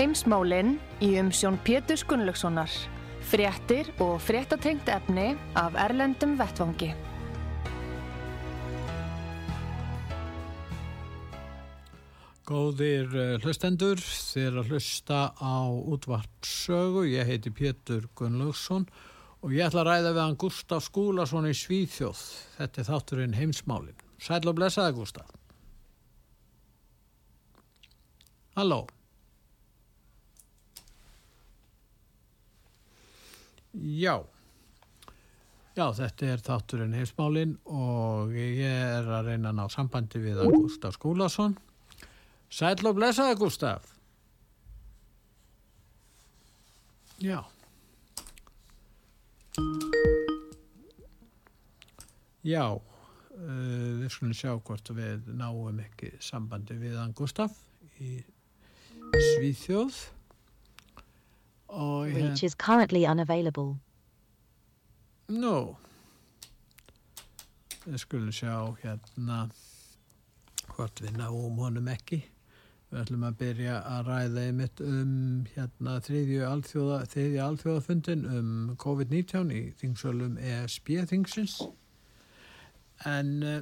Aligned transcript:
Heimsmálinn 0.00 0.78
í 1.04 1.10
umsjón 1.20 1.58
Pétur 1.60 2.00
Gunnlaugssonar. 2.08 2.72
Fréttir 3.28 3.90
og 4.00 4.14
fréttatengt 4.24 4.86
efni 4.88 5.34
af 5.60 5.74
Erlendum 5.76 6.38
Vettvangi. 6.38 6.88
Góðir 12.48 13.12
eh, 13.12 13.34
hlustendur, 13.44 14.00
þér 14.00 14.56
að 14.62 14.70
hlusta 14.72 15.18
á 15.36 15.68
útvarpsögu. 15.68 17.02
Ég 17.10 17.28
heiti 17.28 17.52
Pétur 17.52 18.06
Gunnlaugsson 18.16 18.86
og 19.44 19.52
ég 19.52 19.66
ætla 19.66 19.82
að 19.82 19.90
ræða 19.90 20.14
við 20.14 20.22
hann 20.22 20.38
Gustaf 20.40 20.86
Skúlason 20.86 21.50
í 21.50 21.52
Svíþjóð. 21.52 22.22
Þetta 22.54 22.80
er 22.80 22.88
þátturinn 22.88 23.36
heimsmálinn. 23.36 24.00
Sæl 24.16 24.48
og 24.48 24.56
blessaði 24.62 24.96
Gustaf. 24.96 25.36
Halló. 28.56 28.80
Já. 33.74 34.18
Já, 35.78 35.86
þetta 35.94 36.26
er 36.26 36.42
þátturinn 36.42 36.96
heimsmálinn 36.98 37.52
og 37.70 38.34
ég 38.34 38.64
er 38.66 39.06
að 39.06 39.30
reyna 39.30 39.52
að 39.52 39.60
ná 39.60 39.64
sambandi 39.70 40.20
við 40.22 40.40
hann 40.42 40.56
Gustaf 40.64 40.96
Skúlason. 40.98 41.54
Sæl 42.50 42.82
og 42.90 42.96
blessaði 42.98 43.38
Gustaf. 43.38 43.86
Já. 47.22 47.38
Já, 52.40 52.64
uh, 52.72 53.90
við 54.00 54.08
skulum 54.10 54.34
sjá 54.34 54.54
hvort 54.56 54.94
við 54.96 55.28
náum 55.36 55.82
ekki 55.84 56.14
sambandi 56.24 56.78
við 56.80 56.96
hann 56.98 57.14
Gustaf 57.14 57.54
í 58.00 58.18
Svíþjóð. 59.14 60.00
Og 61.70 62.06
Reach 62.10 62.42
is 62.42 62.54
currently 62.54 63.06
unavailable. 63.06 63.78
Nú, 65.30 65.76
við 67.84 68.00
skulum 68.02 68.32
sjá 68.34 68.54
hérna 68.82 69.44
hvort 70.72 71.02
við 71.04 71.14
náum 71.20 71.60
honum 71.62 71.90
ekki. 71.92 72.24
Við 72.90 73.04
ætlum 73.04 73.26
að 73.28 73.36
byrja 73.38 73.76
að 73.86 74.08
ræða 74.10 74.44
einmitt 74.48 74.80
um 74.82 75.12
hérna 75.52 76.00
þriðju 76.02 76.40
alþjóða, 76.48 76.96
þriðju 77.12 77.42
alþjóðafundin 77.44 78.24
um 78.26 78.48
COVID-19 78.82 79.52
í 79.54 79.60
þingsölum 79.78 80.40
ESB-þingsins. 80.42 81.60
En 83.06 83.30
uh, 83.46 83.60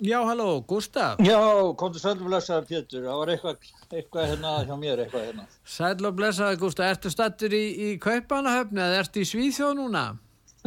já, 0.00 0.18
halló, 0.24 0.48
Gustaf. 0.66 1.18
Já, 1.24 1.38
komdu 1.76 1.98
sæl 2.02 2.16
og 2.16 2.24
blessaði 2.28 2.66
Pétur, 2.70 3.04
það 3.06 3.18
var 3.20 3.32
eitthvað, 3.34 3.68
eitthvað 3.92 4.26
hérna 4.32 4.54
hjá 4.68 4.74
mér, 4.80 5.02
eitthvað 5.04 5.26
hérna. 5.28 5.46
Sæl 5.64 6.06
og 6.10 6.16
blessaði, 6.18 6.58
Gustaf. 6.62 6.90
Ertu 6.94 7.12
stattur 7.12 7.54
í, 7.56 7.62
í 7.90 7.92
Kaupanahöfni 8.02 8.80
eða 8.86 8.98
ertu 9.04 9.22
í 9.24 9.28
Svíþjóð 9.30 9.76
núna? 9.82 10.04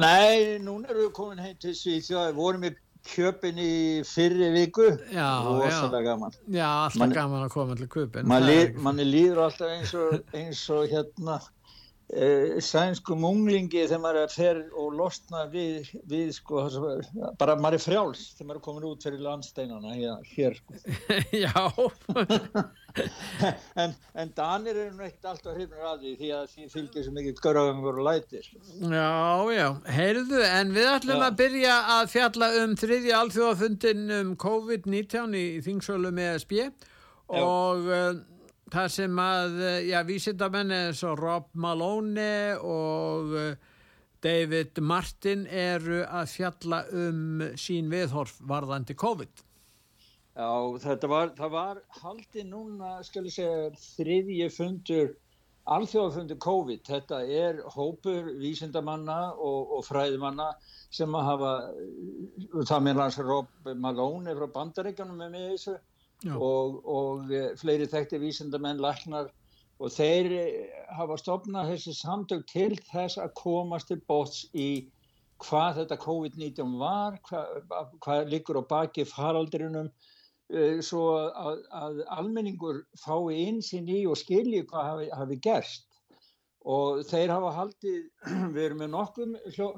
Nei, 0.02 0.58
núna 0.64 0.90
erum 0.90 1.06
við 1.08 1.12
komin 1.20 1.44
heim 1.44 1.58
til 1.62 1.76
Svíþjóð, 1.78 2.32
við 2.32 2.40
vorum 2.40 2.64
í 2.70 2.72
kjöpin 3.04 3.58
í 3.60 3.72
fyrri 4.08 4.48
viku 4.54 4.86
Já, 5.12 5.28
rosalega 5.44 6.06
gaman 6.14 6.32
Já, 6.48 6.70
alltaf 6.86 7.02
Man- 7.02 7.12
gaman 7.18 7.44
að 7.44 7.50
koma 7.52 7.76
til 7.76 7.88
ekki- 7.90 8.78
manni 8.80 9.04
líður 9.04 9.42
alltaf 9.44 9.74
eins 9.74 9.92
og, 9.94 10.22
eins 10.34 10.62
og 10.72 10.88
hérna 10.88 11.36
e, 12.14 12.62
sænsku 12.64 13.16
munglingi 13.20 13.84
þegar 13.88 14.02
maður 14.04 14.20
er 14.22 14.32
fer 14.34 14.62
og 14.80 14.94
losna 14.98 15.44
við, 15.52 15.90
við 16.10 16.32
sko, 16.38 16.64
bara 17.40 17.58
maður 17.60 17.80
er 17.80 17.84
frjáls 17.84 18.24
þegar 18.38 18.50
maður 18.50 18.60
er 18.60 18.66
komin 18.68 18.88
út 18.90 19.06
fyrir 19.08 19.24
landsteinana 19.26 19.96
hér, 19.98 20.24
hér 20.36 20.58
sko. 20.60 20.80
Já, 21.44 21.64
en, 23.84 23.96
en 24.22 24.34
Danir 24.38 24.78
eru 24.78 24.94
nú 24.94 25.06
ekkert 25.08 25.32
alltaf 25.32 25.58
hrifnir 25.58 25.86
að 25.90 26.04
því 26.04 26.16
því 26.20 26.32
að 26.38 26.50
því 26.54 26.68
fylgir 26.74 27.06
svo 27.08 27.14
mikið 27.18 27.44
görðangur 27.46 28.02
og 28.02 28.08
lætir 28.10 28.50
já, 28.50 29.14
já. 29.58 29.68
Heyrðu, 29.98 30.42
en 30.48 30.76
við 30.76 30.90
ætlum 30.92 31.24
Já. 31.24 31.28
að 31.28 31.40
byrja 31.42 31.78
að 31.98 32.12
fjalla 32.14 32.52
um 32.64 32.76
þriðja 32.84 33.22
alþjóðafundin 33.24 34.04
um 34.20 34.36
COVID-19 34.44 35.40
í 35.40 35.48
þingsölum 35.66 36.22
ESB 36.28 36.60
og 37.34 37.90
það 38.74 38.90
sem 38.96 39.22
að, 39.22 39.60
uh, 39.62 39.78
já, 39.86 40.00
vísindamenn 40.08 40.74
eins 40.74 41.04
og 41.08 41.22
Rob 41.22 41.48
Malone 41.54 42.58
og 42.58 43.34
uh, 43.38 43.72
David 44.24 44.80
Martin 44.80 45.48
eru 45.48 46.04
að 46.08 46.30
fjalla 46.32 46.84
um 46.96 47.42
sín 47.60 47.90
viðhorf 47.92 48.38
varðandi 48.48 48.96
COVID. 48.96 49.44
Já, 50.34 50.50
þetta 50.82 51.10
var, 51.12 51.34
það 51.38 51.52
var 51.54 51.82
haldið 52.00 52.48
núna, 52.50 52.96
skal 53.06 53.28
ég 53.28 53.36
segja, 53.36 53.68
þriðji 53.98 54.48
fundur, 54.56 55.12
alþjóðafundur 55.76 56.40
COVID. 56.42 56.82
Þetta 56.88 57.20
er 57.28 57.60
hópur 57.76 58.32
vísindamanna 58.40 59.20
og, 59.36 59.76
og 59.78 59.86
fræðimanna 59.86 60.50
sem 60.94 61.14
að 61.20 61.28
hafa, 61.30 61.52
það 62.64 62.86
með 62.88 63.04
hans 63.04 63.20
Rob 63.22 63.70
Malone 63.76 64.34
frá 64.40 64.48
bandaríkanum 64.56 65.20
með 65.22 65.36
mig 65.36 65.50
þessu. 65.52 65.76
Og, 66.32 66.80
og 66.88 67.32
eh, 67.34 67.52
fleiri 67.60 67.88
þekkti 67.90 68.20
vísindamenn, 68.22 68.82
læknar 68.84 69.30
og 69.84 69.92
þeir 69.92 70.32
eh, 70.38 70.82
hafa 70.96 71.18
stopnað 71.20 71.74
þessi 71.74 71.96
samtök 71.98 72.46
til 72.52 72.72
þess 72.92 73.20
að 73.22 73.34
komast 73.40 73.92
til 73.92 74.00
bóts 74.08 74.46
í 74.54 74.88
hvað 75.44 75.82
þetta 75.82 76.00
COVID-19 76.00 76.76
var, 76.80 77.18
hvað, 77.28 77.96
hvað 78.06 78.30
liggur 78.32 78.62
á 78.62 78.64
baki 78.70 79.06
faraldrinum 79.10 79.90
eh, 80.54 80.80
svo 80.86 81.08
að, 81.20 81.64
að 81.76 82.04
almenningur 82.16 82.84
fái 83.04 83.48
einsinn 83.48 83.90
í 83.92 84.04
og 84.08 84.20
skilji 84.22 84.64
hvað 84.70 84.90
hafi, 84.92 85.10
hafi 85.18 85.42
gerst 85.44 85.90
og 86.64 87.02
þeir 87.10 87.32
hafa 87.34 87.50
haldið, 87.58 88.04
við 88.56 88.60
erum 88.64 88.82
með 88.84 88.92
nokkum, 88.94 89.34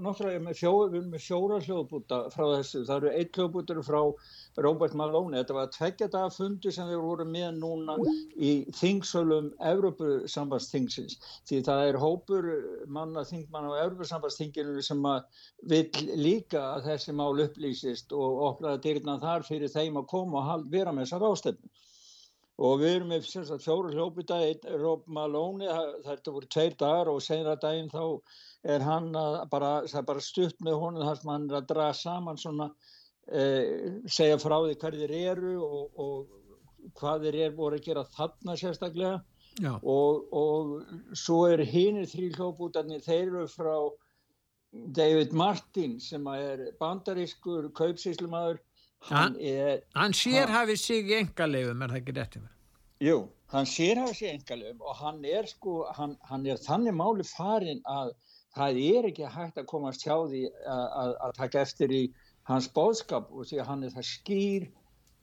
nokkra, 0.05 0.33
fjó, 0.53 0.71
við 0.91 0.99
erum 0.99 1.13
með 1.15 1.23
fjóra 1.25 1.57
hljóðbúta 1.65 2.19
frá 2.33 2.43
þessu, 2.51 2.83
það 2.85 2.97
eru 2.97 3.13
eitt 3.19 3.39
hljóðbútur 3.39 3.79
frá 3.85 4.01
Robert 4.61 4.93
Malone, 4.97 5.39
þetta 5.39 5.57
var 5.57 5.71
tveggja 5.73 6.09
daga 6.13 6.29
fundu 6.35 6.73
sem 6.73 6.89
þeir 6.91 7.01
voru 7.01 7.25
með 7.29 7.57
núna 7.57 7.97
í 8.37 8.51
þingsölum 8.77 9.49
Evrópusambandsþingsins, 9.71 11.17
því 11.49 11.63
það 11.65 11.87
er 11.87 11.99
hópur 12.03 12.51
manna 12.85 13.25
þingmann 13.25 13.71
á 13.73 13.81
Evrópusambandsþinginu 13.87 14.85
sem 14.85 15.01
að 15.09 15.41
vill 15.73 16.05
líka 16.21 16.61
að 16.75 16.91
þessi 16.91 17.17
mál 17.17 17.33
upplýsist 17.47 18.13
og 18.13 18.45
opnaða 18.51 18.83
dyrna 18.85 19.17
þar 19.23 19.49
fyrir 19.49 19.73
þeim 19.73 19.97
að 20.03 20.09
koma 20.13 20.45
og 20.53 20.69
vera 20.69 20.93
með 20.93 21.07
þessar 21.07 21.29
ástefnu 21.31 21.73
og 22.57 22.79
við 22.79 22.93
erum 22.95 23.09
með 23.11 23.25
sagt, 23.27 23.63
fjóru 23.65 23.91
hljóputa 23.91 24.37
Rob 24.79 25.03
Malone, 25.07 25.65
það- 25.67 25.97
þetta 26.05 26.31
voru 26.35 26.47
tveir 26.47 26.77
dagar 26.79 27.09
og 27.11 27.21
senra 27.21 27.55
daginn 27.59 27.89
þá 27.91 28.21
er 28.63 28.79
hann 28.81 29.11
að 29.13 29.49
bara, 29.49 29.81
það 29.91 30.05
bara 30.05 30.19
stutt 30.23 30.61
með 30.63 30.79
honum 30.79 31.03
þar 31.03 31.19
sem 31.21 31.31
hann 31.33 31.49
er 31.51 31.57
að 31.61 31.67
draga 31.67 31.93
saman 31.93 32.37
svona 32.37 32.69
eh, 33.27 33.99
segja 34.07 34.37
frá 34.37 34.55
því 34.63 34.75
hverðir 34.81 35.11
eru 35.11 35.53
og, 35.65 35.99
og 35.99 36.93
hvað 36.99 37.25
þeir 37.27 37.35
eru 37.47 37.55
voru 37.57 37.79
að 37.79 37.85
gera 37.89 38.03
þarna 38.15 38.55
sérstaklega. 38.61 39.21
Og, 39.81 40.25
og 40.35 41.15
svo 41.15 41.45
er 41.47 41.63
hinir 41.65 42.05
þrý 42.11 42.31
hljóputarnir, 42.35 43.01
þeir 43.05 43.27
eru 43.31 43.45
frá 43.47 43.75
David 44.75 45.31
Martin 45.33 45.99
sem 46.03 46.25
er 46.27 46.65
bandarískur 46.79 47.69
kaupsýslumadur 47.77 48.57
hann 49.07 49.37
er 49.39 49.81
hann 49.95 50.11
sérhæfi 50.17 50.75
sig 50.77 51.07
í 51.11 51.19
engalegum, 51.21 51.81
er 51.85 51.93
það 51.93 52.01
ekki 52.01 52.15
rétt 52.17 52.35
yfir? 52.41 52.51
Jú, 53.03 53.15
hann 53.51 53.65
sér 53.67 53.99
hafa 53.99 54.13
sér 54.15 54.29
engalum 54.37 54.77
og 54.79 54.95
hann 54.95 55.17
er 55.27 55.47
sko, 55.51 55.83
hann, 55.97 56.13
hann 56.29 56.45
er 56.47 56.61
þannig 56.63 56.93
máli 56.95 57.25
farin 57.27 57.81
að 57.91 58.13
það 58.55 58.77
er 58.83 59.07
ekki 59.09 59.31
hægt 59.33 59.59
að 59.59 59.67
komast 59.67 60.05
hjá 60.05 60.15
því 60.31 60.43
að, 60.47 60.85
að, 61.01 61.11
að 61.27 61.33
taka 61.41 61.63
eftir 61.65 61.91
í 61.91 62.01
hans 62.47 62.69
bóðskap 62.71 63.33
og 63.35 63.49
því 63.49 63.59
að 63.59 63.67
hann 63.71 63.83
er 63.83 63.91
það 63.97 64.07
skýr 64.11 64.67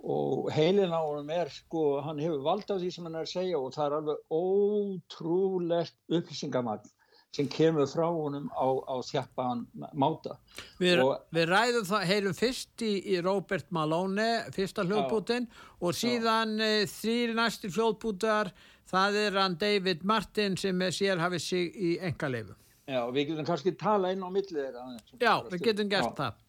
og 0.03 0.51
heilin 0.53 0.93
á 0.93 1.01
honum 1.01 1.33
er 1.33 1.49
sko, 1.55 2.03
hann 2.05 2.21
hefur 2.21 2.45
vald 2.45 2.69
á 2.69 2.77
því 2.77 2.91
sem 2.93 3.09
hann 3.09 3.17
er 3.17 3.25
að 3.25 3.33
segja 3.33 3.63
og 3.63 3.73
það 3.73 3.87
er 3.87 3.97
alveg 4.03 4.37
ótrúlegt 4.43 5.97
upplýsingamagn 6.13 6.93
sem 7.33 7.49
kemur 7.49 7.87
frá 7.89 8.05
honum 8.13 8.51
á, 8.53 8.67
á 8.85 8.95
þjappan 9.09 9.65
máta. 9.97 10.37
Við, 10.81 11.01
Og- 11.01 11.23
við 11.33 11.47
ræðum 11.49 11.87
það, 11.89 12.05
heyrum 12.11 12.35
fyrst 12.37 12.85
í, 12.85 12.93
í 13.09 13.23
Robert 13.25 13.71
Malone, 13.73 14.29
fyrsta 14.53 14.85
hljóðbútin 14.85 15.49
og 15.81 15.97
síðan 15.97 16.59
e, 16.61 16.85
þrýr 16.93 17.33
næstu 17.39 17.71
hljóðbútar, 17.73 18.53
það 18.93 19.17
er 19.23 19.39
hann 19.41 19.57
David 19.57 20.05
Martin 20.05 20.59
sem 20.61 20.85
er 20.85 20.93
sér 20.93 21.23
hafið 21.25 21.41
sig 21.47 21.73
í 21.73 21.95
engaleifu. 22.05 22.53
Já, 22.85 23.01
við 23.09 23.31
getum 23.31 23.49
kannski 23.49 23.73
tala 23.81 24.13
inn 24.13 24.21
á 24.21 24.29
milli 24.29 24.53
þeirra. 24.53 24.85
Já, 25.17 25.35
við 25.49 25.65
getum 25.71 25.89
gert 25.89 26.13
Já, 26.13 26.17
það. 26.19 26.41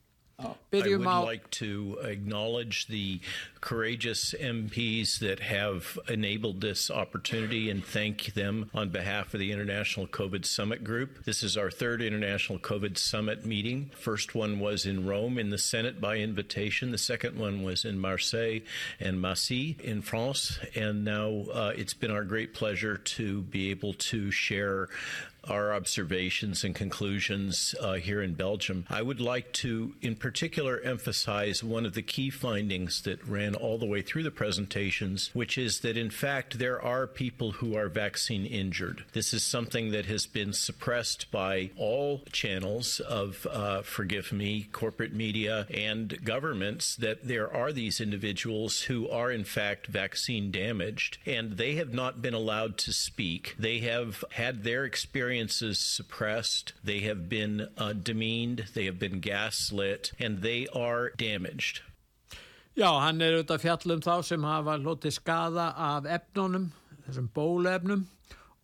I 1.20 1.20
would 1.22 1.28
like 1.28 1.50
to 1.52 2.00
acknowledge 2.02 2.88
the 2.88 3.20
courageous 3.62 4.34
MPs 4.34 5.20
that 5.20 5.40
have 5.40 6.00
enabled 6.10 6.60
this 6.60 6.90
opportunity 6.90 7.70
and 7.70 7.86
thank 7.86 8.34
them 8.34 8.72
on 8.74 8.90
behalf 8.90 9.34
of 9.34 9.40
the 9.40 9.52
International 9.52 10.08
COVID 10.08 10.46
Summit 10.46 10.84
Group. 10.84 11.24
This 11.24 11.44
is 11.44 11.56
our 11.56 11.70
third 11.70 12.02
International 12.02 12.58
COVID 12.58 12.98
Summit 12.98 13.46
meeting. 13.46 13.92
First 13.96 14.34
one 14.34 14.60
was 14.60 14.86
in 14.86 15.06
Rome 15.06 15.38
in 15.38 15.52
the 15.52 15.58
Senate 15.60 16.02
by 16.02 16.18
invitation. 16.18 16.92
The 16.92 16.98
second 16.98 17.38
one 17.38 17.62
was 17.62 17.86
in 17.86 18.00
Marseille 18.00 18.60
and 19.00 19.22
Massy 19.22 19.78
in 19.84 20.02
France. 20.02 20.60
And 20.76 21.06
now 21.06 21.46
uh, 21.54 21.74
it's 21.76 21.94
been 21.94 22.12
our 22.12 22.24
great 22.24 22.54
pleasure 22.56 22.98
to 22.98 23.42
be 23.44 23.70
able 23.70 23.94
to 23.94 24.32
share 24.32 24.90
our 25.50 25.74
observations 25.74 26.64
and 26.64 26.76
conclusions 26.76 27.76
uh, 27.82 27.94
here 27.94 28.22
in 28.22 28.34
Belgium. 28.34 28.86
I 28.90 29.02
would 29.02 29.20
like 29.20 29.52
to, 29.54 29.96
in 30.02 30.16
particular, 30.16 30.80
emphasize 30.80 31.64
one 31.64 31.86
of 31.86 31.94
the 31.94 32.02
key 32.02 32.30
findings 32.30 33.02
that 33.04 33.26
ran 33.28 33.56
all 33.56 33.78
the 33.78 33.86
way 33.86 34.02
through 34.02 34.24
the 34.24 34.32
presentations, 34.32 35.30
which 35.34 35.58
is 35.58 35.82
that, 35.82 35.98
in 35.98 36.10
fact, 36.10 36.60
there 36.60 36.82
are 36.82 37.08
people 37.08 37.52
who 37.54 37.76
are 37.76 37.90
vaccine 37.90 38.46
injured. 38.46 39.04
This 39.14 39.34
is 39.34 39.44
something 39.44 39.92
that 39.92 40.06
has 40.06 40.26
been 40.26 40.54
suppressed 40.54 41.32
by 41.32 41.72
all 41.78 42.24
channels 42.32 43.00
of, 43.00 43.46
uh, 43.50 43.82
forgive 43.82 44.32
me, 44.32 44.68
corporate 44.72 45.14
media 45.14 45.68
and 45.70 46.24
governments, 46.24 46.96
that 46.96 47.28
there 47.28 47.54
are 47.54 47.72
these 47.72 48.00
individuals 48.00 48.82
who 48.84 49.10
are, 49.10 49.32
in 49.32 49.44
fact, 49.44 49.88
vaccine 49.88 50.52
damaged, 50.52 51.18
and 51.26 51.58
they 51.58 51.76
have 51.76 51.94
not 51.94 52.22
been 52.22 52.34
allowed 52.34 52.78
to 52.78 52.94
speak. 52.94 53.56
They 53.58 53.80
have 53.80 54.24
had 54.32 54.64
their 54.64 54.86
experiences 55.34 55.80
suppressed, 55.80 56.74
they 56.84 57.00
have 57.00 57.28
been 57.28 57.68
uh, 57.78 57.94
demeaned, 57.94 58.66
they 58.76 58.86
have 58.86 59.00
been 59.00 59.20
gaslit, 59.20 60.12
and 60.20 60.42
they 60.42 60.68
are 60.76 61.10
damaged. 61.18 61.82
já, 62.76 62.90
hann 63.02 63.22
er 63.22 63.38
auðvitað 63.38 63.62
fjallum 63.62 64.02
þá 64.02 64.24
sem 64.26 64.44
hafa 64.46 64.78
hlotið 64.82 65.14
skada 65.14 65.66
af 65.78 66.06
efnunum, 66.10 66.72
þessum 67.06 67.28
bólefnum 67.34 68.06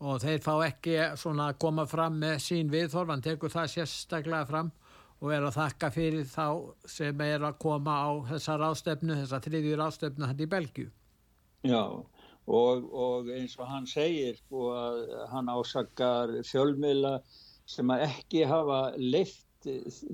og 0.01 0.21
þeir 0.21 0.41
fá 0.41 0.53
ekki 0.65 0.95
svona 1.17 1.49
að 1.51 1.59
koma 1.61 1.85
fram 1.89 2.17
með 2.21 2.39
sín 2.41 2.71
viðþorf, 2.73 3.11
hann 3.13 3.25
tekur 3.25 3.53
það 3.53 3.73
sérstaklega 3.73 4.45
fram 4.49 4.71
og 5.19 5.33
er 5.33 5.45
að 5.45 5.57
þakka 5.59 5.91
fyrir 5.93 6.25
þá 6.29 6.47
sem 6.85 7.21
er 7.21 7.45
að 7.49 7.59
koma 7.61 7.97
á 8.01 8.09
þessa 8.31 8.57
rástefnu, 8.61 9.17
þessa 9.23 9.41
þriðju 9.45 9.77
rástefnu 9.77 10.29
hann 10.29 10.41
í 10.41 10.49
Belgíu. 10.49 10.89
Já, 11.65 11.81
og, 11.81 12.18
og 12.49 13.29
eins 13.33 13.55
og 13.59 13.67
hann 13.69 13.85
segir 13.89 14.37
sko 14.39 14.69
að 14.73 15.01
hann 15.29 15.51
ásakar 15.53 16.33
fjölmiðla 16.47 17.19
sem 17.69 17.91
að 17.93 18.05
ekki 18.07 18.45
hafa 18.49 18.79
leift 18.97 19.67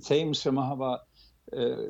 þeim 0.03 0.33
sem 0.35 0.57
hafa 0.59 0.97
uh, 0.99 1.85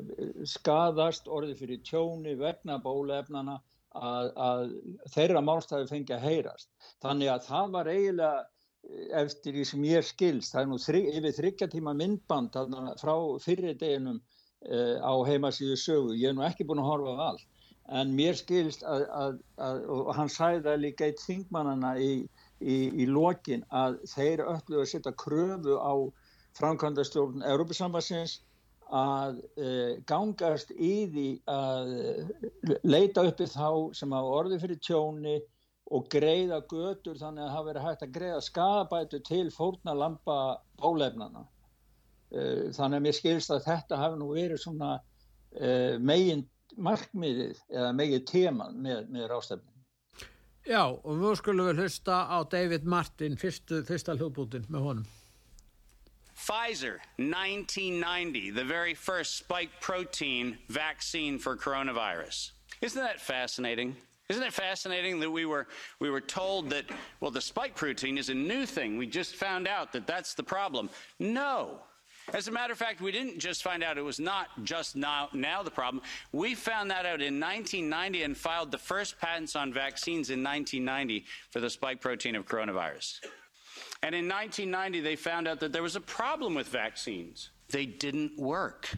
skadast 0.46 1.26
orðið 1.26 1.62
fyrir 1.62 1.80
tjóni 1.88 2.36
vegna 2.38 2.78
bólefnana 2.82 3.58
að, 3.96 4.30
að 4.36 4.76
þeirra 5.14 5.42
málstæði 5.42 5.88
fengi 5.90 6.14
að 6.14 6.28
heyrast. 6.28 6.70
Þannig 7.02 7.32
að 7.32 7.46
það 7.48 7.74
var 7.78 7.90
eiginlega 7.90 8.42
eh, 8.44 9.06
eftir 9.22 9.56
því 9.56 9.66
sem 9.70 9.86
ég 9.88 10.06
skilst, 10.06 10.52
það 10.52 10.62
er 10.62 10.70
nú 10.70 10.80
þri, 10.84 11.02
yfir 11.16 11.36
þryggja 11.40 11.70
tíma 11.72 11.96
myndband 11.96 12.58
frá 13.00 13.14
fyrri 13.42 13.72
deginum 13.80 14.20
uh, 14.20 14.96
á 15.00 15.14
heimasíðu 15.26 15.80
sögu, 15.80 16.16
ég 16.20 16.30
er 16.30 16.36
nú 16.36 16.44
ekki 16.46 16.68
búin 16.68 16.84
að 16.84 16.90
horfa 16.92 17.16
á 17.16 17.24
allt 17.32 17.48
en 17.88 18.14
mér 18.18 18.34
skilst 18.34 18.82
að, 18.82 19.04
að, 19.14 19.38
að 19.62 19.84
og 19.94 20.12
hann 20.16 20.30
sæði 20.32 20.62
það 20.64 20.82
líka 20.82 21.06
eitt 21.06 21.22
þingmannana 21.22 21.92
í, 22.02 22.12
í, 22.60 22.76
í 23.02 23.06
lokin 23.06 23.62
að 23.70 24.00
þeir 24.10 24.42
öllu 24.46 24.82
að 24.82 24.90
setja 24.90 25.14
kröfu 25.22 25.78
á 25.78 25.94
framkvæmdastjórn 26.58 27.44
Európusambassins 27.46 28.40
að 28.86 29.40
e, 29.58 29.68
gangast 30.06 30.70
í 30.70 30.94
því 31.10 31.28
að 31.50 31.92
leita 32.86 33.26
uppi 33.26 33.48
þá 33.50 33.94
sem 33.98 34.14
hafa 34.14 34.38
orði 34.40 34.60
fyrir 34.62 34.80
tjóni 34.82 35.36
og 35.94 36.06
greiða 36.10 36.60
götur 36.70 37.18
þannig 37.18 37.44
að 37.46 37.52
hafa 37.54 37.68
verið 37.68 37.86
hægt 37.86 38.04
að 38.06 38.14
greiða 38.16 38.40
skadabætu 38.42 39.20
til 39.26 39.44
fórnalampa 39.54 40.38
bólefnana. 40.82 41.44
E, 42.30 42.40
þannig 42.74 42.98
að 42.98 43.06
mér 43.06 43.18
skilst 43.18 43.54
að 43.54 43.66
þetta 43.66 44.00
hafi 44.00 44.20
nú 44.22 44.32
verið 44.34 44.62
svona 44.62 44.92
e, 45.54 45.98
megin 45.98 46.46
markmiðið 46.76 47.60
eða 47.72 47.92
megið 47.96 48.24
teman 48.30 48.78
með, 48.82 49.08
með 49.12 49.28
rástefnin. 49.32 49.72
Já, 50.66 50.82
og 50.82 51.20
nú 51.20 51.30
skulum 51.38 51.68
við 51.70 51.84
hlusta 51.84 52.24
á 52.26 52.42
David 52.50 52.84
Martin, 52.84 53.36
fyrstu, 53.38 53.84
fyrsta 53.86 54.16
hljóðbútin 54.18 54.66
með 54.66 54.88
honum. 54.88 55.06
Pfizer, 56.36 56.98
1990, 57.16 58.50
the 58.50 58.64
very 58.64 58.94
first 58.94 59.36
spike 59.38 59.70
protein 59.80 60.58
vaccine 60.68 61.38
for 61.38 61.56
coronavirus. 61.56 62.50
Isn't 62.82 63.02
that 63.02 63.20
fascinating? 63.20 63.96
Isn't 64.28 64.42
it 64.42 64.52
fascinating 64.52 65.20
that 65.20 65.30
we 65.30 65.46
were 65.46 65.68
we 66.00 66.10
were 66.10 66.20
told 66.20 66.68
that 66.70 66.84
well 67.20 67.30
the 67.30 67.40
spike 67.40 67.76
protein 67.76 68.18
is 68.18 68.28
a 68.28 68.34
new 68.34 68.66
thing. 68.66 68.98
We 68.98 69.06
just 69.06 69.36
found 69.36 69.68
out 69.68 69.92
that 69.92 70.06
that's 70.06 70.34
the 70.34 70.42
problem. 70.42 70.90
No. 71.20 71.78
As 72.32 72.48
a 72.48 72.50
matter 72.50 72.72
of 72.72 72.78
fact, 72.78 73.00
we 73.00 73.12
didn't 73.12 73.38
just 73.38 73.62
find 73.62 73.84
out 73.84 73.98
it 73.98 74.02
was 74.02 74.18
not 74.18 74.48
just 74.64 74.96
now, 74.96 75.28
now 75.32 75.62
the 75.62 75.70
problem. 75.70 76.02
We 76.32 76.54
found 76.54 76.90
that 76.90 77.06
out 77.06 77.22
in 77.22 77.38
1990 77.38 78.22
and 78.24 78.36
filed 78.36 78.72
the 78.72 78.78
first 78.78 79.20
patents 79.20 79.54
on 79.54 79.72
vaccines 79.72 80.30
in 80.30 80.42
1990 80.42 81.24
for 81.50 81.60
the 81.60 81.70
spike 81.70 82.00
protein 82.00 82.34
of 82.34 82.46
coronavirus. 82.46 83.20
And 84.02 84.14
in 84.14 84.28
1990, 84.28 85.00
they 85.00 85.16
found 85.16 85.46
out 85.46 85.60
that 85.60 85.72
there 85.72 85.82
was 85.82 85.96
a 85.96 86.00
problem 86.00 86.54
with 86.54 86.68
vaccines. 86.68 87.50
They 87.70 87.86
didn't 87.86 88.38
work. 88.38 88.90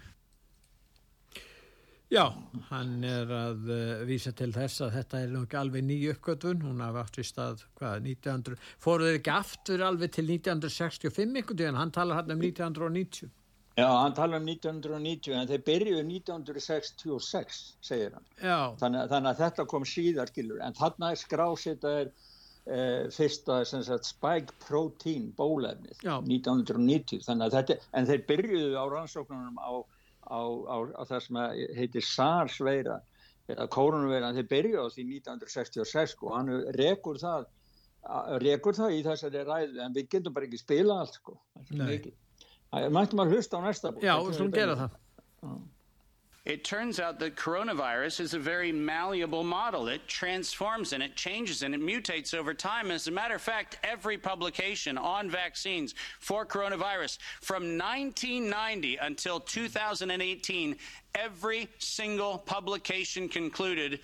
Já, 2.09 2.23
hann 2.71 3.03
er 3.05 3.29
að 3.37 3.67
uh, 3.69 4.05
vísa 4.09 4.31
til 4.33 4.49
þess 4.55 4.81
að 4.87 4.95
þetta 4.97 5.19
er 5.27 5.33
nú 5.35 5.43
ekki 5.45 5.59
alveg 5.61 5.83
ný 5.85 5.97
uppgötun, 6.15 6.63
hún 6.65 6.79
hafa 6.81 7.03
átt 7.05 7.19
í 7.21 7.25
stað, 7.29 7.65
hvað, 7.77 7.99
1900, 8.07 8.63
fóruður 8.81 9.19
ekki 9.19 9.33
aftur 9.35 9.85
alveg 9.85 10.15
til 10.17 10.25
1965 10.31 11.19
einhvern 11.37 11.59
veginn, 11.61 11.77
hann 11.77 11.93
talar 11.93 12.23
hann 12.23 12.33
um 12.33 12.41
1990. 12.41 13.29
Já, 13.79 13.87
hann 13.93 14.17
tala 14.17 14.41
um 14.41 14.49
1990 14.49 15.37
en 15.39 15.51
þeir 15.53 15.61
byrjuðu 15.69 16.07
1966, 16.09 17.61
segir 17.91 18.17
hann. 18.17 18.25
Þannig, 18.81 19.03
að- 19.05 19.13
þannig 19.13 19.31
að 19.35 19.43
þetta 19.45 19.67
kom 19.75 19.85
síðar, 19.87 20.33
skilur, 20.33 20.65
en 20.65 20.75
þarna 20.81 21.13
er 21.13 21.21
skrásita 21.21 21.93
er 22.07 22.11
eh, 22.69 23.05
fyrsta 23.15 23.61
sem 23.69 23.85
sagt, 23.87 24.09
spike 24.09 24.57
protein 24.65 25.29
bólefnið 25.37 26.01
Já. 26.09 26.17
1990, 26.25 27.23
þannig 27.29 27.47
að 27.53 27.55
þetta, 27.61 27.79
en 28.01 28.09
þeir 28.11 28.25
byrjuðu 28.33 28.75
á 28.81 28.85
rannsóknunum 28.97 29.61
á, 29.61 29.73
á, 30.29 30.41
á, 30.45 30.77
á 30.95 31.03
það 31.09 31.23
sem 31.25 31.41
heitir 31.79 32.05
SARS-veira, 32.05 32.99
eða 33.49 33.69
koronaveira, 33.73 34.35
þeir 34.37 34.49
byrjuðu 34.53 34.85
á 34.85 34.89
því 34.93 35.05
1966 35.19 36.17
og 36.21 36.35
hann 36.37 36.53
rekur 36.77 37.21
það, 37.21 37.49
rekur 38.45 38.77
það 38.77 38.97
í 38.99 39.03
þessari 39.07 39.45
ræðu, 39.49 39.81
en 39.85 39.97
við 39.97 40.11
getum 40.15 40.37
bara 40.37 40.49
ekki 40.49 40.61
spila 40.61 41.01
allt, 41.03 41.17
sko. 41.21 41.39
Það 41.73 41.95
er. 41.97 42.09
Það 42.69 42.91
mættum 42.93 43.25
að 43.25 43.35
hlusta 43.35 43.57
á 43.57 43.61
næsta 43.65 43.93
bók. 43.95 44.05
já, 44.05 44.15
við 44.21 44.41
betra. 44.43 44.61
gera 44.61 44.79
það. 44.83 44.97
It 46.49 46.65
turns 46.65 46.99
out 46.99 47.19
that 47.19 47.37
coronavirus 47.37 48.21
is 48.21 48.33
a 48.33 48.39
very 48.39 48.73
malleable 48.73 49.45
model. 49.45 49.87
It 49.89 50.09
transforms 50.09 50.95
and 50.95 51.03
it 51.03 51.15
changes 51.15 51.63
and 51.63 51.75
it 51.75 51.81
mutates 51.83 52.33
over 52.33 52.55
time. 52.55 52.91
As 52.91 53.07
a 53.07 53.11
matter 53.11 53.35
of 53.35 53.43
fact, 53.43 53.79
every 53.85 54.17
publication 54.17 54.97
on 54.97 55.29
vaccines 55.29 55.95
for 56.21 56.47
coronavirus 56.47 57.19
from 57.43 57.77
1990 57.77 58.97
until 58.97 59.41
2018, 59.41 60.77
every 61.15 61.69
single 61.81 62.39
publication 62.39 63.29
concluded 63.29 64.01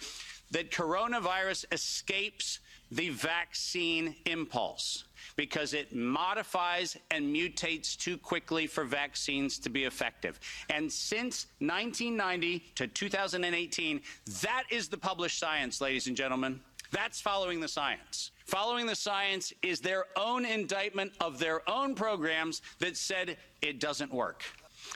that 0.51 0.71
coronavirus 0.71 1.65
escapes 1.73 2.59
the 2.91 3.09
vaccine 3.09 4.15
impulse 4.27 5.05
because 5.37 5.75
it 5.75 5.95
modifies 5.95 6.97
and 7.11 7.35
mutates 7.35 7.97
too 7.97 8.17
quickly 8.17 8.67
for 8.67 8.85
vaccines 8.85 9.59
to 9.59 9.71
be 9.71 9.85
effective. 9.85 10.41
And 10.71 10.91
since 10.91 11.47
1990 11.59 12.61
to 12.77 12.87
2018, 12.87 14.01
that 14.43 14.65
is 14.71 14.89
the 14.89 14.99
published 14.99 15.39
science, 15.39 15.81
ladies 15.81 16.07
and 16.07 16.17
gentlemen. 16.17 16.61
That's 16.91 17.21
following 17.21 17.61
the 17.61 17.69
science. 17.69 18.31
Following 18.47 18.87
the 18.87 18.95
science 18.95 19.53
is 19.63 19.81
their 19.81 20.07
own 20.17 20.45
indictment 20.45 21.13
of 21.21 21.39
their 21.39 21.69
own 21.69 21.95
programs 21.95 22.63
that 22.79 22.97
said 22.97 23.37
it 23.63 23.81
doesn't 23.81 24.13
work. 24.13 24.45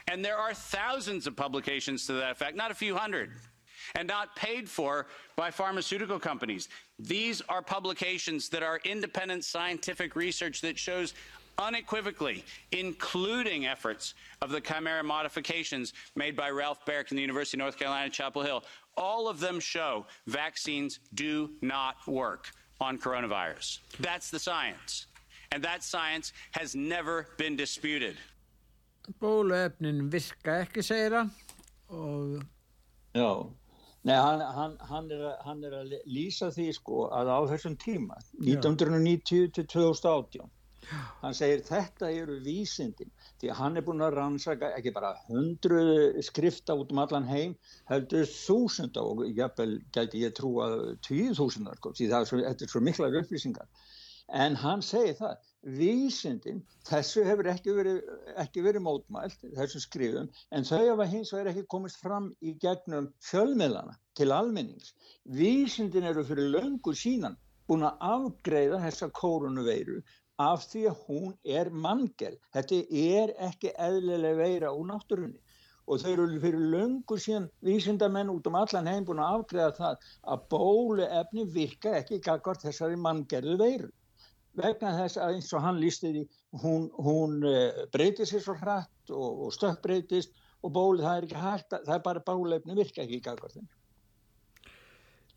And 0.06 0.24
there 0.24 0.36
are 0.36 0.54
thousands 0.54 1.26
of 1.26 1.34
publications 1.34 2.06
to 2.06 2.12
that 2.14 2.32
effect, 2.32 2.56
not 2.56 2.70
a 2.70 2.74
few 2.74 2.94
hundred 2.94 3.30
and 3.94 4.08
not 4.08 4.34
paid 4.36 4.68
for 4.68 5.06
by 5.36 5.50
pharmaceutical 5.50 6.18
companies. 6.18 6.68
These 6.98 7.42
are 7.48 7.62
publications 7.62 8.48
that 8.50 8.62
are 8.62 8.80
independent 8.84 9.44
scientific 9.44 10.16
research 10.16 10.60
that 10.62 10.78
shows 10.78 11.14
unequivocally, 11.58 12.44
including 12.72 13.66
efforts 13.66 14.14
of 14.42 14.50
the 14.50 14.60
chimera 14.60 15.02
modifications 15.02 15.92
made 16.14 16.36
by 16.36 16.50
Ralph 16.50 16.84
Barrick 16.86 17.10
in 17.10 17.16
the 17.16 17.22
University 17.22 17.56
of 17.56 17.60
North 17.60 17.78
Carolina, 17.78 18.08
Chapel 18.10 18.42
Hill, 18.42 18.64
all 18.96 19.28
of 19.28 19.40
them 19.40 19.60
show 19.60 20.06
vaccines 20.26 21.00
do 21.14 21.50
not 21.62 21.96
work 22.06 22.50
on 22.80 22.98
coronavirus. 22.98 23.78
That's 24.00 24.30
the 24.30 24.38
science. 24.38 25.06
And 25.52 25.62
that 25.64 25.82
science 25.82 26.32
has 26.52 26.74
never 26.74 27.28
been 27.38 27.56
disputed. 27.56 28.16
Bóluefnin 29.20 30.10
virka 30.12 30.58
ekki, 30.62 30.82
segir 30.82 31.14
hann. 31.16 31.30
Og... 31.88 32.42
Já, 33.14 33.46
Nei, 34.06 34.14
hann, 34.14 34.40
hann, 34.40 34.76
hann, 34.90 35.10
er 35.10 35.24
að, 35.30 35.40
hann 35.46 35.64
er 35.66 35.74
að 35.80 35.96
lýsa 36.06 36.52
því 36.54 36.68
sko 36.76 37.08
að 37.14 37.32
á 37.34 37.38
þessum 37.50 37.74
tíma, 37.82 38.18
1990 38.38 39.50
til 39.56 39.66
2018, 39.72 40.52
hann 41.22 41.34
segir 41.36 41.64
þetta 41.66 42.10
eru 42.14 42.38
vísindin. 42.44 43.10
Því 43.40 43.50
að 43.50 43.58
hann 43.58 43.76
er 43.80 43.86
búin 43.86 44.04
að 44.06 44.14
rannsaka 44.16 44.70
ekki 44.78 44.94
bara 44.94 45.12
hundru 45.26 45.82
skrifta 46.24 46.78
út 46.78 46.94
um 46.94 47.02
allan 47.02 47.26
heim 47.28 47.56
heldur 47.90 48.26
þúsunda 48.30 49.02
og 49.02 49.26
jafnvel 49.26 49.76
gæti 49.94 50.22
ég 50.24 50.34
trú 50.38 50.54
að 50.64 50.78
tíu 51.06 51.34
þúsundar 51.38 51.78
sko, 51.82 51.92
því 51.98 52.10
það 52.14 52.20
er 52.20 52.30
svo, 52.30 52.40
er 52.52 52.72
svo 52.74 52.84
miklar 52.86 53.18
upplýsingar. 53.22 53.68
En 54.28 54.58
hann 54.62 54.82
segir 54.84 55.18
það 55.18 55.36
vísindin, 55.76 56.62
þessu 56.88 57.24
hefur 57.26 57.48
ekki 57.52 57.74
verið, 57.76 57.98
ekki 58.40 58.62
verið 58.64 58.84
mótmælt 58.86 59.42
þessu 59.56 59.82
skrifum, 59.84 60.30
en 60.54 60.64
þau 60.68 60.80
hafa 60.80 61.08
hins 61.10 61.32
vegar 61.34 61.52
ekki 61.52 61.66
komist 61.74 62.00
fram 62.00 62.30
í 62.40 62.54
gegnum 62.62 63.10
fjölmiðlana 63.28 63.98
til 64.18 64.32
almennings 64.34 64.94
vísindin 65.28 66.08
eru 66.08 66.24
fyrir 66.24 66.48
löngur 66.54 66.96
sínan 66.96 67.36
búin 67.68 67.84
að 67.84 68.00
afgreiða 68.12 68.80
þessa 68.86 69.10
kórunuveiru 69.18 69.98
af 70.40 70.64
því 70.70 70.84
að 70.88 71.02
hún 71.08 71.34
er 71.58 71.70
manngerð. 71.84 72.38
Þetta 72.54 72.78
er 73.02 73.34
ekki 73.48 73.74
eðlileg 73.74 74.38
veira 74.38 74.72
úr 74.72 74.88
náttúrunni 74.92 75.40
og 75.88 76.02
þau 76.02 76.10
eru 76.12 76.40
fyrir 76.40 76.64
löngu 76.72 77.16
síðan 77.20 77.48
vísindamenn 77.64 78.32
út 78.32 78.48
um 78.48 78.58
allan 78.60 78.88
heim 78.90 79.06
búin 79.08 79.22
að 79.24 79.38
afgreða 79.38 79.76
það 79.78 80.08
að 80.34 80.42
bóluefni 80.54 81.46
virka 81.54 81.94
ekki 82.00 82.20
gagvart 82.24 82.64
þessari 82.64 82.98
manngerðu 83.04 83.56
veiru. 83.60 83.90
Vegna 84.58 84.94
þess 84.96 85.18
að 85.20 85.36
eins 85.36 85.52
og 85.54 85.62
hann 85.62 85.80
lísti 85.80 86.12
því 86.14 86.22
hún, 86.62 86.88
hún 86.96 87.38
uh, 87.46 87.84
breyti 87.92 88.26
sér 88.26 88.42
svo 88.42 88.56
hratt 88.58 89.12
og, 89.12 89.46
og 89.46 89.52
stökkbreytist 89.54 90.32
og 90.64 90.72
bólu 90.74 91.04
það 91.04 91.16
er 91.16 91.26
ekki 91.28 91.42
hægt, 91.42 91.76
það 91.86 91.94
er 91.94 92.04
bara 92.06 92.24
bóluefni 92.24 92.78
virka 92.78 93.04
ekki 93.04 93.20
gagvart 93.22 93.54
þenni. 93.54 93.70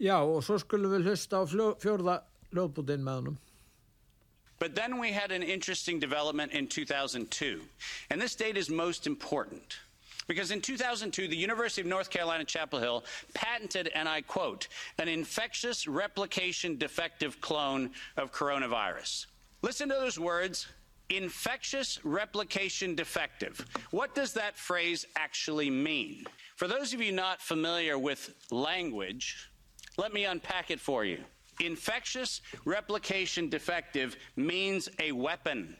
Já 0.02 0.18
og 0.24 0.42
svo 0.46 0.58
skulum 0.58 0.96
við 0.96 1.12
hlusta 1.12 1.42
á 1.42 1.46
fjórða 1.46 2.22
hljóðbútin 2.52 3.06
með 3.06 3.20
hannum. 3.20 3.40
But 4.62 4.76
then 4.76 5.00
we 5.00 5.12
had 5.12 5.32
an 5.32 5.42
interesting 5.44 6.00
development 6.00 6.52
in 6.52 6.68
2002. 6.68 7.62
And 8.10 8.22
this 8.22 8.36
date 8.36 8.58
is 8.58 8.70
most 8.70 9.08
important. 9.08 9.80
Because 10.32 10.52
in 10.52 10.62
2002, 10.62 11.28
the 11.28 11.36
University 11.36 11.82
of 11.82 11.88
North 11.88 12.10
Carolina, 12.10 12.46
Chapel 12.46 12.80
Hill 12.80 13.04
patented, 13.34 13.92
and 13.94 14.08
I 14.08 14.22
quote, 14.22 14.70
an 14.98 15.10
infectious 15.10 15.90
replication 15.90 16.78
defective 16.78 17.42
clone 17.42 17.90
of 18.16 18.32
coronavirus. 18.32 19.26
Listen 19.62 19.90
to 19.90 19.96
those 19.96 20.18
words 20.18 20.68
infectious 21.10 22.00
replication 22.06 22.96
defective. 22.96 23.66
What 23.90 24.16
does 24.16 24.32
that 24.32 24.56
phrase 24.56 25.06
actually 25.18 25.70
mean? 25.70 26.24
For 26.56 26.70
those 26.70 26.94
of 26.94 27.02
you 27.02 27.12
not 27.12 27.42
familiar 27.42 28.00
with 28.00 28.34
language, 28.52 29.50
let 29.98 30.14
me 30.14 30.24
unpack 30.24 30.72
it 30.72 30.80
for 30.80 31.04
you. 31.04 31.18
Infectious 31.60 32.40
replication 32.64 33.50
defective 33.50 34.16
means 34.38 34.88
a 35.02 35.12
weapon. 35.12 35.76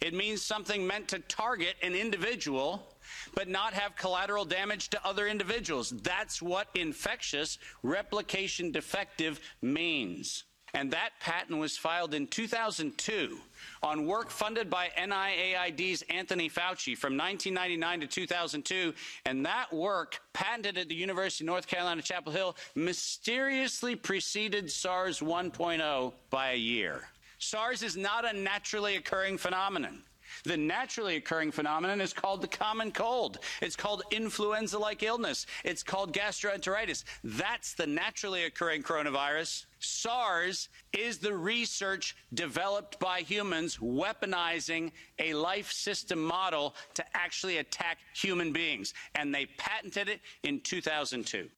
It 0.00 0.14
means 0.14 0.42
something 0.42 0.84
meant 0.84 1.06
to 1.08 1.20
target 1.20 1.76
an 1.80 1.94
individual 1.94 2.93
but 3.34 3.48
not 3.48 3.74
have 3.74 3.96
collateral 3.96 4.44
damage 4.44 4.88
to 4.90 5.06
other 5.06 5.26
individuals. 5.26 5.90
That's 6.02 6.40
what 6.42 6.68
infectious 6.74 7.58
replication 7.82 8.70
defective 8.72 9.40
means. 9.62 10.44
And 10.74 10.90
that 10.90 11.10
patent 11.20 11.60
was 11.60 11.76
filed 11.76 12.14
in 12.14 12.26
2002 12.26 13.38
on 13.84 14.06
work 14.06 14.28
funded 14.28 14.68
by 14.68 14.90
NIAID's 14.98 16.02
Anthony 16.10 16.50
Fauci 16.50 16.98
from 16.98 17.16
1999 17.16 18.00
to 18.00 18.06
2002. 18.08 18.92
And 19.24 19.46
that 19.46 19.72
work, 19.72 20.20
patented 20.32 20.76
at 20.76 20.88
the 20.88 20.94
University 20.96 21.44
of 21.44 21.46
North 21.46 21.68
Carolina, 21.68 22.02
Chapel 22.02 22.32
Hill, 22.32 22.56
mysteriously 22.74 23.94
preceded 23.94 24.68
SARS 24.68 25.20
1.0 25.20 26.12
by 26.30 26.50
a 26.50 26.56
year. 26.56 27.02
SARS 27.38 27.84
is 27.84 27.96
not 27.96 28.28
a 28.28 28.36
naturally 28.36 28.96
occurring 28.96 29.38
phenomenon. 29.38 30.02
The 30.44 30.56
naturally 30.58 31.16
occurring 31.16 31.52
phenomenon 31.52 32.00
is 32.02 32.12
called 32.12 32.42
the 32.42 32.48
common 32.48 32.92
cold. 32.92 33.38
It's 33.62 33.76
called 33.76 34.02
influenza 34.10 34.78
like 34.78 35.02
illness. 35.02 35.46
It's 35.64 35.82
called 35.82 36.12
gastroenteritis. 36.12 37.04
That's 37.24 37.72
the 37.72 37.86
naturally 37.86 38.44
occurring 38.44 38.82
coronavirus. 38.82 39.64
SARS 39.78 40.68
is 40.92 41.18
the 41.18 41.34
research 41.34 42.14
developed 42.34 42.98
by 43.00 43.20
humans 43.20 43.78
weaponizing 43.78 44.92
a 45.18 45.32
life 45.32 45.72
system 45.72 46.22
model 46.22 46.74
to 46.94 47.04
actually 47.14 47.58
attack 47.58 47.98
human 48.14 48.52
beings. 48.52 48.92
And 49.14 49.34
they 49.34 49.46
patented 49.56 50.08
it 50.08 50.20
in 50.42 50.60
2002. 50.60 51.48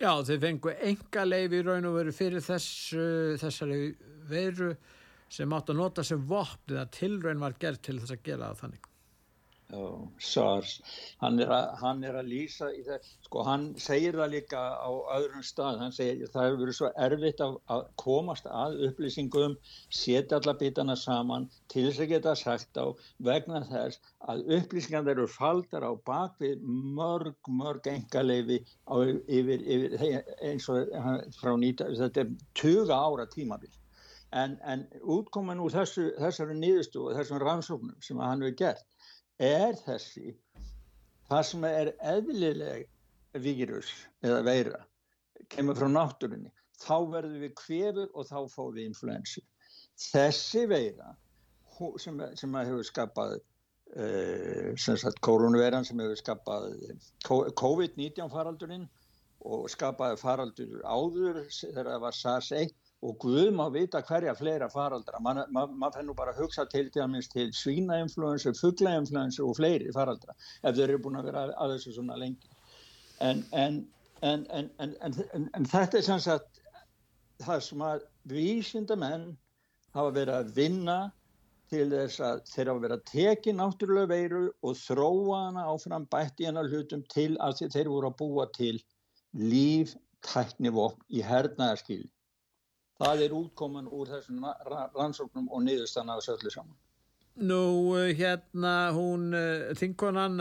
Já, 0.00 0.10
enga 0.18 1.22
í 1.22 1.62
raun 1.62 1.84
og 1.86 1.94
veru 1.94 2.12
fyrir 2.12 2.42
þess, 2.42 2.66
þessari 3.38 3.94
veru 4.26 4.72
sem 5.28 5.52
átt 5.56 5.70
að 5.70 5.80
nota 5.82 6.04
sem 6.06 6.26
vopn 6.34 6.76
eða 6.76 6.90
tilraun 6.98 7.46
var 7.46 7.56
gerð 7.60 7.86
til 7.86 8.00
þess 8.00 8.16
að 8.16 8.26
gera 8.26 8.50
það 8.50 8.60
þannig. 8.64 8.90
Já, 9.72 9.84
SARS 10.20 10.72
hann 11.22 11.40
er, 11.40 11.48
að, 11.54 11.70
hann 11.80 12.02
er 12.04 12.16
að 12.20 12.26
lýsa 12.30 12.66
í 12.76 12.82
það 12.84 13.06
sko 13.24 13.44
hann 13.46 13.62
segir 13.80 14.18
það 14.18 14.34
líka 14.34 14.60
á 14.76 14.90
öðrum 15.16 15.44
stað, 15.48 15.78
hann 15.80 15.94
segir 15.96 16.28
það 16.34 16.46
hefur 16.46 16.60
verið 16.60 16.76
svo 16.78 16.90
erfitt 17.06 17.40
að, 17.46 17.56
að 17.72 17.86
komast 18.02 18.48
að 18.50 18.76
upplýsingum, 18.88 19.56
setja 19.88 20.38
alla 20.38 20.54
bitana 20.60 20.96
saman 21.00 21.48
til 21.72 21.86
þess 21.88 22.02
að 22.04 22.12
geta 22.12 22.34
sagt 22.38 22.76
á 22.76 22.86
vegna 23.30 23.62
þess 23.70 24.12
að 24.28 24.44
upplýsingar 24.58 25.10
eru 25.14 25.26
faldar 25.32 25.88
á 25.88 25.92
bakvið 26.12 26.60
mörg, 27.00 27.38
mörg 27.48 27.88
engaleifi 27.94 28.60
yfir, 28.60 29.64
yfir 29.64 29.96
eins 30.44 30.68
og 30.68 30.92
frá 31.40 31.56
nýta, 31.56 31.88
þetta 32.04 32.26
er 32.26 32.36
20 32.60 32.94
ára 33.00 33.26
tímabill 33.32 33.72
en, 34.34 34.56
en 34.66 34.84
útkoman 35.00 35.62
úr 35.62 35.74
þessu, 35.74 36.08
þessari 36.18 36.56
nýðustu 36.58 37.04
og 37.04 37.18
þessum 37.18 37.42
rannsóknum 37.42 38.00
sem 38.02 38.20
hann 38.22 38.42
hefur 38.42 38.58
gert 38.58 39.12
er 39.42 39.78
þessi 39.84 40.34
það 41.30 41.46
sem 41.50 41.66
er 41.68 41.92
eðlileg 42.14 42.88
vírus 43.44 43.90
eða 44.24 44.42
veira 44.46 44.82
kemur 45.54 45.78
frá 45.78 45.88
náttúrunni 45.90 46.52
þá 46.82 46.96
verður 47.12 47.42
við 47.44 47.56
kvefur 47.60 48.10
og 48.12 48.28
þá 48.28 48.38
fáum 48.50 48.74
við 48.76 48.88
influensi 48.90 49.42
þessi 50.10 50.66
veira 50.70 51.14
sem, 52.02 52.20
sem 52.38 52.58
hefur 52.60 52.86
skapað 52.86 53.36
uh, 53.38 55.08
koronaveiran 55.26 55.86
sem 55.86 56.02
hefur 56.02 56.20
skapað 56.20 56.68
COVID-19 57.28 58.30
faraldurinn 58.32 58.86
og 59.44 59.68
skapaði 59.70 60.18
faraldur 60.18 60.82
áður 60.86 61.42
þegar 61.52 61.90
það 61.92 62.04
var 62.06 62.18
SARS-1 62.18 62.74
og 63.04 63.16
Guð 63.20 63.50
má 63.52 63.66
vita 63.72 64.00
hverja 64.02 64.32
fleira 64.38 64.68
faraldra. 64.72 65.20
Maður 65.20 65.50
ma, 65.52 65.64
ma 65.66 65.90
fennur 65.92 66.16
bara 66.16 66.32
að 66.32 66.44
hugsa 66.44 66.64
til 66.72 66.90
til, 66.94 67.18
til 67.32 67.52
svínainfluensu, 67.52 68.54
fugglainfluensu 68.60 69.44
og 69.44 69.56
fleiri 69.58 69.92
faraldra 69.92 70.36
ef 70.62 70.76
þeir 70.76 70.88
eru 70.88 71.02
búin 71.04 71.20
að 71.20 71.28
vera 71.30 71.44
að, 71.44 71.54
að 71.60 71.74
þessu 71.74 71.96
svona 71.98 72.16
lengi. 72.20 72.48
En, 73.20 73.44
en, 73.52 73.82
en, 74.22 74.46
en 74.80 75.68
þetta 75.68 76.00
er 76.00 76.06
sem 76.06 76.22
sagt 76.24 76.62
það 77.44 77.60
sem 77.68 77.84
að 77.84 78.08
vísindamenn 78.30 79.28
hafa 79.94 80.16
verið 80.16 80.38
að 80.38 80.56
vinna 80.56 80.98
til 81.72 81.86
þess 81.92 82.24
að 82.24 82.42
þeir 82.48 82.70
hafa 82.70 82.84
verið 82.86 82.96
að 82.96 83.06
teki 83.10 83.54
náttúrulega 83.58 84.12
veiru 84.14 84.42
og 84.64 84.80
þróa 84.80 85.44
hana 85.48 85.68
áfram 85.72 86.08
bætti 86.12 86.48
hana 86.48 86.64
hlutum 86.68 87.04
til 87.12 87.32
að 87.42 87.64
þeir 87.74 87.92
voru 87.92 88.10
að 88.10 88.18
búa 88.20 88.48
til 88.56 88.76
líftæknivopn 89.34 91.04
í 91.10 91.24
hernaðarskil 91.26 92.04
það 93.04 93.26
er 93.26 93.36
útkoman 93.36 93.90
úr 93.92 94.10
þessum 94.16 94.48
rannsóknum 94.96 95.50
og 95.52 95.64
niðurstan 95.66 96.10
af 96.10 96.22
þessu 96.22 96.38
öllu 96.38 96.54
saman. 96.54 96.80
Nú 97.34 97.62
hérna 98.14 98.92
hún 98.94 99.32
uh, 99.34 99.72
þingkonan 99.74 100.38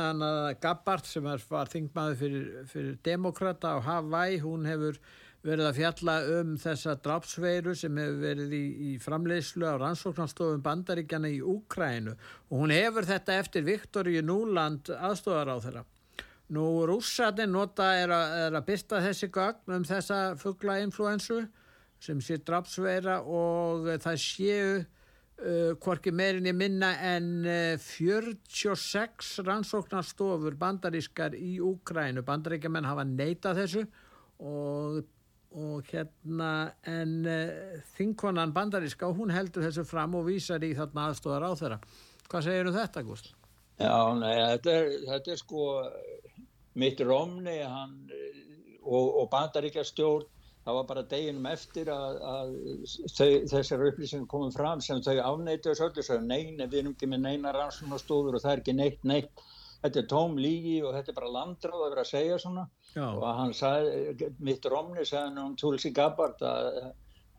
Gabbard 0.62 1.08
sem 1.10 1.26
var 1.26 1.72
þingmaður 1.72 2.20
fyrir, 2.20 2.50
fyrir 2.70 2.98
demokrata 3.06 3.74
á 3.74 3.78
Hawaii 3.82 4.38
hún 4.44 4.68
hefur 4.70 5.00
verið 5.44 5.68
að 5.68 5.80
fjalla 5.80 6.14
um 6.38 6.52
þessa 6.60 6.94
drápsveiru 7.04 7.74
sem 7.76 7.98
hefur 8.00 8.22
verið 8.22 8.54
í, 8.56 8.62
í 8.88 8.92
framleiðslu 9.04 9.68
á 9.68 9.76
rannsóknarstofum 9.82 10.62
bandaríkjana 10.64 11.32
í 11.34 11.42
Úkrænu 11.42 12.14
og 12.14 12.62
hún 12.62 12.72
hefur 12.72 13.10
þetta 13.10 13.40
eftir 13.42 13.66
Viktoríu 13.68 14.24
Núland 14.24 14.94
aðstofar 14.94 15.52
á 15.52 15.58
þeirra. 15.66 15.84
Nú 16.54 16.68
rússatinn 16.88 17.52
nota 17.56 17.90
er 17.98 18.14
að, 18.14 18.38
er 18.46 18.56
að 18.60 18.66
byrsta 18.70 19.02
þessi 19.04 19.32
gögn 19.34 19.76
um 19.80 19.86
þessa 19.88 20.22
fuggla 20.40 20.78
influensu 20.84 21.42
sem 22.04 22.20
sé 22.24 22.40
drapsveira 22.44 23.22
og 23.24 23.88
það 24.04 24.20
séu 24.20 24.70
uh, 24.82 25.72
hvorki 25.84 26.12
meirinni 26.16 26.52
minna 26.56 26.94
en 27.14 27.30
uh, 27.48 27.80
46 27.80 29.38
rannsóknarstofur 29.48 30.58
bandarískar 30.60 31.38
í 31.38 31.56
Úkrænu. 31.64 32.26
Bandaríkjaman 32.28 32.90
hafa 32.90 33.06
neitað 33.08 33.62
þessu 33.64 33.86
og, 34.44 35.00
og 35.56 35.94
hérna 35.94 36.74
en 36.90 37.16
uh, 37.24 37.80
þingkonan 37.96 38.56
bandaríska 38.56 39.14
hún 39.16 39.32
heldur 39.34 39.70
þessu 39.70 39.88
fram 39.88 40.20
og 40.20 40.28
vísar 40.28 40.66
í 40.68 40.74
þarna 40.76 41.08
aðstóðar 41.12 41.48
á 41.48 41.52
þeirra. 41.62 41.80
Hvað 42.28 42.48
segir 42.50 42.68
um 42.68 42.76
þetta, 42.76 43.08
Gúst? 43.08 43.34
Já, 43.80 43.96
nei, 44.20 44.36
þetta 44.38 44.76
er, 44.76 44.92
þetta 45.08 45.32
er 45.34 45.40
sko 45.40 45.64
mitt 46.80 47.00
Romney 47.06 47.64
hann, 47.66 47.98
og, 48.84 49.08
og 49.24 49.28
bandaríkjastjórn 49.32 50.30
það 50.64 50.78
var 50.78 50.86
bara 50.90 51.04
deginum 51.12 51.48
eftir 51.52 51.90
að, 51.92 52.20
að 52.34 52.54
þau, 53.18 53.32
þessar 53.52 53.86
upplýsingar 53.90 54.30
komum 54.32 54.54
fram 54.56 54.84
sem 54.84 55.02
þau 55.04 55.18
afneituðu 55.26 55.80
svolítið 55.80 56.08
svo 56.08 56.20
neina, 56.24 56.68
við 56.68 56.80
erum 56.84 56.96
ekki 56.96 57.10
með 57.12 57.26
neina 57.26 57.54
rannsóknarstofur 57.56 58.38
og 58.38 58.46
það 58.46 58.54
er 58.54 58.64
ekki 58.64 58.78
neitt 58.80 59.08
neitt. 59.08 59.46
Þetta 59.84 60.00
er 60.00 60.06
tóm 60.08 60.38
lígi 60.40 60.78
og 60.80 60.94
þetta 60.96 61.12
er 61.12 61.18
bara 61.18 61.32
landráð 61.34 61.82
að 61.82 61.90
vera 61.92 62.06
að 62.06 62.12
segja 62.14 62.40
svona. 62.40 62.68
Já. 62.94 63.08
og 63.10 63.24
hann 63.26 63.56
sagði, 63.58 64.28
mitt 64.46 64.66
Romney 64.70 65.08
sagði 65.10 65.42
um 65.42 65.56
Tulsi 65.58 65.90
Gabbard 65.92 66.44
að 66.46 66.68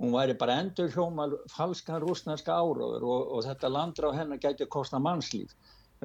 hún 0.02 0.11
væri 0.12 0.35
bara 0.38 0.59
endur 0.61 0.90
hjómal 0.90 1.37
falskan 1.52 2.02
rúsnarska 2.02 2.57
áróður 2.59 3.07
og, 3.07 3.28
og 3.37 3.45
þetta 3.47 3.71
landráð 3.71 4.19
hennar 4.19 4.43
gæti 4.43 4.66
að 4.66 4.73
kosta 4.75 4.99
mannslíf 4.99 5.54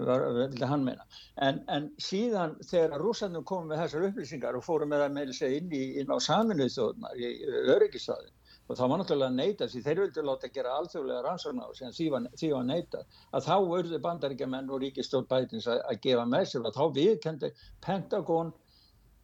vildi 0.07 0.67
hann 0.69 0.83
meina. 0.87 1.05
En, 1.45 1.61
en 1.67 1.87
síðan 2.01 2.55
þegar 2.65 3.01
rúsarnir 3.03 3.45
komum 3.47 3.71
með 3.71 3.83
þessar 3.83 4.09
upplýsingar 4.09 4.57
og 4.59 4.65
fórum 4.65 4.91
með 4.93 5.05
það 5.05 5.15
með 5.15 5.31
þess 5.31 5.47
að 5.47 5.55
inn, 5.59 5.73
inn 6.01 6.13
á 6.13 6.17
saminuð 6.23 6.75
þjóðnar 6.75 7.19
í 7.19 7.31
öryggisstaðin 7.75 8.35
og 8.69 8.77
það 8.77 8.91
var 8.91 9.01
náttúrulega 9.01 9.33
neitað 9.33 9.71
því 9.73 9.81
þeir 9.85 9.99
vildi 10.03 10.23
láta 10.25 10.49
gera 10.53 10.73
alþjóðlega 10.77 11.21
rannsókn 11.25 11.61
á 11.65 11.69
sem 11.73 11.93
því 11.95 12.09
var, 12.13 12.25
var 12.53 12.65
neitað 12.67 13.21
að 13.33 13.47
þá 13.47 13.55
urðu 13.77 13.99
bandaríkjaman 14.05 14.69
og 14.69 14.83
ríkistjórn 14.83 15.29
bætins 15.31 15.67
að, 15.67 15.81
að 15.89 16.01
gefa 16.03 16.25
með 16.29 16.45
sér 16.51 16.67
og 16.69 16.75
þá 16.77 16.83
viðkendi 16.99 17.49
Pentagon 17.85 18.51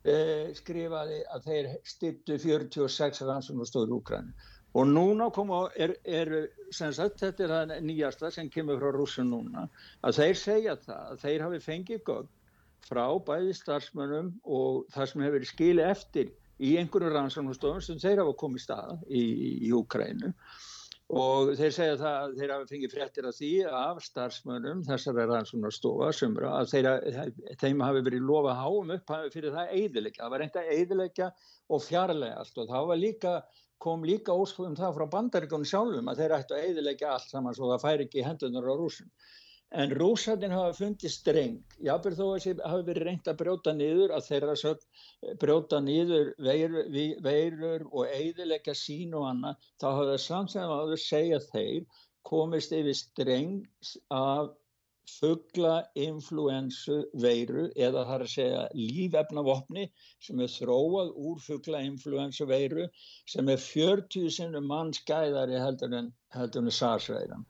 eh, 0.02 0.50
skrifaði 0.58 1.22
að 1.36 1.46
þeir 1.52 1.70
stittu 1.86 2.40
46 2.42 3.22
rannsóknastóður 3.30 3.94
Úkræni 4.00 4.34
Og 4.76 4.88
núna 4.92 5.30
koma, 5.32 5.62
er, 5.80 5.94
er, 6.04 6.34
sagt, 6.76 7.22
þetta 7.22 7.46
er 7.46 7.54
það 7.54 7.76
nýjasta 7.88 8.32
sem 8.36 8.50
kemur 8.52 8.82
frá 8.82 8.92
rússun 8.92 9.30
núna, 9.32 9.70
að 10.04 10.18
þeir 10.20 10.40
segja 10.42 10.76
það, 10.84 11.06
að 11.14 11.22
þeir 11.24 11.46
hafi 11.46 11.62
fengið 11.64 12.02
gögn 12.10 12.34
frá 12.86 13.06
bæði 13.28 13.56
starfsmönnum 13.58 14.34
og 14.44 14.84
það 14.94 15.10
sem 15.10 15.24
hefur 15.24 15.38
verið 15.40 15.52
skili 15.52 15.86
eftir 15.86 16.34
í 16.62 16.76
einhverju 16.80 17.12
rannsóknustofum 17.12 17.84
sem 17.84 18.00
þeir 18.02 18.22
hafa 18.24 18.36
komið 18.40 18.66
stað 18.66 19.06
í, 19.10 19.24
í 19.66 19.72
Ukrænu 19.76 20.32
og 21.16 21.52
þeir 21.58 21.74
segja 21.74 21.98
það 22.02 22.16
að 22.20 22.38
þeir 22.40 22.54
hafa 22.56 22.70
fengið 22.70 22.94
fréttir 22.96 23.28
af 23.30 23.36
því 23.38 23.50
af 23.80 24.00
starfsmönnum 24.06 24.86
þessara 24.88 25.28
rannsóknustofa 25.30 26.08
sumra 26.18 26.54
að 26.62 26.72
þeir, 26.72 26.88
þeim 27.62 27.84
hafi 27.86 28.06
verið 28.08 28.26
lofa 28.26 28.56
háum 28.58 28.96
upp 28.96 29.14
fyrir 29.34 29.54
það 29.54 29.76
eidilegja, 29.76 30.24
það 30.24 30.34
var 30.34 30.44
reynda 30.44 30.66
eidilegja 30.78 31.30
og 31.70 31.86
fjarlæga 31.86 32.42
allt 32.42 32.64
og 32.64 32.72
það 32.72 32.90
var 32.92 33.02
líka 33.02 33.36
kom 33.84 34.06
líka 34.08 34.36
óskuðum 34.44 34.76
það 34.80 34.94
frá 34.98 35.06
bandaríkunum 35.16 35.70
sjálfum 35.70 36.12
að 36.12 36.22
þeir 36.22 36.36
ættu 36.38 36.56
að 36.58 36.68
eidilegja 36.68 37.10
allt 37.16 37.32
saman 37.32 37.58
svo 37.58 37.72
það 37.72 37.84
færi 37.86 38.08
ekki 38.08 38.24
hendunar 38.26 38.70
á 38.72 38.74
rúsum. 38.80 39.10
En 39.76 39.92
rúsarnir 39.98 40.54
hafa 40.54 40.76
fundið 40.78 41.12
streng, 41.12 41.56
jábur 41.84 42.16
þó 42.16 42.26
að 42.28 42.44
það 42.46 42.62
hafi 42.72 42.86
verið 42.90 43.08
reynd 43.08 43.30
að 43.32 43.40
brjóta 43.42 43.74
niður, 43.76 44.14
að 44.16 44.28
þeirra 44.30 44.56
sög 44.62 44.84
brjóta 45.42 45.80
niður 45.84 46.30
veirur, 46.48 46.92
veirur 47.26 47.88
og 47.92 48.14
eidilegja 48.14 48.76
sín 48.78 49.18
og 49.18 49.26
annað, 49.32 49.66
þá 49.82 49.88
hafa 49.90 50.06
það 50.12 50.22
samsæðan 50.28 50.76
að 50.76 50.94
þau 50.94 51.02
segja 51.06 51.42
þeir 51.50 52.04
komist 52.30 52.78
yfir 52.78 52.98
streng 53.02 53.58
af 54.14 54.54
fugglainfluensu 55.12 56.98
veiru 57.22 57.66
eða 57.76 58.04
það 58.08 58.16
er 58.16 58.26
að 58.26 58.32
segja 58.34 58.64
lífefnavopni 58.78 59.86
sem 60.28 60.42
er 60.46 60.54
þróað 60.54 61.12
úr 61.30 61.42
fugglainfluensu 61.46 62.48
veiru 62.50 62.88
sem 63.34 63.52
er 63.54 63.62
40 63.62 64.32
sinnum 64.38 64.68
mannskæðari 64.72 65.60
heldur 65.62 65.98
en, 66.00 66.12
en 66.36 66.72
SARS-veiran 66.80 67.46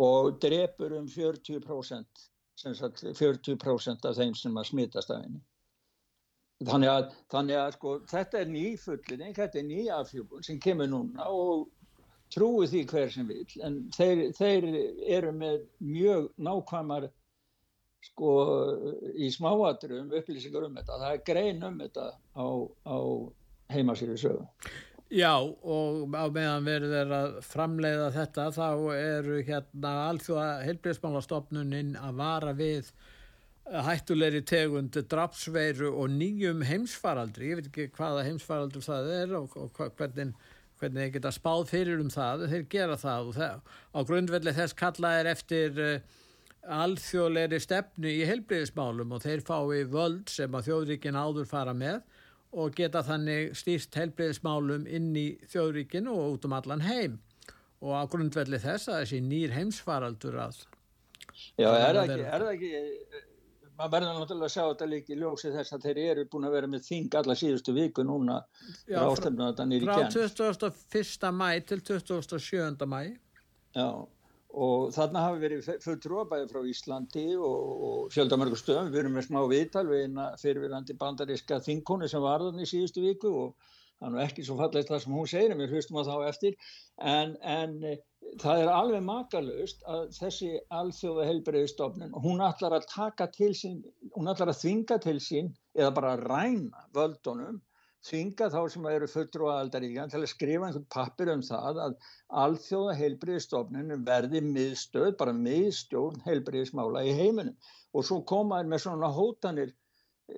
og 0.00 0.40
drefur 0.42 0.92
um 0.96 1.08
40%, 1.08 2.26
40 3.18 4.06
af 4.06 4.16
þeim 4.16 4.34
sem 4.38 4.56
að 4.56 4.68
smittast 4.70 5.10
af 5.10 5.24
henni. 5.24 5.40
Þannig 6.68 6.90
að, 6.92 7.12
þannig 7.32 7.56
að 7.56 7.70
sko, 7.74 7.92
þetta 8.10 8.40
er 8.40 8.48
ný 8.52 8.64
fullinning, 8.78 9.34
þetta 9.36 9.58
er 9.58 9.64
ný 9.64 9.84
afhjúbun 9.96 10.44
sem 10.44 10.58
kemur 10.60 10.90
núna 10.92 11.28
og 11.32 11.70
trúi 12.34 12.68
því 12.70 12.84
hver 12.90 13.10
sem 13.14 13.26
vil 13.28 13.46
en 13.66 13.80
þeir, 13.94 14.22
þeir 14.36 14.68
eru 15.18 15.32
með 15.36 15.64
mjög 15.82 16.28
nákvæmar 16.38 17.08
sko 18.04 18.34
í 19.20 19.28
smáaturum 19.34 20.12
upplýsingar 20.16 20.68
um 20.68 20.78
þetta, 20.78 21.00
það 21.02 21.16
er 21.16 21.24
grein 21.26 21.66
um 21.66 21.82
þetta 21.82 22.06
á, 22.16 22.46
á 22.88 22.96
heimasýri 23.74 24.16
sögu. 24.20 24.46
Já 25.10 25.34
og 25.42 26.14
á 26.14 26.26
meðan 26.30 26.66
verður 26.68 26.92
þeir 26.94 27.14
að 27.16 27.32
framleiða 27.42 28.10
þetta 28.14 28.44
þá 28.54 28.68
eru 28.94 29.40
hérna 29.46 29.94
alþjóða 30.06 30.50
heilbreyðsmálastofnuninn 30.68 31.96
að 31.98 32.20
vara 32.22 32.54
við 32.54 32.92
hættulegri 33.70 34.42
tegund 34.46 34.96
drapsveiru 35.10 35.90
og 35.92 36.14
nýjum 36.14 36.62
heimsfaraldri, 36.66 37.50
ég 37.50 37.60
veit 37.60 37.68
ekki 37.70 37.90
hvaða 37.98 38.24
heimsfaraldur 38.26 38.86
það 38.86 39.10
er 39.18 39.36
og, 39.38 39.58
og 39.58 39.82
hvernig 39.98 40.32
hvernig 40.80 41.04
þeir 41.04 41.12
geta 41.18 41.34
spáð 41.34 41.66
fyrir 41.70 42.00
um 42.02 42.10
það 42.12 42.46
þeir 42.54 42.64
gera 42.72 42.96
það 43.00 43.28
og 43.28 43.36
það, 43.36 43.60
á 43.94 43.98
grundvelli 44.08 44.56
þess 44.56 44.78
kalla 44.80 45.12
er 45.20 45.30
eftir 45.34 45.80
uh, 45.84 46.18
alþjóðleiri 46.80 47.60
stefnu 47.62 48.10
í 48.10 48.24
helbriðismálum 48.28 49.14
og 49.16 49.22
þeir 49.24 49.44
fái 49.46 49.84
völd 49.92 50.32
sem 50.32 50.54
að 50.54 50.68
þjóðríkin 50.68 51.18
áður 51.18 51.48
fara 51.48 51.74
með 51.76 52.02
og 52.50 52.74
geta 52.76 53.02
þannig 53.06 53.54
stýrt 53.58 53.94
helbriðismálum 53.96 54.86
inn 54.90 55.10
í 55.16 55.26
þjóðríkin 55.52 56.10
og 56.10 56.34
út 56.34 56.46
um 56.48 56.56
allan 56.58 56.84
heim. 56.84 57.18
Og 57.80 57.94
á 57.96 58.02
grundvelli 58.10 58.58
þess 58.60 58.90
að 58.90 59.04
þessi 59.04 59.20
nýr 59.24 59.54
heimsfaraldur 59.56 60.36
að 60.42 60.64
Já, 61.56 61.70
er 61.72 61.96
það 61.96 62.10
ekki, 62.10 62.24
er 62.26 62.42
það 62.42 62.50
ekki 62.52 63.20
maður 63.80 63.92
verður 63.94 64.18
náttúrulega 64.18 64.48
að 64.48 64.54
sjá 64.54 64.62
þetta 64.62 64.88
líka 64.90 65.12
í 65.14 65.18
ljósi 65.20 65.50
þess 65.54 65.74
að 65.76 65.84
þeir 65.86 66.00
eru 66.04 66.24
búin 66.32 66.46
að 66.48 66.56
vera 66.56 66.70
með 66.70 66.86
þing 66.86 67.18
alla 67.20 67.36
síðustu 67.40 67.74
viku 67.76 68.04
núna 68.04 68.38
Já, 68.84 69.00
frá, 69.00 69.96
frá 69.96 70.70
21. 70.92 71.30
mæ 71.40 71.48
til 71.70 71.80
27. 71.88 72.88
mæ 72.90 73.00
Já, 73.76 73.88
og 74.50 74.90
þarna 74.94 75.24
hafi 75.28 75.42
verið 75.44 75.72
fulltrúabæði 75.84 76.48
frá 76.50 76.60
Íslandi 76.74 77.26
og, 77.38 77.74
og 77.88 78.14
fjöldamörgur 78.14 78.60
stöðum, 78.60 78.92
við 78.92 79.04
erum 79.04 79.18
með 79.18 79.28
smá 79.28 79.40
viðtal 79.52 79.86
við 79.88 80.06
eina 80.08 80.30
fyrirvirandi 80.40 80.98
bandaríska 81.00 81.60
þingkonu 81.64 82.10
sem 82.10 82.24
var 82.24 82.44
þannig 82.44 82.68
í 82.68 82.72
síðustu 82.74 83.04
viku 83.06 83.32
og 83.46 83.76
það 84.00 84.16
er 84.16 84.26
ekki 84.26 84.46
svo 84.46 84.58
fallegt 84.60 84.92
það 84.92 85.04
sem 85.04 85.16
hún 85.16 85.30
segir 85.30 85.56
við 85.56 85.76
hlustum 85.76 86.00
á 86.00 86.08
þá 86.08 86.14
eftir 86.28 86.56
en, 86.98 87.36
en 87.40 87.76
það 88.38 88.62
er 88.62 88.70
alveg 88.72 89.02
makalust 89.06 89.82
að 89.90 90.04
þessi 90.16 90.50
alþjóða 90.80 91.26
heilbreyðistofnun 91.30 92.14
hún 92.24 92.44
ætlar 92.46 92.76
að 92.76 92.86
taka 92.92 93.26
til 93.34 93.50
sín 93.58 93.80
hún 94.14 94.30
ætlar 94.30 94.52
að 94.52 94.60
þvinga 94.60 95.00
til 95.06 95.16
sín 95.24 95.50
eða 95.78 95.90
bara 95.96 96.14
ræna 96.20 96.84
völdunum 96.94 97.58
þvinga 98.06 98.48
þá 98.52 98.60
sem 98.72 98.86
eru 98.90 99.08
fullur 99.12 99.46
og 99.46 99.52
aldaríkjan 99.54 100.12
til 100.12 100.22
að 100.22 100.30
skrifa 100.32 100.68
einhvern 100.68 100.86
pappir 100.94 101.32
um 101.34 101.42
það 101.44 101.80
að 101.86 101.96
alþjóða 102.44 102.94
heilbreyðistofnun 103.00 104.06
verði 104.06 104.40
miðstöð, 104.46 105.10
bara 105.20 105.36
miðstjórn 105.36 106.22
heilbreyðismála 106.24 107.04
í 107.08 107.16
heiminum 107.18 107.56
og 107.92 108.06
svo 108.06 108.22
komaður 108.32 108.70
með 108.72 108.84
svona 108.86 109.10
hótanir 109.16 109.74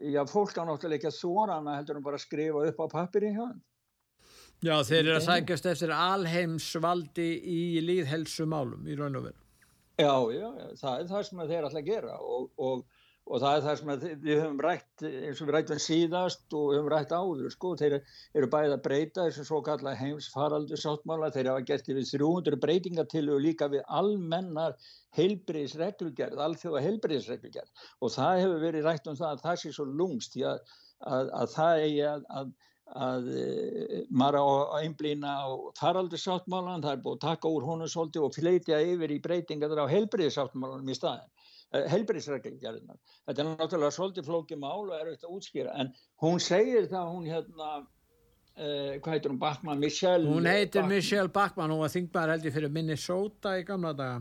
já, 0.00 0.24
fólk 0.26 0.56
á 0.58 0.64
náttúrulega 0.66 0.98
ekki 0.98 1.10
að 1.12 1.20
þóra 1.20 1.58
hana 1.60 1.76
heldur 1.78 2.00
en 2.00 2.06
bara 2.06 2.18
að 2.18 2.26
skrifa 2.26 2.64
upp 2.70 2.82
á 2.82 2.86
pappirinn 2.96 3.36
hjá 3.36 3.44
hann. 3.44 3.60
Já, 4.62 4.76
þeir 4.86 5.00
eru 5.00 5.14
að 5.18 5.24
sækjast 5.26 5.68
eftir 5.72 5.92
alheimsvaldi 5.96 7.28
í 7.50 7.62
líðhelsu 7.82 8.46
málum 8.46 8.86
í 8.86 8.98
raun 8.98 9.18
og 9.18 9.28
veru. 9.28 9.38
Já, 9.98 10.14
já, 10.32 10.48
það 10.80 10.92
er 10.98 11.08
það 11.10 11.24
sem 11.28 11.40
þeir 11.48 11.66
ætla 11.68 11.80
að 11.82 11.88
gera 11.88 12.18
og, 12.22 12.46
og 12.56 12.84
og 13.30 13.40
það 13.42 13.56
er 13.56 13.62
það 13.64 13.76
sem 13.78 13.90
við 14.22 14.40
höfum 14.40 14.62
rætt 14.64 15.04
eins 15.06 15.40
og 15.40 15.48
við 15.48 15.54
rættum 15.56 15.80
síðast 15.82 16.56
og 16.58 16.64
við 16.70 16.78
höfum 16.78 16.90
rætt 16.92 17.12
áður 17.14 17.52
sko, 17.54 17.70
þeir 17.78 17.94
eru 18.00 18.48
bæðið 18.50 18.74
að 18.76 18.82
breyta 18.86 19.26
þessum 19.28 19.46
svo 19.48 19.60
kalla 19.66 19.94
heimsfaraldur 19.98 20.82
sáttmála, 20.82 21.30
þeir 21.34 21.52
hafa 21.52 21.64
gert 21.68 21.90
yfir 21.92 22.08
300 22.10 22.58
breytingatillu 22.64 23.36
og 23.36 23.44
líka 23.44 23.70
við 23.72 23.86
almennar 24.00 24.74
heilbriðisreglugerð, 25.18 26.42
alþjóða 26.48 26.84
heilbriðisreglugerð 26.88 27.86
og 28.00 28.14
það 28.16 28.42
hefur 28.42 28.66
verið 28.66 28.90
rætt 28.90 29.08
um 29.12 29.20
það 29.20 29.36
að 29.36 29.46
það 29.46 29.62
sé 29.62 29.74
svo 29.76 29.88
lungst 30.02 30.38
að, 30.42 30.76
að, 31.06 31.32
að 31.38 31.54
það 31.54 31.86
eigi 31.86 32.04
að, 32.10 32.28
að 32.40 32.52
að 32.92 33.28
e, 33.32 34.02
maður 34.10 34.38
á 34.42 34.46
einblýna 34.82 35.36
á 35.42 35.48
faraldursáttmálan, 35.80 36.82
það 36.84 36.96
er 36.96 37.04
búið 37.06 37.18
að 37.18 37.26
taka 37.26 37.52
úr 37.52 37.68
honum 37.70 37.88
svolítið 37.88 38.26
og 38.26 38.34
fleitja 38.36 38.82
yfir 38.84 39.14
í 39.14 39.22
breytingar 39.24 39.72
á 39.80 39.86
heilbriðsáttmálanum 39.88 40.92
í 40.92 40.98
staðin 40.98 41.30
Eh, 41.72 41.86
helbriðsreglingarinnar. 41.88 42.98
Þetta 43.24 43.40
er 43.40 43.46
náttúrulega 43.48 43.96
svolítið 43.96 44.26
flókið 44.26 44.58
mál 44.60 44.82
og 44.82 44.92
er 44.92 45.06
auðvitað 45.06 45.28
að 45.30 45.36
útskýra 45.38 45.76
en 45.80 45.88
hún 46.20 46.42
segir 46.44 46.88
það 46.90 47.06
hún 47.14 47.28
hérna 47.30 47.68
uh, 47.78 48.98
hvað 48.98 49.14
heitir 49.14 49.32
hún, 49.32 49.38
Bachmann, 49.40 49.80
Michelle 49.80 50.28
Hún 50.28 50.48
heitir 50.50 50.82
Bachmann. 50.82 50.92
Michelle 50.92 51.32
Bachmann, 51.32 51.72
hún 51.72 51.80
var 51.80 51.94
þingmaður 51.94 52.34
held 52.34 52.48
ég 52.48 52.56
fyrir 52.58 52.74
Minnesota 52.76 53.54
í 53.56 53.64
gamla 53.70 53.94
daga. 53.96 54.20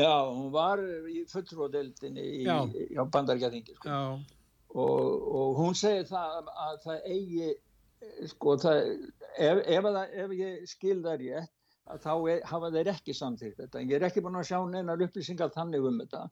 Já, 0.00 0.10
hún 0.32 0.50
var 0.56 0.82
í 0.82 1.22
fulltróðdeildinni 1.30 2.26
í, 2.40 2.42
í 2.42 3.06
bandaríkjaþingi 3.14 3.78
sko. 3.78 3.86
Já, 3.86 4.50
og, 4.74 5.30
og 5.44 5.62
hún 5.62 5.78
segir 5.78 6.10
það 6.10 6.50
að 6.50 6.82
það 6.88 7.08
eigi 7.14 7.52
sko 8.30 8.56
það 8.60 8.78
ef, 9.36 9.58
ef, 9.64 9.84
að 9.84 9.96
það, 9.96 10.12
ef 10.24 10.36
ég 10.38 10.68
skil 10.70 11.00
það 11.04 11.24
rétt 11.24 11.56
þá 11.98 12.12
er, 12.30 12.42
hafa 12.46 12.70
þeir 12.70 12.90
ekki 12.92 13.14
samþýrt 13.16 13.62
þetta. 13.64 13.82
Ég 13.82 13.96
er 13.96 14.06
ekki 14.06 14.22
búin 14.22 14.38
að 14.38 14.50
sjá 14.50 14.58
neinar 14.70 15.02
upplýsingar 15.02 15.50
þannig 15.54 15.86
um 15.88 15.98
þetta. 16.02 16.22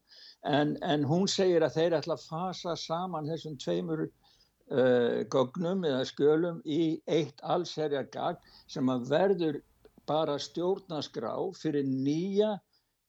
En, 0.46 0.76
en 0.86 1.06
hún 1.08 1.26
segir 1.30 1.64
að 1.66 1.78
þeir 1.78 1.96
ætla 1.98 2.14
að 2.18 2.26
fasa 2.28 2.76
saman 2.78 3.26
þessum 3.26 3.56
tveimur 3.58 4.04
uh, 4.06 5.24
gögnum 5.32 5.82
eða 5.88 6.04
skjölum 6.12 6.60
í 6.62 7.00
eitt 7.10 7.42
allserja 7.42 8.04
gagn 8.12 8.38
sem 8.70 8.92
að 8.92 9.08
verður 9.10 9.60
bara 10.08 10.38
stjórnaskrá 10.40 11.34
fyrir 11.58 11.88
nýja 11.88 12.54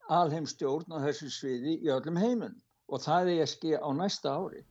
alheimstjórn 0.10 0.90
á 0.96 0.98
þessu 1.06 1.30
sviði 1.32 1.78
í 1.84 1.94
öllum 1.94 2.18
heiminum. 2.18 2.58
Og 2.90 3.04
það 3.04 3.36
er 3.36 3.46
ekki 3.46 3.78
á 3.78 3.90
næsta 3.94 4.34
ári 4.34 4.66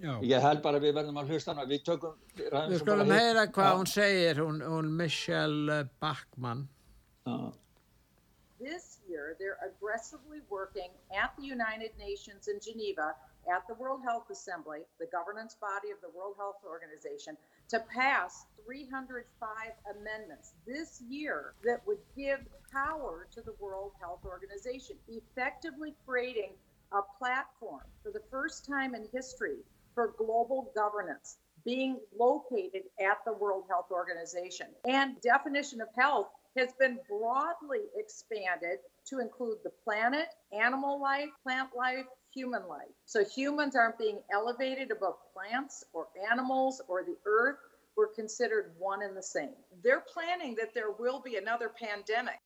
já. 0.00 0.12
Ég 0.26 0.44
held 0.44 0.62
bara 0.64 0.80
að 0.80 0.86
við 0.88 0.94
verðum 0.98 1.22
að 1.22 1.32
hlusta 1.32 1.54
hana, 1.54 1.66
við 1.68 1.82
tökum... 1.86 2.18
Við 2.36 2.76
skulum 2.82 3.12
heyra 3.14 3.46
hvað 3.52 3.78
hún 3.78 3.90
segir, 3.90 4.42
hún, 4.44 4.60
hún 4.64 4.92
Michelle 5.00 5.80
eh, 5.80 5.90
Bachmann. 6.02 6.68
já. 7.26 7.52
This 8.60 9.00
year, 9.08 9.36
they're 9.38 9.56
aggressively 9.64 10.40
working 10.50 10.90
at 11.16 11.32
the 11.38 11.44
United 11.44 11.92
Nations 11.98 12.48
in 12.48 12.60
Geneva, 12.60 13.14
at 13.48 13.66
the 13.66 13.74
World 13.74 14.02
Health 14.04 14.28
Assembly, 14.28 14.80
the 14.98 15.06
governance 15.06 15.56
body 15.58 15.90
of 15.90 16.00
the 16.02 16.10
World 16.14 16.34
Health 16.36 16.60
Organization, 16.68 17.38
to 17.70 17.80
pass 17.88 18.44
305 18.66 19.24
amendments 19.96 20.52
this 20.66 21.02
year 21.08 21.54
that 21.64 21.80
would 21.86 22.04
give 22.14 22.40
power 22.70 23.26
to 23.32 23.40
the 23.40 23.54
World 23.58 23.92
Health 23.98 24.26
Organization, 24.26 24.96
effectively 25.08 25.94
creating 26.06 26.52
a 26.92 27.00
platform 27.18 27.82
for 28.02 28.10
the 28.10 28.22
first 28.30 28.66
time 28.66 28.94
in 28.94 29.06
history 29.12 29.64
for 29.94 30.14
global 30.18 30.72
governance 30.74 31.36
being 31.64 31.98
located 32.18 32.82
at 33.00 33.18
the 33.26 33.32
World 33.32 33.64
Health 33.68 33.90
Organization. 33.90 34.68
And 34.88 35.20
definition 35.20 35.80
of 35.80 35.88
health 35.96 36.28
has 36.56 36.72
been 36.78 36.98
broadly 37.08 37.80
expanded 37.96 38.78
to 39.06 39.18
include 39.20 39.58
the 39.62 39.70
planet, 39.84 40.26
animal 40.52 41.00
life, 41.00 41.28
plant 41.42 41.70
life, 41.76 42.06
human 42.34 42.66
life. 42.68 42.88
So 43.06 43.24
humans 43.24 43.76
aren't 43.76 43.98
being 43.98 44.20
elevated 44.32 44.90
above 44.90 45.14
plants 45.34 45.84
or 45.92 46.08
animals 46.30 46.80
or 46.88 47.02
the 47.02 47.16
earth. 47.26 47.56
We're 47.96 48.08
considered 48.08 48.72
one 48.78 49.02
and 49.02 49.16
the 49.16 49.22
same. 49.22 49.54
They're 49.82 50.04
planning 50.12 50.56
that 50.56 50.74
there 50.74 50.92
will 50.98 51.20
be 51.20 51.36
another 51.36 51.68
pandemic. 51.68 52.38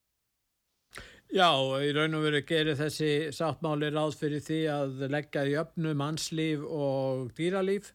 Já, 1.33 1.49
í 1.81 1.89
raun 1.95 2.17
og 2.19 2.25
veru 2.27 2.41
gerir 2.45 2.77
þessi 2.77 3.31
sáttmáli 3.33 3.89
ráð 3.93 4.17
fyrir 4.19 4.43
því 4.45 4.59
að 4.71 5.05
leggja 5.09 5.45
í 5.49 5.55
öfnu 5.59 5.93
mannslíf 5.97 6.65
og 6.65 7.31
dýralíf 7.37 7.93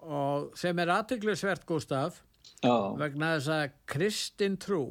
og 0.00 0.52
sem 0.56 0.78
er 0.80 0.92
aðteglisvert, 0.92 1.64
Gustaf, 1.68 2.20
Já, 2.60 2.74
vegna 3.00 3.34
þess 3.36 3.52
að 3.54 3.78
kristin 3.88 4.58
trú 4.60 4.84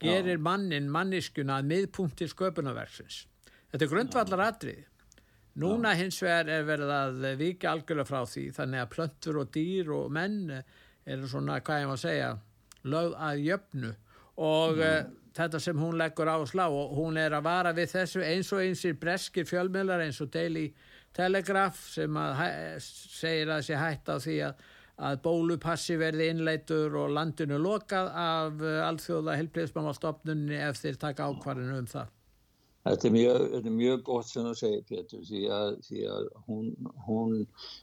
gerir 0.00 0.40
mannin 0.40 0.88
manniskuna 0.90 1.58
að 1.60 1.68
miðpunkti 1.72 2.28
sköpunarverksins. 2.30 3.24
Þetta 3.70 3.84
er 3.84 3.90
grundvallar 3.90 4.44
atrið. 4.46 4.86
Núna 5.60 5.92
hins 5.98 6.20
vegar 6.22 6.48
er 6.48 6.64
verið 6.64 6.92
að 6.94 7.24
vika 7.40 7.72
algjörlega 7.74 8.08
frá 8.08 8.22
því 8.24 8.44
þannig 8.56 8.82
að 8.84 8.92
plöntur 8.94 9.40
og 9.42 9.50
dýr 9.52 9.90
og 9.92 10.12
menn 10.14 10.38
eru 10.54 11.28
svona, 11.28 11.58
hvað 11.66 11.82
ég 11.82 11.90
má 11.90 11.96
segja, 12.00 12.30
lögð 12.86 13.16
að 13.18 13.42
jöfnu 13.48 13.90
og 14.40 14.78
mm. 14.78 15.16
Þetta 15.36 15.60
sem 15.62 15.78
hún 15.78 15.98
leggur 16.00 16.30
á 16.30 16.38
slá 16.48 16.66
og 16.68 16.96
hún 16.98 17.18
er 17.20 17.36
að 17.36 17.46
vara 17.46 17.74
við 17.76 17.94
þessu 17.94 18.24
eins 18.26 18.50
og 18.52 18.64
einsir 18.64 18.98
breskir 18.98 19.46
fjölmjölar 19.48 20.02
eins 20.04 20.20
og 20.20 20.32
Daily 20.34 20.68
Telegraph 21.14 21.78
sem 21.90 22.16
að 22.16 22.44
segir 22.82 23.50
að 23.50 23.64
sé 23.66 23.78
hætt 23.78 24.10
á 24.10 24.16
því 24.18 24.36
að 24.50 24.68
að 25.00 25.20
bólupassi 25.24 25.96
verði 26.00 26.28
innleitur 26.34 26.96
og 27.00 27.12
landinu 27.16 27.58
lokað 27.60 28.10
af 28.20 28.62
uh, 28.62 28.80
alþjóða 28.84 29.36
helbriðsmálastofnunni 29.40 30.58
ef 30.60 30.80
þeir 30.82 30.98
taka 31.00 31.28
ákvarðinu 31.30 31.78
um 31.80 31.88
það. 31.88 32.10
þetta 32.84 33.08
er 33.08 33.14
mjög, 33.14 33.46
þetta 33.54 33.70
er 33.70 33.76
mjög 33.78 34.02
gott 34.08 34.28
sem 34.28 34.48
þú 34.48 34.54
segir, 34.60 34.82
Pétur, 34.88 35.22
því 35.28 35.42
að, 35.56 35.70
því 35.86 36.02
að 36.14 36.28
hún, 36.48 36.68
hún 37.06 37.38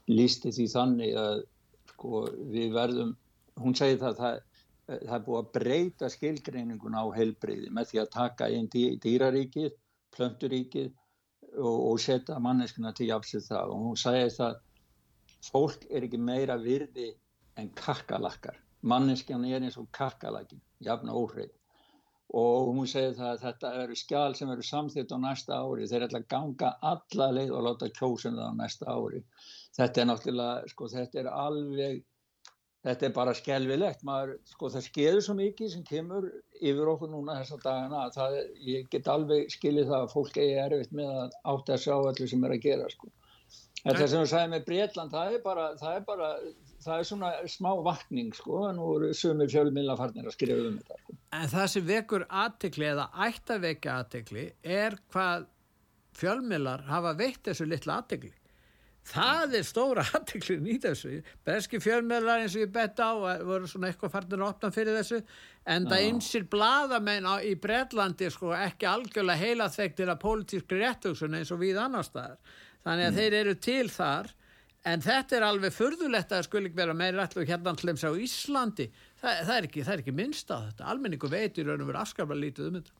lísti 0.10 0.53
því 0.53 0.67
þannig 0.73 1.17
að 1.23 1.41
sko, 1.93 2.23
við 2.53 2.77
verðum, 2.77 3.15
hún 3.63 3.77
segir 3.77 3.99
það, 4.03 4.21
það, 4.21 4.39
það 4.88 5.15
er 5.17 5.26
búið 5.26 5.41
að 5.41 5.52
breyta 5.58 6.10
skilgreiningun 6.12 6.95
á 6.95 7.04
heilbreyði 7.15 7.73
með 7.76 7.91
því 7.91 8.02
að 8.04 8.13
taka 8.13 8.47
inn 8.56 8.69
dý, 8.71 8.86
dýraríkið, 9.04 9.76
plönturíkið 10.15 10.93
og, 11.60 11.78
og 11.91 12.00
setja 12.02 12.39
manneskuna 12.43 12.93
til 12.95 13.10
jafnsið 13.12 13.50
það 13.50 13.73
og 13.73 13.84
hún 13.88 14.00
segir 14.00 14.32
það 14.38 14.62
fólk 15.47 15.86
er 15.89 16.08
ekki 16.08 16.19
meira 16.21 16.58
virði 16.62 17.12
en 17.58 17.69
kakkalakkar. 17.78 18.58
Manneskjan 18.88 19.45
er 19.45 19.63
eins 19.63 19.78
og 19.82 19.89
kakkalakkin, 19.95 20.62
jafn 20.84 21.10
óhreit. 21.10 21.54
Og 22.38 22.73
hún 22.76 22.89
segir 22.91 23.15
það 23.17 23.30
að 23.32 23.43
þetta 23.45 23.71
eru 23.84 23.95
skjál 23.95 24.36
sem 24.36 24.50
eru 24.52 24.65
samþýtt 24.69 25.13
á 25.15 25.17
næsta 25.23 25.60
ári. 25.63 25.88
Þeir 25.88 26.06
ætla 26.08 26.21
að 26.21 26.28
ganga 26.34 26.73
alla 26.91 27.30
leið 27.38 27.54
og 27.56 27.65
láta 27.67 27.89
kjósum 27.95 28.36
það 28.36 28.52
á 28.52 28.60
næsta 28.60 28.93
ári. 28.93 29.23
Þetta 29.78 30.02
er 30.02 30.10
náttúrulega, 30.10 30.71
sko, 30.73 30.89
þetta 30.91 31.21
er 31.21 31.30
alveg, 31.32 32.04
þetta 32.85 33.07
er 33.07 33.13
bara 33.15 33.35
skelvilegt. 33.37 34.03
Maður, 34.07 34.37
sko, 34.51 34.69
það 34.73 34.85
skeður 34.87 35.23
svo 35.25 35.35
mikið 35.37 35.71
sem 35.73 35.85
kemur 35.87 36.29
yfir 36.57 36.91
okkur 36.93 37.11
núna 37.11 37.39
þessa 37.41 37.59
dagana 37.63 38.03
að 38.05 38.17
það, 38.17 38.37
ég 38.67 38.89
get 38.93 39.09
alveg 39.13 39.51
skilið 39.53 39.91
það 39.91 40.05
að 40.05 40.13
fólk 40.13 40.39
eigi 40.41 40.59
erfitt 40.63 40.95
með 40.99 41.13
að 41.23 41.37
átta 41.53 41.75
að 41.77 41.83
sjá 41.85 41.95
allir 41.97 42.31
sem 42.33 42.47
er 42.47 42.55
að 42.55 42.63
gera, 42.67 42.89
sko. 42.93 43.11
Þetta 43.83 44.07
sem 44.07 44.23
þú 44.23 44.29
sagði 44.31 44.53
með 44.53 44.63
Breitland, 44.67 45.13
það 45.13 45.35
er 45.35 45.43
bara, 45.43 45.67
það 45.79 45.97
er 45.97 46.07
bara, 46.07 46.29
það 46.83 47.01
er 47.01 47.05
svona 47.07 47.29
smá 47.53 47.69
vakning, 47.85 48.31
sko, 48.35 48.63
nú 48.75 48.87
eru 48.95 49.11
sumir 49.15 49.51
fjölmilla 49.51 49.97
farnir 49.99 50.27
að 50.27 50.35
skrifa 50.35 50.71
um 50.71 50.79
þetta, 50.81 50.97
sko. 51.03 51.19
En 51.37 51.51
það 51.51 51.69
sem 51.73 51.85
vekur 51.87 52.25
aðtekli 52.43 52.89
eða 52.89 53.07
ætti 53.27 53.55
að 53.55 53.63
vekja 53.67 53.99
aðtekli 54.01 54.47
er 54.77 54.97
hvað 55.13 55.47
fjölmiðlar 56.17 56.87
hafa 56.89 57.13
veitt 57.19 57.43
þessu 57.45 57.67
litla 57.69 58.01
aðtekli. 58.01 58.33
Það 59.08 59.54
er 59.60 59.65
stóra 59.67 60.04
aðteklin 60.17 60.67
í 60.67 60.78
þessu. 60.84 61.22
Breski 61.48 61.80
fjölmiðlar 61.84 62.43
eins 62.43 62.56
og 62.58 62.65
ég 62.65 62.74
bett 62.76 63.00
á 63.00 63.12
voru 63.15 63.70
svona 63.70 63.91
eitthvað 63.91 64.13
farnir 64.15 64.41
að 64.41 64.50
opna 64.50 64.72
fyrir 64.76 64.98
þessu 65.00 65.22
en 65.67 65.88
það 65.88 66.08
einsir 66.08 66.48
bladamenn 66.52 67.28
á, 67.28 67.39
í 67.43 67.54
Bretlandi 67.60 68.32
sko 68.34 68.54
ekki 68.56 68.88
algjörlega 68.89 69.39
heila 69.43 69.70
þekktir 69.72 70.12
að 70.12 70.22
pólitískri 70.24 70.82
réttugsun 70.82 71.39
eins 71.39 71.54
og 71.56 71.62
við 71.63 71.80
annar 71.84 72.08
staðar. 72.08 72.38
Þannig 72.84 73.10
að 73.10 73.22
þeir 73.22 73.38
eru 73.41 73.56
til 73.67 73.88
þar 73.91 74.34
en 74.88 75.04
þetta 75.04 75.38
er 75.38 75.48
alveg 75.48 75.76
furðulegt 75.76 76.32
að 76.32 76.38
það 76.38 76.48
skulle 76.48 76.70
ekki 76.70 76.80
vera 76.80 76.96
meira 76.96 77.26
ætlu 77.28 77.48
hérna 77.48 77.76
þeim 77.80 78.00
sá 78.00 78.08
Íslandi. 78.12 78.88
Það, 79.17 79.41
það, 79.41 79.56
er 79.58 79.67
ekki, 79.67 79.84
það 79.84 79.96
er 79.96 80.04
ekki 80.04 80.15
minnst 80.15 80.54
á 80.54 80.58
þetta. 80.58 80.88
Almenningu 80.93 81.32
veit 81.32 81.58
í 81.58 81.65
raun 81.67 81.84
og 81.84 81.89
veru 81.89 82.04
afskaplega 82.04 82.43
lítið 82.43 82.70
um 82.70 82.80
þetta. 82.80 82.96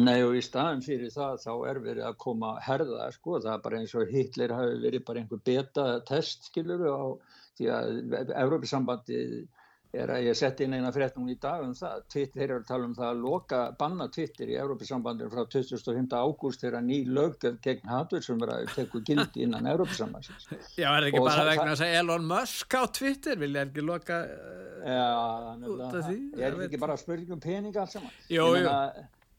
Nei 0.00 0.22
og 0.24 0.36
í 0.38 0.40
staðin 0.40 0.80
fyrir 0.84 1.10
það 1.12 1.40
þá 1.42 1.52
er 1.68 1.80
verið 1.84 2.06
að 2.08 2.20
koma 2.24 2.54
að 2.54 2.62
herða 2.64 3.08
sko, 3.12 3.40
það 3.44 3.54
er 3.54 3.64
bara 3.66 3.80
eins 3.82 3.96
og 3.98 4.12
Hitler 4.12 4.54
hafi 4.56 4.78
verið 4.80 5.04
bara 5.08 5.20
einhver 5.20 5.42
beta 5.44 5.88
test 6.08 6.48
skilur 6.48 6.86
á 6.88 7.04
því 7.58 7.68
að 7.76 8.30
Európisambandi 8.40 9.18
er 9.92 10.08
að 10.08 10.24
ég 10.24 10.36
sett 10.38 10.62
inn 10.64 10.72
eina 10.72 10.88
frétt 10.94 11.18
núna 11.18 11.34
í 11.34 11.38
dag 11.40 11.60
um 11.66 11.74
það, 11.76 12.04
Twitter 12.14 12.46
eru 12.46 12.62
að 12.62 12.68
tala 12.70 12.88
um 12.88 12.94
það 12.96 13.08
að 13.10 13.22
loka 13.26 13.60
banna 13.76 14.06
Twitter 14.14 14.48
í 14.48 14.56
Európisambandinu 14.62 15.28
frá 15.34 15.42
25. 15.52 16.16
ágúst 16.16 16.64
þegar 16.64 16.86
ný 16.86 17.02
löggjöf 17.12 17.58
gegn 17.66 17.92
hatur 17.92 18.24
sem 18.24 18.40
er 18.46 18.54
að 18.56 18.72
teku 18.72 19.02
gildi 19.04 19.44
innan 19.44 19.68
Európisambandsins. 19.74 20.48
Já, 20.80 20.88
er 20.88 21.10
ekki 21.10 21.20
Og 21.20 21.28
bara 21.28 21.44
vegna 21.50 21.74
að 21.74 21.82
segja 21.84 22.00
Elon 22.00 22.28
Musk 22.32 22.78
á 22.80 22.82
Twitter, 22.88 23.36
vil 23.44 23.52
ég 23.52 23.68
ekki 23.68 23.84
loka... 23.84 24.22
Uh, 24.24 24.70
Já, 24.82 25.08
Út 25.68 25.82
af 25.86 25.98
því, 26.08 26.20
ég 26.40 26.46
er 26.48 26.62
ekki 26.64 26.80
bara 26.80 26.96
spurning 26.98 27.36
um 27.36 27.42
pening 27.42 27.76
allt 27.76 27.92
saman. 27.92 28.16
Jú, 28.32 28.48
jú. 28.56 28.72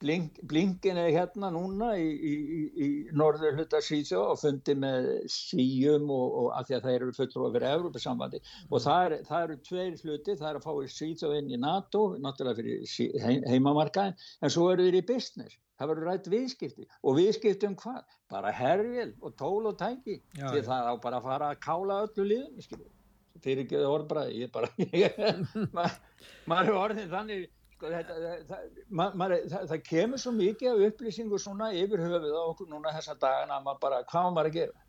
Blink, 0.03 0.39
Blinkin 0.51 0.99
er 0.99 1.13
hérna 1.15 1.49
núna 1.53 1.93
í, 1.95 2.07
í, 2.11 2.33
í, 2.75 2.87
norður 3.15 3.55
hluta 3.55 3.79
Svíþjó 3.83 4.23
og 4.33 4.39
fundi 4.41 4.75
með 4.75 5.07
síum 5.31 6.09
og, 6.11 6.37
og 6.41 6.47
að 6.57 6.67
því 6.67 6.77
að 6.77 6.87
það 6.87 6.97
eru 6.97 7.15
fulltrúa 7.17 7.51
fyrir 7.53 7.67
Európa-sambandi 7.69 8.41
og 8.69 8.83
það, 8.83 9.05
er, 9.05 9.15
það 9.29 9.45
eru 9.47 9.57
tveir 9.69 9.95
hluti, 10.01 10.35
það 10.41 10.49
er 10.49 10.59
að 10.59 10.67
fá 10.67 10.95
Svíþjó 10.97 11.31
inn 11.37 11.53
í 11.55 11.59
NATO, 11.61 12.03
náttúrulega 12.19 12.59
fyrir 12.59 13.23
heim, 13.23 13.47
heimamarkaðin, 13.47 14.19
en 14.43 14.53
svo 14.53 14.67
eru 14.73 14.89
þeir 14.89 14.99
í 14.99 15.05
business. 15.13 15.59
Það 15.79 15.89
verður 15.89 16.09
rætt 16.09 16.27
viðskipti 16.29 16.85
og 17.01 17.17
viðskipti 17.17 17.67
um 17.67 17.79
hvað? 17.79 18.03
Bara 18.31 18.51
herfél 18.53 19.09
og 19.23 19.33
tól 19.39 19.71
og 19.71 19.79
tæki 19.79 20.19
Já, 20.37 20.45
því 20.51 20.61
það 20.67 20.91
á 20.91 20.93
bara 21.01 21.17
að 21.19 21.25
fara 21.31 21.49
að 21.49 21.63
kála 21.63 22.03
öllu 22.05 22.27
liðum. 22.29 22.83
Fyrir 23.43 23.65
ekki 23.65 23.81
orðbræði, 23.87 24.43
ég 24.43 24.51
bara, 24.53 24.69
maður 25.75 25.97
maður 26.51 26.69
er 26.69 26.79
orðin 26.83 27.11
þannig, 27.11 27.47
sko, 27.83 27.91
þetta, 27.91 28.33
það, 28.49 28.65
maður, 29.19 29.37
það, 29.51 29.69
það 29.71 29.85
kemur 29.89 30.23
svo 30.23 30.33
mikið 30.37 30.71
af 30.71 30.83
upplýsingu 30.87 31.39
svona 31.41 31.71
yfir 31.75 32.03
höfuð 32.03 32.35
á 32.39 32.43
okkur 32.47 32.69
núna 32.71 32.95
þessa 32.95 33.15
dagana 33.19 33.59
að 33.59 33.65
maður 33.67 33.81
bara, 33.83 34.03
hvað 34.11 34.29
maður 34.33 34.51
að 34.51 34.59
gera? 34.59 34.83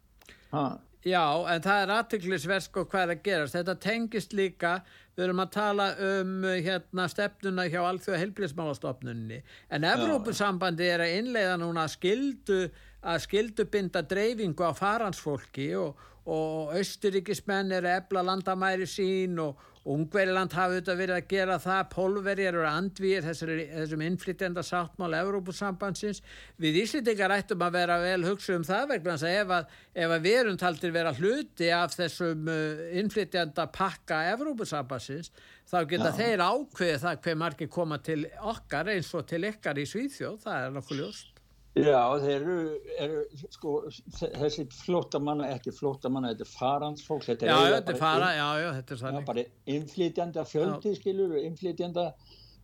Ha, 0.54 0.66
Já, 1.04 1.20
en 1.52 1.60
það 1.60 1.82
er 1.82 1.90
aðtiklisverð 1.98 2.64
sko 2.64 2.82
hvað 2.88 3.02
er 3.02 3.10
að 3.12 3.24
gerast. 3.26 3.56
Þetta 3.58 3.74
tengist 3.82 4.32
líka, 4.32 4.70
við 5.12 5.26
erum 5.26 5.42
að 5.42 5.50
tala 5.52 5.88
um 6.06 6.30
hérna 6.48 7.04
stefnuna 7.12 7.66
hjá 7.68 7.82
Alþjóða 7.82 8.20
helbriðsmálastofnunni, 8.22 9.42
en 9.68 9.84
Evrópusambandi 9.84 10.88
er 10.88 11.04
að 11.04 11.18
innleiða 11.18 11.58
núna 11.60 11.84
skildu, 11.92 12.70
að 13.04 13.20
skildu 13.26 13.68
binda 13.68 14.00
dreifingu 14.00 14.64
á 14.64 14.72
faransfólki 14.72 15.74
og, 15.76 16.00
og 16.24 16.72
austuríkismenn 16.78 17.76
er 17.76 17.84
að 17.84 18.00
ebla 18.00 18.24
landamæri 18.24 18.88
sín 18.88 19.36
og 19.44 19.60
Ungveriland 19.84 20.54
hafi 20.56 20.78
þetta 20.78 20.94
verið 20.96 21.18
að 21.18 21.26
gera 21.28 21.56
það, 21.60 21.80
Pólverjar 21.92 22.54
eru 22.54 22.62
andvíir 22.64 23.26
þessum 23.26 24.04
innflytjenda 24.06 24.62
sáttmála 24.64 25.20
Európusambandsins. 25.26 26.22
Við 26.56 26.78
Íslitingar 26.86 27.34
ættum 27.36 27.64
að 27.66 27.76
vera 27.76 27.98
vel 28.00 28.24
hugsa 28.24 28.56
um 28.56 28.64
það 28.64 28.94
vegna 28.94 29.18
að 29.18 29.34
ef 29.34 29.52
að, 29.58 29.74
ef 30.06 30.16
að 30.16 30.24
við 30.24 30.38
erum 30.38 30.56
taldir 30.62 30.94
vera 30.94 31.12
hluti 31.18 31.68
af 31.76 31.98
þessum 31.98 32.48
uh, 32.48 32.86
innflytjenda 33.02 33.68
pakka 33.76 34.22
Európusambandsins 34.32 35.34
þá 35.68 35.78
geta 35.92 36.14
Já. 36.14 36.16
þeir 36.22 36.46
ákveðið 36.48 37.04
það 37.04 37.22
hver 37.28 37.38
margir 37.44 37.72
koma 37.76 38.00
til 38.00 38.22
okkar 38.40 38.94
eins 38.96 39.12
og 39.12 39.28
til 39.28 39.44
ykkar 39.50 39.80
í 39.80 39.88
Svíþjóð, 39.90 40.40
það 40.46 40.60
er 40.64 40.76
nokkuð 40.78 41.02
ljóst. 41.02 41.33
Já, 41.74 41.98
þeir 42.22 42.34
eru, 42.36 42.56
eru 43.02 43.22
sko, 43.50 43.70
þessi 44.14 44.62
flótamanna, 44.70 45.48
ekki 45.56 45.72
flótamanna, 45.74 46.30
þetta 46.30 46.44
er 46.46 46.50
faransfólk. 46.52 47.24
Þetta 47.26 47.48
er 47.48 47.50
já, 47.50 47.72
þetta 47.74 47.90
er 47.90 47.98
fara, 47.98 48.28
já, 48.36 48.46
já, 48.62 48.68
þetta 48.76 48.94
er 48.94 49.00
þannig. 49.00 49.24
Já, 49.24 49.26
bara 49.30 49.44
inflytjanda, 49.74 50.44
fjöldi, 50.46 50.92
skilur, 51.00 51.32
inflytjanda 51.40 52.04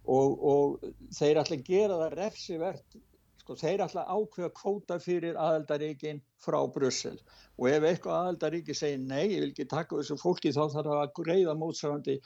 og, 0.07 0.45
og 0.53 0.93
þeir 1.17 1.41
ætla 1.43 1.59
að 1.59 1.65
gera 1.67 1.97
það 2.05 2.15
refsivert, 2.21 2.99
sko, 3.43 3.57
þeir 3.59 3.83
ætla 3.89 4.05
að 4.05 4.21
ákveða 4.21 4.53
kvóta 4.61 5.01
fyrir 5.03 5.43
aðaldaríkin 5.43 6.23
frá 6.41 6.61
Brussel 6.71 7.19
og 7.59 7.67
ef 7.67 7.89
eitthvað 7.91 8.21
aðaldaríki 8.21 8.79
segir 8.79 9.03
nei, 9.03 9.25
ég 9.35 9.43
vil 9.43 9.51
ekki 9.51 9.67
taka 9.75 9.99
þessu 9.99 10.21
fólki 10.23 10.55
þá 10.55 10.63
þarf 10.77 10.87
það 10.87 11.01
að 11.01 11.13
greiða 11.19 11.57
mótsarandi 11.59 12.17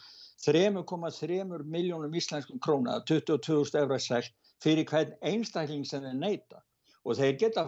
3,3 0.44 1.40
miljónum 1.64 2.20
íslenskum 2.20 2.60
króna, 2.60 3.00
22.000 3.08 3.80
efra 3.86 4.00
sekt 4.02 4.36
fyrir 4.62 4.86
hvern 4.92 5.16
einstakling 5.24 5.88
sem 5.88 6.04
þeir 6.04 6.20
neyta 6.20 6.60
og 7.04 7.18
þeir 7.18 7.36
geta 7.40 7.64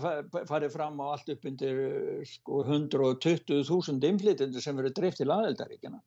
farið 0.48 0.72
fram 0.72 1.00
á 1.04 1.06
allt 1.12 1.28
upp 1.34 1.46
undir 1.50 1.80
sko, 2.28 2.62
120.000 2.64 4.08
inflytendur 4.10 4.64
sem 4.64 4.76
verður 4.78 4.96
drift 4.96 5.20
til 5.20 5.28
aðeldaríkina. 5.32 6.00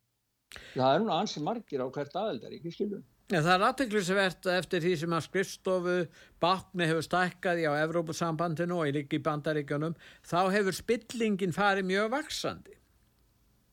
Það 0.73 0.95
er 0.95 1.03
nú 1.05 1.13
ansi 1.13 1.41
margir 1.45 1.83
á 1.85 1.87
hvert 1.93 2.15
aðeldaríki, 2.17 2.73
skilur. 2.73 3.05
Ja, 3.29 3.43
það 3.45 3.51
er 3.53 3.63
aðteglisvert 3.67 4.47
eftir 4.55 4.81
því 4.81 4.91
sem 4.97 5.11
að 5.13 5.25
skrifstofu 5.27 5.97
bakni 6.41 6.87
hefur 6.89 7.05
stækkað 7.05 7.61
í 7.61 7.67
á 7.69 7.73
Evrópusambandinu 7.83 8.79
og 8.79 8.89
í 8.89 8.95
líki 8.95 9.19
bandaríkjunum, 9.21 9.93
þá 10.25 10.39
hefur 10.55 10.77
spillingin 10.79 11.53
farið 11.53 11.85
mjög 11.91 12.09
vaksandi. 12.15 12.73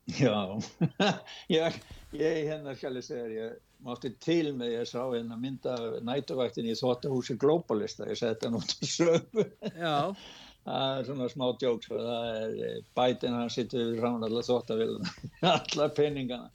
Já, 0.20 0.36
ég, 1.50 1.78
ég 2.14 2.36
hérna 2.50 2.76
skal 2.76 3.00
ég 3.00 3.06
segja, 3.08 3.30
ég 3.32 3.56
mátti 3.84 4.14
til 4.22 4.54
með 4.56 4.72
ég 4.78 4.88
sá 4.88 5.02
einn 5.04 5.32
að 5.34 5.42
mynda 5.42 5.76
nætuvæktin 6.06 6.70
í 6.70 6.74
þóttahúsi 6.78 7.36
Globalista 7.40 8.08
ég 8.08 8.18
seti 8.20 8.48
hann 8.48 8.58
út 8.60 8.72
á 8.72 8.84
sömu 8.88 9.46
það 10.66 10.98
er 10.98 11.08
svona 11.08 11.30
smá 11.30 11.46
djóks 11.60 11.90
eh, 11.94 12.76
bætin 12.96 13.38
hann 13.38 13.52
sittur 13.52 13.96
rán 14.02 14.24
allar 14.26 14.46
þóttaviluna 14.46 15.12
allar 15.56 15.92
peningana. 15.96 16.50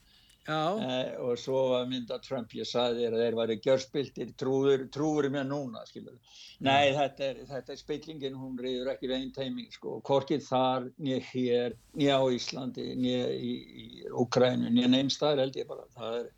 Eh, 0.52 1.12
og 1.22 1.38
svo 1.38 1.60
var 1.70 1.86
mynda 1.88 2.18
Trump 2.26 2.52
ég 2.58 2.66
saði 2.66 3.04
þér 3.04 3.16
að 3.16 3.22
þeir 3.24 3.36
væri 3.38 3.58
gjörspiltir 3.62 4.32
trúður, 4.42 4.88
trúður 4.92 5.30
mér 5.32 5.46
núna 5.48 5.84
skilur. 5.86 6.18
nei 6.66 6.92
þetta 6.98 7.28
er, 7.28 7.40
þetta 7.52 7.74
er 7.74 7.80
spillingin 7.80 8.40
hún 8.42 8.58
reyður 8.60 8.90
ekki 8.96 9.12
veginn 9.12 9.32
teiming 9.36 9.70
sko. 9.72 10.00
hvorkið 10.08 10.44
þar, 10.48 10.90
nýja 10.98 11.22
hér 11.30 11.78
nýja 11.94 12.18
á 12.18 12.26
Íslandi, 12.34 12.88
nýja 12.98 13.30
í, 13.38 13.54
í 13.86 13.88
Ukrænu, 14.12 14.74
nýja 14.74 14.90
neinstæðar 14.92 15.46
held 15.46 15.62
ég 15.62 15.70
bara. 15.70 15.86
Það 15.96 16.18
er 16.20 16.30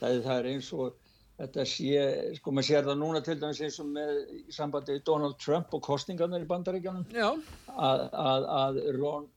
það, 0.00 0.20
það 0.26 0.36
er 0.36 0.48
eins 0.54 0.70
og 0.76 0.98
þetta 1.40 1.66
sé, 1.68 2.06
sko 2.36 2.52
maður 2.52 2.68
sér 2.68 2.88
það 2.88 2.98
núna 3.00 3.20
til 3.24 3.36
dæmis 3.40 3.60
eins 3.64 3.78
og 3.80 3.92
með 3.94 4.16
í 4.36 4.40
sambandi 4.54 4.98
Donald 5.08 5.38
Trump 5.40 5.76
og 5.76 5.84
kostingarnir 5.86 6.44
í 6.44 6.48
bandaríkjanum 6.50 7.06
að, 7.24 8.02
að, 8.12 8.48
að 8.60 8.80
Ron 8.98 9.28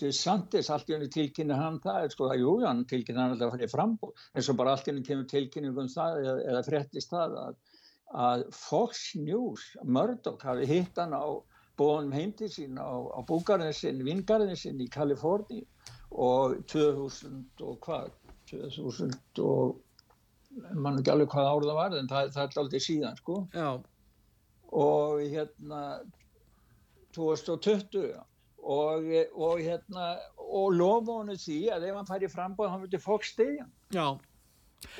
DeSantis 0.00 0.70
allt 0.72 0.88
í 0.88 0.96
henni 0.96 1.10
tilkynna 1.12 1.58
hann 1.60 1.76
það, 1.84 2.06
sko 2.14 2.30
það, 2.30 2.40
jú, 2.40 2.54
hann 2.64 2.86
tilkynna 2.88 3.26
hann 3.26 3.34
alltaf 3.34 3.50
að 3.50 3.56
fara 3.56 3.68
í 3.68 3.74
frambóð, 3.74 4.24
eins 4.32 4.48
og 4.48 4.56
bara 4.60 4.72
allt 4.74 4.88
í 4.88 4.92
henni 4.92 5.04
kemur 5.04 5.28
tilkynningum 5.28 5.84
um 5.84 5.92
það 5.92 6.22
eða, 6.22 6.36
eða 6.52 6.62
frettist 6.70 7.12
það 7.12 7.36
að, 7.42 7.58
að 8.24 8.46
Fox 8.56 9.02
News, 9.20 9.66
Murdoch 9.84 10.46
hafi 10.48 10.68
hitt 10.70 11.00
hann 11.02 11.12
á 11.12 11.28
bóðunum 11.80 12.16
heimtið 12.16 12.54
sín 12.54 12.80
á, 12.80 12.88
á 12.88 13.20
búgarðin 13.28 13.76
sinn, 13.76 14.00
vingarðin 14.04 14.58
sinn 14.58 14.80
í 14.80 14.88
Kaliforni 14.92 15.62
og 16.10 16.56
2000 16.72 17.64
og 17.64 17.78
hvað? 17.84 18.10
2000 18.50 19.44
og 19.44 19.78
mann 20.74 20.98
ekki 21.00 21.12
alveg 21.12 21.30
hvað 21.32 21.50
árið 21.50 21.70
það 21.70 21.78
var 21.80 21.98
en 21.98 22.10
það, 22.10 22.32
það 22.34 22.42
er 22.46 22.62
aldrei 22.62 22.82
síðan 22.84 23.20
sko. 23.20 23.36
Já. 23.54 23.68
og 24.70 25.20
hérna 25.20 25.82
2020 27.16 28.10
og, 28.60 29.06
og 29.34 29.62
hérna 29.64 30.08
og 30.36 30.74
lofa 30.76 31.20
honu 31.20 31.36
því 31.38 31.60
að 31.74 31.86
ef 31.88 32.00
hann 32.00 32.10
færi 32.10 32.30
frambóð 32.30 32.72
hann 32.72 32.84
veitir 32.84 33.02
fólk 33.02 33.26
stegjan 33.26 33.70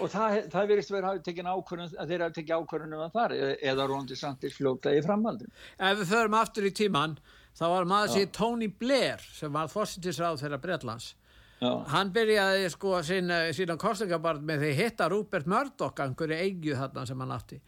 og 0.00 0.10
það, 0.12 0.38
það 0.52 0.70
verist 0.70 0.92
verið 0.92 1.10
að 1.10 1.94
að 1.96 2.10
þeirra 2.12 2.30
tekja 2.36 2.58
ákvörðunum 2.60 3.04
að 3.06 3.14
þar 3.14 3.36
eða 3.72 3.86
róndi 3.88 4.18
samtis 4.18 4.56
fljóta 4.58 4.92
í 4.92 5.02
framhaldin 5.04 5.52
Ef 5.78 6.02
við 6.02 6.10
förum 6.12 6.36
aftur 6.40 6.68
í 6.68 6.74
tíman 6.76 7.16
þá 7.56 7.64
var 7.74 7.88
maður 7.88 8.14
sér 8.16 8.32
Tony 8.36 8.68
Blair 8.68 9.24
sem 9.38 9.52
var 9.52 9.70
fórsettisráð 9.72 10.42
þeirra 10.42 10.60
Breitlands 10.62 11.14
Já. 11.61 11.70
Hann 11.92 12.09
byrjaði 12.14 12.68
sko 12.73 12.99
sína, 13.05 13.42
sína 13.53 13.77
kostningabarn 13.81 14.44
með 14.49 14.62
því 14.64 14.73
hitta 14.79 15.09
Rupert 15.12 15.49
Murdoch 15.51 15.99
einhverju 16.01 16.38
eigju 16.40 16.77
þarna 16.79 17.07
sem 17.09 17.20
hann 17.20 17.35
átti. 17.37 17.59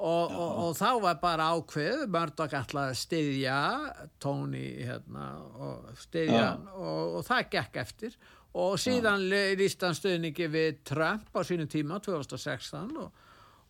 Og, 0.00 0.30
og, 0.32 0.52
og 0.64 0.76
þá 0.78 0.90
var 1.02 1.16
bara 1.20 1.48
ákveð 1.56 2.04
Murdoch 2.14 2.54
ætlaði 2.56 2.94
að 2.94 3.00
styðja 3.00 3.56
Tony 4.22 4.68
hérna 4.86 5.24
og 5.60 5.88
styðja 6.00 6.44
hann 6.44 6.68
og, 6.76 7.16
og 7.18 7.26
það 7.26 7.48
gekk 7.56 7.80
eftir. 7.82 8.14
Og 8.60 8.78
síðan 8.82 9.26
líst 9.58 9.82
hann 9.86 9.98
stuðningi 9.98 10.46
við 10.50 10.78
Trump 10.86 11.34
á 11.34 11.42
sínu 11.46 11.66
tíma 11.70 11.98
2016 12.02 12.94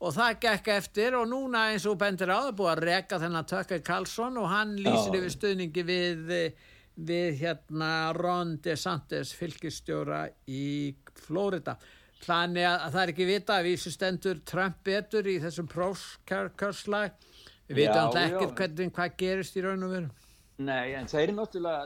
og 0.01 0.15
það 0.17 0.37
gekk 0.45 0.71
eftir. 0.77 1.17
Og 1.17 1.25
núna 1.29 1.71
eins 1.73 1.89
og 1.89 1.97
bendir 2.01 2.29
á 2.33 2.45
það 2.45 2.53
búið 2.61 2.73
að 2.75 2.85
reka 2.85 3.21
þennan 3.25 3.49
Tucker 3.49 3.81
Carlson 3.85 4.37
og 4.41 4.53
hann 4.53 4.77
lýsir 4.77 5.17
yfir 5.19 5.35
stuðningi 5.35 5.87
við 5.89 6.37
við 7.07 7.41
hérna 7.41 7.91
Ron 8.17 8.57
DeSantis 8.65 9.33
fylgistjóra 9.37 10.27
í 10.51 10.95
Florida. 11.27 11.77
Þannig 12.21 12.67
að 12.69 12.87
það 12.87 13.03
er 13.03 13.13
ekki 13.15 13.29
vita 13.29 13.57
að 13.57 13.69
vísu 13.71 13.93
stendur 13.95 14.41
Trump 14.49 14.83
betur 14.85 15.29
í 15.31 15.39
þessum 15.41 15.69
próskarkörslag 15.73 17.15
við 17.71 17.85
veitum 17.85 18.03
alltaf 18.03 18.27
ekkert 18.27 18.59
hvernig 18.59 18.93
hvað 18.97 19.15
gerist 19.23 19.57
í 19.57 19.65
raun 19.65 19.87
og 19.87 19.95
veru. 19.95 20.11
Nei, 20.61 20.93
en 20.93 21.09
þeir 21.09 21.33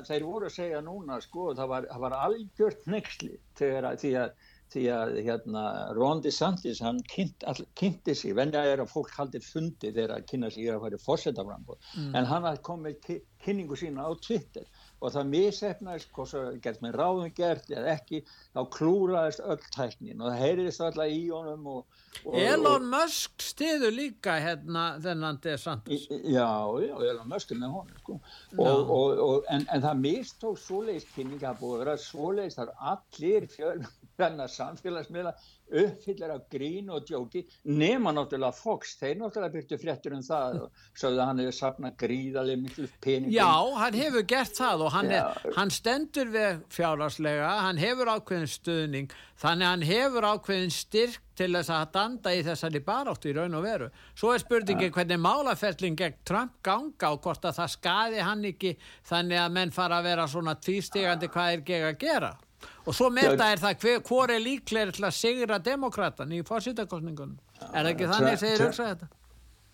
þeir 0.09 0.24
voru 0.27 0.48
að 0.48 0.57
segja 0.57 0.81
núna 0.83 1.20
sko, 1.22 1.53
það 1.55 1.70
var, 1.70 1.87
það 1.92 2.03
var 2.09 2.16
algjört 2.24 2.88
nexli 2.90 3.37
þegar 3.55 3.92
að 3.92 4.00
því 4.03 4.12
að 4.24 4.35
því 4.74 4.85
að 4.90 5.12
hérna, 5.27 5.62
Ron 5.94 6.22
DeSantis 6.24 6.81
hann 6.83 6.98
kynnt, 7.11 7.44
all, 7.46 7.61
kynnti 7.79 8.14
sig. 8.18 8.35
Venja 8.35 8.64
er 8.66 8.83
að 8.83 8.90
fólk 8.90 9.12
haldir 9.14 9.44
fundi 9.44 9.92
þegar 9.92 10.16
að 10.16 10.27
kynna 10.31 10.50
sig 10.50 10.70
að 10.72 10.83
fara 10.87 11.00
fórsetaframbóð 11.05 11.92
mm. 11.92 12.11
en 12.11 12.29
hann 12.31 12.48
hafði 12.48 12.64
komið 12.70 13.12
kynningu 13.44 13.79
sína 13.79 14.09
á 14.09 14.12
Twitter 14.24 14.66
og 15.05 15.12
það 15.12 15.31
misefnaðist 15.35 16.12
hvort 16.17 16.33
það 16.33 16.59
gert 16.64 16.85
með 16.85 16.97
ráðum 17.01 17.33
gert 17.37 17.71
eða 17.73 17.93
ekki, 17.95 18.21
þá 18.55 18.61
klúraðist 18.77 19.43
öll 19.45 19.59
tæknin 19.75 20.23
og 20.23 20.31
það 20.31 20.43
heyrðist 20.45 20.85
alltaf 20.87 21.12
í 21.12 21.21
honum 21.29 21.67
og, 21.75 21.99
og, 22.23 22.38
Elon 22.40 22.88
Musk 22.95 23.45
stiður 23.45 23.95
líka 23.99 24.38
hérna 24.40 24.85
þennan 25.05 25.40
DeSantis 25.45 26.07
Já, 26.09 26.49
já, 26.85 26.95
Elon 27.11 27.29
Musk 27.31 27.53
er 27.53 27.61
með 27.61 27.77
honum 27.79 28.01
sko. 28.01 28.19
og, 28.64 29.51
en, 29.53 29.67
en 29.69 29.85
það 29.85 30.01
mistók 30.07 30.62
svoleiðist 30.62 31.12
kynning 31.17 31.45
að 31.45 31.61
búið 31.61 31.77
að 31.77 31.85
vera 31.85 31.99
svoleiðist 32.07 32.62
þar 32.62 32.75
allir 32.95 33.51
fjölum 33.53 33.93
samfélagsmiðla 34.14 35.35
uppfyllir 35.75 36.33
af 36.35 36.47
grín 36.53 36.91
og 36.93 37.05
djóki 37.09 37.45
nema 37.65 38.13
náttúrulega 38.15 38.55
Fox, 38.57 38.95
þeir 39.01 39.19
náttúrulega 39.21 39.55
byrtu 39.57 39.79
fréttur 39.81 40.17
um 40.17 40.23
það 40.25 40.61
og 40.63 40.81
sögðu 40.95 41.21
að 41.21 41.31
hann 41.31 41.43
hefur 41.43 41.59
sapnað 41.59 41.99
gríðalið 42.05 42.63
miklu 42.63 42.89
peningum. 43.05 43.35
Já, 43.35 43.53
hann 43.83 43.99
hefur 43.99 44.27
gert 44.35 44.57
það 44.59 44.87
og 44.87 44.95
hann, 44.95 45.13
er, 45.19 45.45
hann 45.59 45.75
stendur 45.75 46.33
við 46.35 46.65
fjárhagslega 46.75 47.53
hann 47.65 47.83
hefur 47.83 48.13
ákveðin 48.15 48.51
stuðning 48.55 49.15
þannig 49.41 49.71
hann 49.71 49.87
hefur 49.89 50.29
ákveðin 50.35 50.75
styrk 50.75 51.21
til 51.35 51.51
þess 51.57 51.73
að 51.75 51.93
danda 51.97 52.33
í 52.35 52.43
þessari 52.47 52.81
baráttu 52.87 53.31
í 53.33 53.35
raun 53.35 53.59
og 53.59 53.65
veru. 53.67 53.91
Svo 54.15 54.31
er 54.35 54.43
spurningi 54.43 54.87
ja. 54.87 54.95
hvernig 54.95 55.19
málaferling 55.19 55.99
gegn 55.99 56.21
Trump 56.27 56.61
ganga 56.63 57.11
og 57.11 57.23
hvort 57.25 57.45
að 57.49 57.59
það 57.59 57.73
skadi 57.75 58.23
hann 58.23 58.47
ekki 58.47 58.77
þannig 59.09 59.43
að 59.43 59.55
menn 59.59 59.75
fara 59.75 59.99
að 59.99 60.11
vera 60.13 60.29
svona 60.31 60.55
tvístegandi 60.55 61.31
hvað 61.35 61.57
er 61.57 61.65
gegn 61.67 61.89
að 61.91 62.03
gera 62.05 62.35
og 62.85 62.96
svo 62.96 63.11
meta 63.12 63.50
er 63.50 63.62
það 63.62 63.85
hver, 63.85 64.00
hvor 64.09 64.33
er 64.33 64.42
líklega 64.42 64.94
til 64.94 65.07
að 65.09 65.16
sigra 65.18 65.59
demokratan 65.59 66.33
í 66.33 66.42
fórsýttakostningunum 66.46 67.37
er 67.70 67.85
það 67.85 67.92
ekki 67.94 68.11
þannig 68.12 68.33
að 68.33 68.42
segir 68.44 68.66
hugsa 68.66 68.88
þetta? 68.92 69.11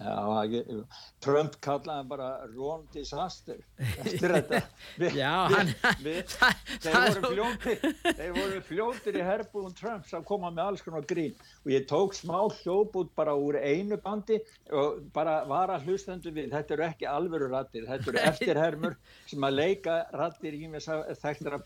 Já, 0.01 0.85
Trump 1.21 1.57
kallaði 1.61 1.97
hann 2.01 2.09
bara 2.09 2.29
Ron 2.55 2.87
Disaster 2.95 3.59
eftir 3.77 4.33
þetta. 4.33 4.61
Við, 5.03 5.19
Já, 5.19 5.33
hann- 5.53 5.73
við, 6.01 6.21
það- 6.33 6.63
þeir, 6.81 6.97
voru 6.97 7.33
fljótir, 7.35 7.85
þeir 8.17 8.33
voru 8.39 8.63
fljótir 8.71 9.19
í 9.21 9.27
herbúðum 9.27 9.75
Trumps 9.77 10.15
að 10.17 10.25
koma 10.31 10.49
með 10.57 10.63
alls 10.71 10.85
konar 10.87 11.05
grín. 11.11 11.37
Og 11.67 11.75
ég 11.75 11.85
tók 11.91 12.17
smá 12.17 12.39
hljóput 12.63 13.13
bara 13.19 13.37
úr 13.37 13.61
einu 13.61 14.01
bandi 14.01 14.41
og 14.73 15.03
bara 15.13 15.43
var 15.51 15.75
að 15.77 15.85
hlustendu 15.91 16.33
við. 16.33 16.49
Þetta 16.57 16.77
eru 16.79 16.89
ekki 16.89 17.11
alvöru 17.13 17.51
rattir, 17.53 17.85
þetta 17.91 18.15
eru 18.15 18.25
eftirhermur 18.33 18.97
sem 19.29 19.49
að 19.51 19.59
leika 19.61 20.01
rattir 20.17 20.57
í 20.57 20.65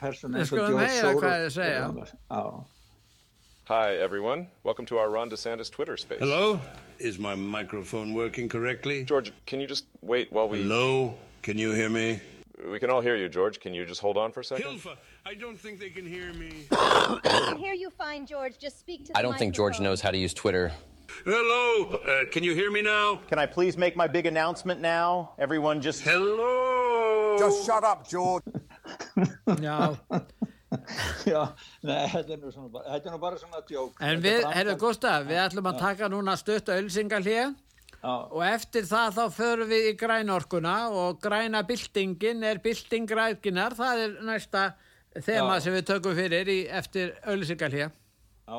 persónu 0.00 0.40
Við 0.42 0.48
skulum 0.50 0.80
heyra 0.82 1.12
hvað 1.14 1.44
þeir 1.44 1.54
segja. 1.54 1.84
Já, 2.34 2.42
Hi, 3.68 3.94
everyone. 3.96 4.48
Welcome 4.62 4.84
to 4.86 4.98
our 4.98 5.08
Ron 5.08 5.30
DeSantis 5.30 5.70
Twitter 5.70 5.96
space. 5.96 6.18
Hello? 6.18 6.60
Is 6.98 7.18
my 7.18 7.34
microphone 7.34 8.12
working 8.12 8.46
correctly? 8.46 9.04
George, 9.04 9.32
can 9.46 9.58
you 9.58 9.66
just 9.66 9.86
wait 10.02 10.30
while 10.30 10.50
we. 10.50 10.60
Hello? 10.60 11.14
Can 11.40 11.56
you 11.56 11.72
hear 11.72 11.88
me? 11.88 12.20
We 12.70 12.78
can 12.78 12.90
all 12.90 13.00
hear 13.00 13.16
you, 13.16 13.26
George. 13.30 13.60
Can 13.60 13.72
you 13.72 13.86
just 13.86 14.02
hold 14.02 14.18
on 14.18 14.32
for 14.32 14.40
a 14.40 14.44
second? 14.44 14.66
Hilfa, 14.66 14.96
I 15.24 15.32
don't 15.32 15.58
think 15.58 15.80
they 15.80 15.88
can 15.88 16.06
hear 16.06 16.34
me. 16.34 16.66
I 16.72 17.20
can 17.22 17.56
hear 17.56 17.72
you 17.72 17.88
fine, 17.88 18.26
George. 18.26 18.58
Just 18.58 18.78
speak 18.78 19.06
to 19.06 19.12
the 19.12 19.18
I 19.18 19.22
don't 19.22 19.38
think 19.38 19.54
George 19.54 19.80
knows 19.80 20.02
how 20.02 20.10
to 20.10 20.18
use 20.18 20.34
Twitter. 20.34 20.70
Hello? 21.24 22.00
Uh, 22.06 22.30
can 22.30 22.44
you 22.44 22.54
hear 22.54 22.70
me 22.70 22.82
now? 22.82 23.18
Can 23.28 23.38
I 23.38 23.46
please 23.46 23.78
make 23.78 23.96
my 23.96 24.06
big 24.06 24.26
announcement 24.26 24.82
now? 24.82 25.32
Everyone 25.38 25.80
just. 25.80 26.02
Hello? 26.02 27.38
Just 27.38 27.64
shut 27.64 27.82
up, 27.82 28.06
George. 28.06 28.42
Já, 29.46 29.98
já, 31.32 31.42
nei, 31.82 32.06
þetta 32.12 32.36
er 32.36 32.40
nú, 32.42 32.52
svona, 32.54 32.70
bara- 32.74 32.88
þetta 32.94 33.10
er 33.10 33.14
nú 33.16 33.20
bara 33.22 33.40
svona 33.40 33.62
djók 33.68 34.00
en 34.00 34.08
Þetta 34.22 34.24
við, 34.26 34.46
herru 34.58 34.76
Gustaf, 34.80 35.26
við 35.28 35.40
ætlum 35.44 35.68
að 35.70 35.78
taka 35.82 36.08
núna 36.12 36.36
stutt 36.40 36.68
auðlýsingarhlið 36.74 37.54
Já. 38.04 38.14
og 38.28 38.42
eftir 38.44 38.84
það 38.88 39.14
þá 39.16 39.24
förum 39.38 39.70
við 39.70 39.88
í 39.90 39.94
grænorkuna 40.00 40.74
og 40.92 41.20
græna 41.24 41.62
byltingin 41.68 42.44
er 42.44 42.60
bylting 42.64 43.08
græðginar, 43.08 43.76
það 43.78 44.02
er 44.06 44.16
næsta 44.28 44.64
þema 45.14 45.56
Já. 45.56 45.64
sem 45.64 45.76
við 45.78 45.86
tökum 45.92 46.16
fyrir 46.18 46.50
í, 46.52 46.58
eftir 46.68 47.14
auðlýsingarhlið. 47.24 47.94
Já. 48.44 48.58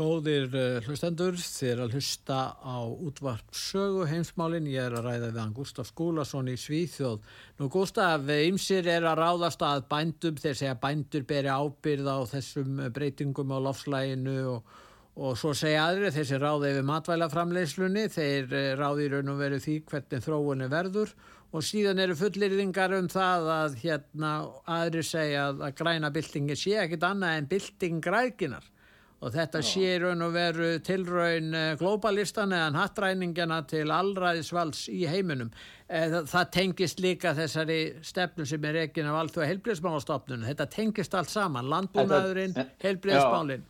Góðir 0.00 0.46
uh, 0.56 0.78
hlustendur, 0.86 1.34
er 1.36 1.80
að 1.84 1.98
hlusta 1.98 2.36
á 2.56 2.88
útvarp 2.88 3.50
sögu 3.52 4.06
heimsmálin. 4.08 4.68
Ég 4.72 4.86
er 4.86 4.94
að 4.96 5.10
ræða 5.10 5.26
við 5.26 5.40
hann 5.42 5.52
Gustaf 5.58 5.90
Skúlason 5.90 6.48
í 6.48 6.54
Svíþjóð. 6.56 7.26
Nú 7.60 7.68
Gustaf, 7.68 8.24
ymsir 8.46 8.88
er 8.88 9.04
að 9.10 9.20
ráðast 9.20 9.60
að 9.66 9.82
bændum, 9.90 10.38
þeir 10.40 10.56
segja 10.56 10.78
bændur 10.80 11.26
beri 11.28 11.52
ábyrð 11.52 12.08
á 12.08 12.18
þessum 12.32 12.80
breytingum 12.96 13.52
á 13.52 13.58
lofslæginu 13.66 14.38
og, 14.54 14.72
og 15.20 15.36
svo 15.36 15.52
segja 15.52 15.84
aðri 15.90 16.14
sem 16.16 16.40
ráði 16.40 16.72
yfir 16.72 16.88
matvælaframleyslunni, 16.94 18.08
þeir 18.16 18.56
eh, 18.56 18.72
ráði 18.80 19.10
í 19.10 19.12
raun 19.12 19.34
og 19.34 19.44
veru 19.44 19.60
því 19.60 19.78
hvernig 19.92 20.24
þróunni 20.24 20.72
verður 20.72 21.12
og 21.52 21.66
síðan 21.66 22.00
eru 22.00 22.16
fullirðingar 22.16 22.96
um 22.96 23.12
það 23.12 23.54
að 23.58 23.80
hérna 23.84 24.34
aðri 24.64 25.04
segja 25.04 25.50
að, 25.50 25.64
græna 25.76 26.14
byltingi 26.14 26.56
sé 26.56 26.78
ekkit 26.86 27.08
annað 27.12 27.40
en 27.42 27.50
bylting 27.50 28.04
græðginar 28.06 28.76
og 29.20 29.32
þetta 29.34 29.60
sé 29.64 29.98
raun 30.00 30.22
og 30.24 30.32
veru 30.32 30.68
tilraun 30.86 31.50
eh, 31.54 31.74
globalistan 31.80 32.54
eða 32.56 32.70
hattræningjana 32.80 33.58
til 33.68 33.90
allræðisvals 33.92 34.86
í 34.92 35.02
heiminum. 35.10 35.50
Eh, 35.88 36.20
Það, 36.24 36.46
tengist 36.54 37.02
líka 37.04 37.34
þessari 37.36 37.80
stefnu 38.06 38.46
sem 38.48 38.64
er 38.70 38.78
ekki 38.86 39.04
af 39.04 39.18
alþjóða 39.24 39.50
heilbriðsmálastofnun. 39.52 40.46
Þetta 40.48 40.66
tengist 40.72 41.14
allt 41.18 41.28
saman, 41.32 41.68
landbúnaðurinn, 41.68 42.56
heilbriðsmálinn. 42.84 43.66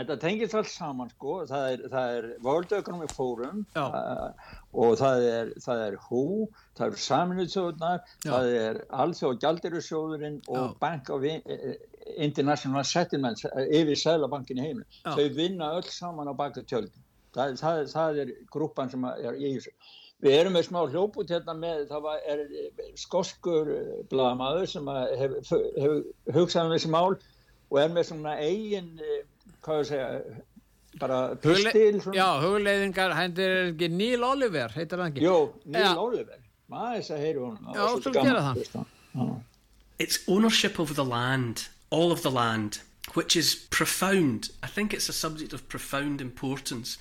Þetta 0.00 0.14
tengist 0.22 0.54
allt 0.56 0.68
saman 0.70 1.10
sko, 1.12 1.32
það 1.50 1.64
er, 1.74 1.80
það 1.92 2.14
er 2.18 2.26
World 2.46 2.70
Economic 2.72 3.10
Forum 3.12 3.64
uh, 3.76 4.30
og 4.72 4.94
það 5.00 5.24
er, 5.28 5.50
það 5.60 5.82
er 5.88 5.96
WHO, 5.98 6.46
það 6.78 6.86
eru 6.86 7.00
saminuðsjóðunar, 7.04 8.06
það 8.24 8.52
er 8.60 8.78
Alþjóð 9.02 9.34
Gjaldirisjóðurinn 9.42 10.38
og. 10.48 10.76
Bank 10.80 11.10
of 11.12 11.26
I- 11.26 11.42
eh, 11.44 11.74
International 12.16 12.84
Settlements 12.84 13.44
eh, 13.44 13.66
yfir 13.80 13.98
Sælabankin 13.98 14.58
í 14.60 14.66
heiminu. 14.66 14.84
Já. 15.04 15.14
Þau 15.16 15.28
vinna 15.36 15.72
öll 15.78 15.88
saman 15.92 16.30
á 16.30 16.34
baka 16.36 16.62
tjöldin. 16.62 17.02
Það, 17.34 17.56
það, 17.60 17.80
það 17.94 18.20
er 18.24 18.32
grúpan 18.50 18.90
sem 18.90 19.04
er 19.10 19.36
í 19.38 19.54
þessu. 19.56 19.74
Við 20.20 20.34
erum 20.36 20.52
með 20.52 20.66
smá 20.66 20.80
hljóput 20.90 21.30
hérna 21.32 21.54
með, 21.56 21.84
það 21.88 22.02
var, 22.04 22.22
er 22.28 22.42
eh, 22.44 22.88
skoskur 23.00 23.70
blaðamaður 24.10 24.68
sem 24.68 24.90
að 24.92 25.14
hefur 25.20 25.66
hef, 25.80 25.98
hugsað 26.36 26.68
um 26.68 26.74
þessi 26.76 26.92
mál 26.92 27.14
og 27.70 27.78
er 27.80 27.92
með 27.94 28.08
svona 28.10 28.34
eigin, 28.42 28.90
eh, 29.00 29.22
hvað 29.64 29.80
ég 29.80 29.88
segja, 29.92 30.08
bara 31.00 31.20
pistil. 31.40 32.00
svona- 32.02 32.16
Já, 32.18 32.26
hugleiðingar, 32.42 33.14
hendur 33.16 33.44
er 33.56 33.72
ekki 33.72 33.88
Neil 33.94 34.24
Oliver, 34.24 34.68
heitir 34.74 34.98
hann 34.98 35.12
ekki? 35.12 35.22
Jó, 35.24 35.52
Neil 35.64 35.84
Já. 35.84 35.96
Oliver, 35.96 36.38
maður 36.68 36.96
þess 36.98 37.10
að 37.14 37.24
heyri 37.24 37.38
honum. 37.38 37.74
Já, 37.74 37.86
þú 37.96 38.12
það. 38.74 38.86
það. 39.14 39.40
It's 40.00 40.18
ownership 40.28 40.78
of 40.78 40.94
the 40.96 41.04
land, 41.04 41.68
all 41.90 42.12
of 42.12 42.22
the 42.22 42.30
land, 42.30 42.80
which 43.14 43.36
is 43.36 43.54
profound. 43.54 44.50
I 44.62 44.66
think 44.66 44.94
it's 44.94 45.08
a 45.08 45.12
subject 45.12 45.52
of 45.52 45.68
profound 45.68 46.20
importance. 46.20 46.96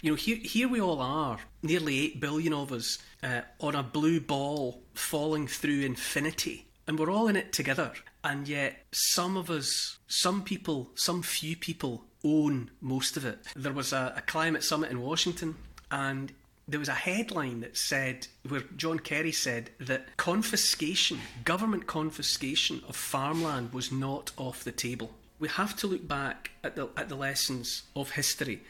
You 0.00 0.12
know, 0.12 0.16
here, 0.16 0.36
here 0.36 0.68
we 0.68 0.80
all 0.80 1.00
are, 1.00 1.38
nearly 1.62 2.00
8 2.00 2.20
billion 2.20 2.52
of 2.54 2.72
us, 2.72 2.98
uh, 3.22 3.42
on 3.60 3.74
a 3.74 3.82
blue 3.82 4.18
ball 4.20 4.82
falling 4.94 5.46
through 5.46 5.80
infinity. 5.82 6.66
And 6.86 6.98
we're 6.98 7.10
all 7.10 7.28
in 7.28 7.36
it 7.36 7.52
together. 7.52 7.92
And 8.24 8.48
yet, 8.48 8.86
some 8.92 9.36
of 9.36 9.50
us, 9.50 9.98
some 10.08 10.42
people, 10.42 10.90
some 10.94 11.22
few 11.22 11.56
people 11.56 12.04
own 12.24 12.70
most 12.80 13.16
of 13.16 13.24
it. 13.24 13.40
There 13.54 13.72
was 13.72 13.92
a, 13.92 14.14
a 14.16 14.22
climate 14.22 14.64
summit 14.64 14.90
in 14.90 15.00
Washington, 15.00 15.56
and 15.90 16.32
there 16.70 16.78
was 16.78 16.88
a 16.88 16.94
headline 16.94 17.60
that 17.60 17.76
said, 17.76 18.28
where 18.48 18.62
John 18.76 19.00
Kerry 19.00 19.32
said 19.32 19.70
that 19.80 20.16
confiscation, 20.16 21.18
government 21.44 21.88
confiscation 21.88 22.82
of 22.88 22.94
farmland 22.94 23.72
was 23.72 23.90
not 23.90 24.30
off 24.36 24.62
the 24.62 24.70
table. 24.72 25.10
We 25.40 25.48
have 25.48 25.74
to 25.76 25.88
look 25.88 26.06
back 26.06 26.52
at 26.62 26.76
the, 26.76 26.88
at 26.96 27.08
the 27.08 27.16
lessons 27.16 27.82
of 27.96 28.12
history 28.12 28.60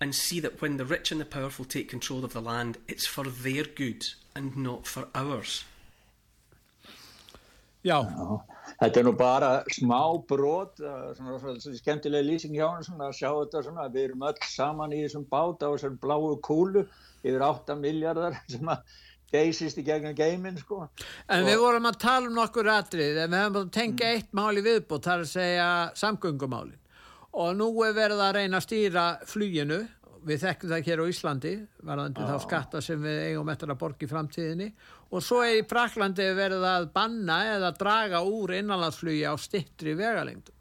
and 0.00 0.14
see 0.14 0.40
that 0.40 0.62
when 0.62 0.78
the 0.78 0.86
rich 0.86 1.12
and 1.12 1.20
the 1.20 1.26
powerful 1.26 1.66
take 1.66 1.90
control 1.90 2.24
of 2.24 2.32
the 2.32 2.40
land, 2.40 2.78
it's 2.88 3.06
for 3.06 3.24
their 3.24 3.64
good 3.64 4.06
and 4.34 4.56
not 4.56 4.86
for 4.86 5.08
ours. 5.14 5.64
Já, 7.84 8.00
uh-huh. 8.00 8.38
Þetta 8.80 9.00
er 9.00 9.04
nú 9.04 9.12
bara 9.18 9.48
smá 9.76 9.98
brot, 10.28 10.80
uh, 10.80 11.10
svona, 11.18 11.36
svona, 11.42 11.76
skemmtilega 11.76 12.24
lýsing 12.24 12.54
hjá 12.56 12.64
hann, 12.70 12.84
svona, 12.86 13.10
að 13.10 13.18
sjá 13.18 13.28
þetta 13.28 13.62
svona, 13.66 13.84
að 13.84 13.98
við 13.98 14.06
erum 14.08 14.24
öll 14.30 14.48
saman 14.48 14.94
í 14.96 15.02
þessum 15.04 15.26
bát 15.28 15.60
á 15.60 15.68
þessar 15.68 15.98
bláu 16.00 16.30
kúlu, 16.46 16.86
yfir 17.20 17.44
8 17.44 17.76
miljardar 17.76 18.38
sem 18.54 18.72
að 18.72 18.96
geysist 19.30 19.78
í 19.78 19.84
gegnum 19.86 20.16
geiminn, 20.16 20.56
sko. 20.58 20.86
en 21.28 21.44
Og- 21.44 21.50
við 21.50 21.60
vorum 21.60 21.90
að 21.92 22.00
tala 22.06 22.30
um 22.30 22.38
nokkur 22.40 22.72
atrið, 22.72 23.20
en 23.26 23.30
við 23.36 23.44
hefum 23.44 23.60
að 23.60 23.70
tengja 23.76 24.12
eitt 24.16 24.32
máli 24.40 24.64
viðbútt, 24.64 25.04
það 25.04 25.12
er 25.18 25.26
að 25.26 25.32
segja 25.36 25.68
samgöngumálin. 26.00 26.78
Og 27.38 27.52
nú 27.54 27.68
er 27.86 27.92
verið 27.94 28.24
að 28.24 28.32
reyna 28.40 28.58
að 28.58 28.64
stýra 28.64 29.04
fluginu, 29.28 29.82
við 30.26 30.40
þekkum 30.42 30.72
það 30.72 30.88
hér 30.88 31.00
á 31.00 31.10
Íslandi, 31.12 31.52
varðandi 31.86 32.24
þá 32.26 32.34
skatta 32.42 32.80
sem 32.84 33.00
við 33.04 33.20
eigum 33.28 33.52
eftir 33.52 33.70
að 33.72 33.78
borga 33.84 34.04
í 34.04 34.10
framtíðinni, 34.10 34.66
og 35.10 35.24
svo 35.24 35.42
er 35.44 35.60
í 35.60 35.66
Praklandi 35.68 36.26
verið 36.38 36.64
að 36.70 36.88
banna 36.94 37.40
eða 37.56 37.74
draga 37.78 38.22
úr 38.26 38.54
innanlandsflugi 38.60 39.24
á 39.26 39.34
stittri 39.40 39.96
vegalengdu. 39.98 40.54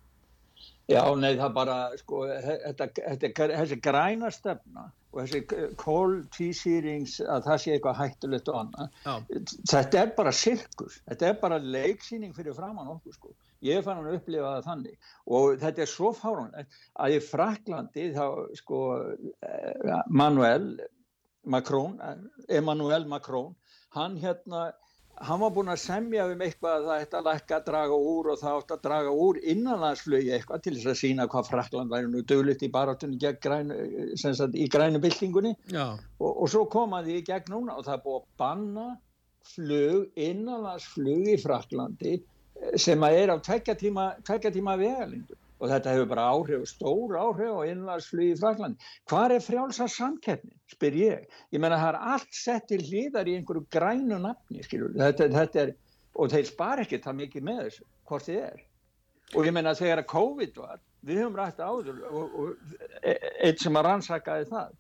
Já, 0.90 1.04
nei, 1.22 1.36
það 1.38 1.52
bara, 1.54 1.76
sko, 2.00 2.24
þetta, 2.26 2.88
þetta, 2.98 3.50
þessi 3.52 3.78
græna 3.86 4.32
stefna 4.34 4.88
og 5.10 5.20
þessi 5.22 5.74
kóltísýrings 5.78 7.20
að 7.26 7.46
það 7.46 7.62
sé 7.62 7.76
eitthvað 7.76 8.00
hættulegt 8.00 8.50
og 8.50 8.58
annað, 8.64 8.98
Já. 9.06 9.14
þetta 9.74 10.02
er 10.02 10.12
bara 10.18 10.34
sirkus, 10.34 10.98
þetta 11.06 11.30
er 11.30 11.38
bara 11.42 11.62
leiksýning 11.62 12.34
fyrir 12.38 12.58
framann 12.58 12.90
okkur, 12.96 13.16
sko. 13.18 13.34
Ég 13.66 13.84
fann 13.84 14.00
hann 14.00 14.08
að 14.08 14.20
upplifa 14.22 14.54
það 14.56 14.68
þannig 14.70 15.10
og 15.36 15.58
þetta 15.60 15.84
er 15.84 15.90
svo 15.92 16.12
fáránlegt 16.16 16.78
að 17.04 17.16
í 17.18 17.22
Fraklandi 17.26 18.06
þá, 18.16 18.26
sko, 18.62 18.84
eh, 19.44 19.98
Manuel 20.08 20.70
Macron, 21.44 21.98
eh, 22.02 22.22
Emmanuel 22.60 23.06
Macron, 23.10 23.52
hann 23.96 24.18
hérna 24.22 24.70
hann 25.20 25.42
var 25.42 25.52
búin 25.56 25.72
að 25.72 25.82
semja 25.82 26.26
um 26.32 26.42
eitthvað 26.44 26.76
að 26.78 26.86
það 26.88 27.02
ætti 27.04 27.18
að 27.20 27.26
lækka 27.28 27.58
að 27.58 27.66
draga 27.70 27.98
úr 28.12 28.30
og 28.32 28.40
það 28.40 28.60
átti 28.60 28.76
að 28.76 28.84
draga 28.86 29.16
úr 29.26 29.40
innanlandsflögi 29.54 30.32
eitthvað 30.36 30.64
til 30.64 30.74
þess 30.78 30.92
að 30.94 31.00
sína 31.02 31.28
hvað 31.34 31.50
Frakland 31.50 31.94
væri 31.94 32.12
nú 32.12 32.22
dögligt 32.30 32.64
í 32.64 32.72
barátunni 32.72 33.34
græn, 33.44 33.74
sagt, 34.16 34.56
í 34.56 34.70
grænu 34.72 35.02
byltingunni. 35.04 35.54
Og, 35.76 36.32
og 36.32 36.52
svo 36.54 36.64
komaði 36.72 37.20
í 37.20 37.26
gegn 37.28 37.52
núna 37.52 37.76
og 37.76 37.88
það 37.90 38.06
búin 38.06 38.22
að 38.22 38.32
banna 38.44 38.88
flug, 39.50 40.08
innanlandsflug 40.30 41.30
í 41.34 41.38
Fraklandi 41.42 42.16
eh, 42.16 42.74
sem 42.80 43.04
að 43.04 43.20
er 43.20 43.36
á 43.36 43.38
tvekja 43.44 43.76
tíma, 43.80 44.12
tíma 44.24 44.80
vegalindu 44.80 45.36
og 45.60 45.68
þetta 45.68 45.94
hefur 45.94 46.10
bara 46.14 46.26
áhrif, 46.32 46.64
stór 46.72 47.18
áhrif 47.20 47.52
á 47.52 47.62
innlandsflug 47.68 48.32
í 48.32 48.38
Fraklandi. 48.40 48.90
Hvað 49.12 49.36
er 49.36 49.44
frjálsa 49.44 49.88
samkeppni, 49.92 50.56
spyr 50.72 50.98
ég. 51.00 51.38
Ég 51.52 51.62
menna 51.62 51.80
það 51.82 51.92
er 51.92 52.16
allt 52.16 52.36
sett 52.36 52.70
til 52.72 52.80
hlýðar 52.86 53.28
í 53.28 53.36
einhverju 53.40 53.66
grænu 53.76 54.22
nafni, 54.24 54.64
skilur. 54.64 54.96
Þetta, 54.96 55.30
þetta 55.36 55.64
er, 55.66 55.74
og 56.16 56.34
þeir 56.34 56.48
spar 56.48 56.84
ekki 56.86 57.02
það 57.04 57.20
mikið 57.24 57.48
með 57.50 57.64
þessu, 57.66 57.88
hvort 58.08 58.28
þið 58.30 58.42
er. 58.46 58.66
Og 59.36 59.46
ég 59.46 59.56
menna 59.56 59.76
þegar 59.78 60.04
að 60.04 60.12
COVID 60.16 60.62
var, 60.64 60.84
við 61.06 61.24
höfum 61.24 61.40
rætt 61.40 61.60
áður 61.62 62.00
og, 62.10 62.38
og 62.40 63.04
eitt 63.04 63.62
sem 63.62 63.78
að 63.78 63.86
rannsakaði 63.86 64.48
það, 64.50 64.76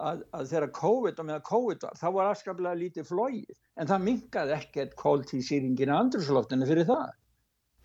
að, 0.00 0.22
að 0.38 0.50
þegar 0.54 0.74
COVID 0.78 1.20
og 1.20 1.28
meðan 1.28 1.48
COVID 1.50 1.86
var, 1.88 1.98
þá 2.00 2.08
var 2.14 2.30
afskaplega 2.30 2.80
lítið 2.80 3.10
flóið, 3.10 3.56
en 3.76 3.90
það 3.90 4.06
mingaði 4.06 4.56
ekkert 4.56 4.94
kóltísýringin 5.00 5.92
að 5.92 6.04
andrusloftinu 6.06 6.70
fyrir 6.70 6.88
það. 6.88 7.16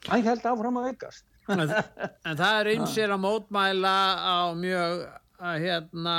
Það 0.06 0.30
held 0.30 0.48
áfram 0.54 0.80
að 0.80 0.91
veikast 0.91 1.26
en, 1.54 1.64
en 1.66 2.38
það 2.39 2.60
er 2.60 2.72
einsir 2.74 3.14
að 3.14 3.24
mótmæla 3.26 3.96
á 4.18 4.38
mjög 4.58 5.06
að 5.46 5.66
hérna 5.66 6.18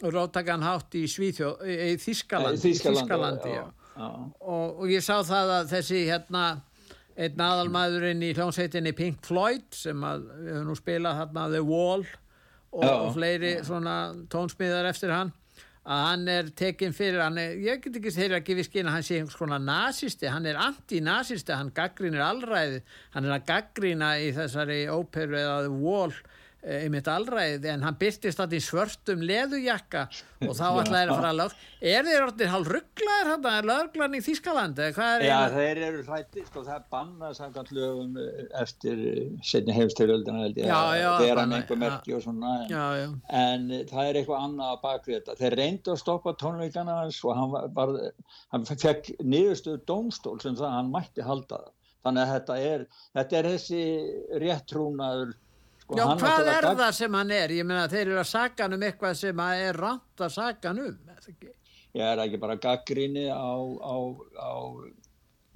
róttakann 0.00 0.64
hátt 0.64 0.96
í 0.96 1.04
Svíþjó 1.10 1.54
í 1.64 1.92
Þískalandi, 2.00 2.72
Þískalandi 2.80 3.52
já, 3.52 3.62
já. 3.94 4.08
Og, 4.40 4.80
og 4.80 4.86
ég 4.92 5.04
sá 5.04 5.20
það 5.26 5.54
að 5.58 5.72
þessi 5.74 6.04
hérna 6.08 6.44
einn 7.20 7.42
aðalmaðurinn 7.44 8.22
í 8.24 8.32
hljómsveitinni 8.36 8.94
Pink 8.96 9.26
Floyd 9.26 9.66
sem 9.76 10.00
að 10.06 10.24
við 10.38 10.54
höfum 10.54 10.70
nú 10.70 10.76
spilað 10.78 11.20
hérna 11.20 11.46
The 11.52 11.62
Wall 11.66 12.06
og, 12.70 12.84
og 12.86 13.10
fleiri 13.16 13.58
svona 13.66 13.96
tónsmíðar 14.32 14.88
eftir 14.92 15.12
hann 15.14 15.34
að 15.88 16.02
hann 16.04 16.28
er 16.28 16.50
tekinn 16.56 16.92
fyrir 16.92 17.22
er, 17.24 17.38
ég 17.56 17.80
get 17.80 17.96
ekki 17.96 18.12
þeirra 18.12 18.40
að 18.40 18.48
gefa 18.50 18.64
skinn 18.66 18.90
að 18.90 18.96
hann 18.98 19.06
sé 19.06 19.16
einhvers 19.16 19.38
konar 19.40 19.62
nazisti, 19.64 20.28
hann 20.28 20.46
er 20.46 20.60
anti-nazisti 20.60 21.56
hann 21.56 21.72
gaggrínir 21.76 22.20
allræði 22.24 22.82
hann 23.14 23.24
er 23.24 23.36
að 23.38 23.46
gaggrína 23.48 24.10
í 24.20 24.28
þessari 24.36 24.82
óperu 24.92 25.40
eða 25.40 25.72
Wall 25.72 26.12
einmitt 26.60 27.08
allræðið 27.08 27.66
en 27.72 27.84
hann 27.86 27.96
byrtist 28.00 28.40
alltaf 28.42 28.56
í 28.56 28.60
svörstum 28.60 29.22
leðujakka 29.24 30.02
og 30.44 30.52
þá 30.58 30.66
ætlaði 30.82 30.98
þeir 30.98 31.12
að 31.12 31.14
fara 31.14 31.30
að 31.30 31.38
lög 31.38 31.54
er 31.92 32.04
þeir 32.08 32.24
orðin 32.26 32.52
hálf 32.52 32.70
rugglaðir 32.74 33.30
hann 33.30 33.48
er 33.50 33.68
löglan 33.70 34.16
í 34.18 34.20
Þískaland 34.26 34.82
Já 34.82 34.90
hérna? 34.98 35.38
þeir 35.54 35.82
eru 35.86 36.04
hrætti 36.04 36.44
sko 36.44 36.64
það 36.68 36.86
bannað 36.92 37.34
samkvæmt 37.40 37.72
lögum 37.78 38.20
eh, 38.20 38.44
eftir 38.60 39.02
eh, 39.08 39.32
setni 39.52 39.76
hefstöðuöldina 39.78 40.52
það 40.60 41.26
er 41.30 41.42
hann 41.42 41.56
einhver 41.56 41.80
merki 41.80 42.16
og 42.18 42.24
svona 42.26 42.54
en, 42.60 42.70
já, 42.74 42.84
já. 43.00 43.08
en 43.40 43.66
það 43.94 44.04
er 44.04 44.20
eitthvað 44.20 44.46
annað 44.50 44.76
að 44.76 44.80
baka 44.84 45.14
þetta 45.14 45.40
þeir 45.40 45.60
reyndu 45.64 45.94
að 45.94 46.00
stoppa 46.04 46.38
tónleikana 46.44 47.02
og 47.08 47.36
hann, 47.40 47.58
var, 47.76 47.98
hann 48.52 48.68
fekk 48.68 49.14
niðurstöðu 49.24 49.84
dómstól 49.88 50.40
sem 50.44 50.60
það 50.60 50.76
hann 50.76 50.92
mætti 50.92 51.24
halda 51.24 51.64
það 51.64 51.76
þannig 52.04 52.22
að 52.22 52.34
þetta 52.34 52.54
er, 52.64 52.84
þetta 53.16 53.38
er 53.38 53.48
þessi 53.54 53.80
réttrúnaður 54.42 55.38
Sko, 55.90 55.98
Já, 55.98 56.06
hvað 56.20 56.48
er 56.52 56.66
gag... 56.68 56.76
það 56.78 56.92
sem 57.00 57.14
hann 57.18 57.30
er? 57.34 57.52
Ég 57.58 57.66
meina 57.66 57.88
þeir 57.90 58.04
eru 58.04 58.18
að 58.22 58.28
saga 58.30 58.62
hann 58.62 58.76
um 58.76 58.82
eitthvað 58.86 59.16
sem 59.18 59.40
er 59.42 59.78
ránt 59.82 60.22
að 60.22 60.34
saga 60.36 60.70
hann 60.70 60.82
um. 60.84 60.98
Ég 61.98 62.04
er 62.06 62.22
ekki 62.22 62.38
bara 62.38 62.54
gaggrinni 62.62 63.24
á, 63.26 63.50
á, 63.82 63.96
á 64.38 64.52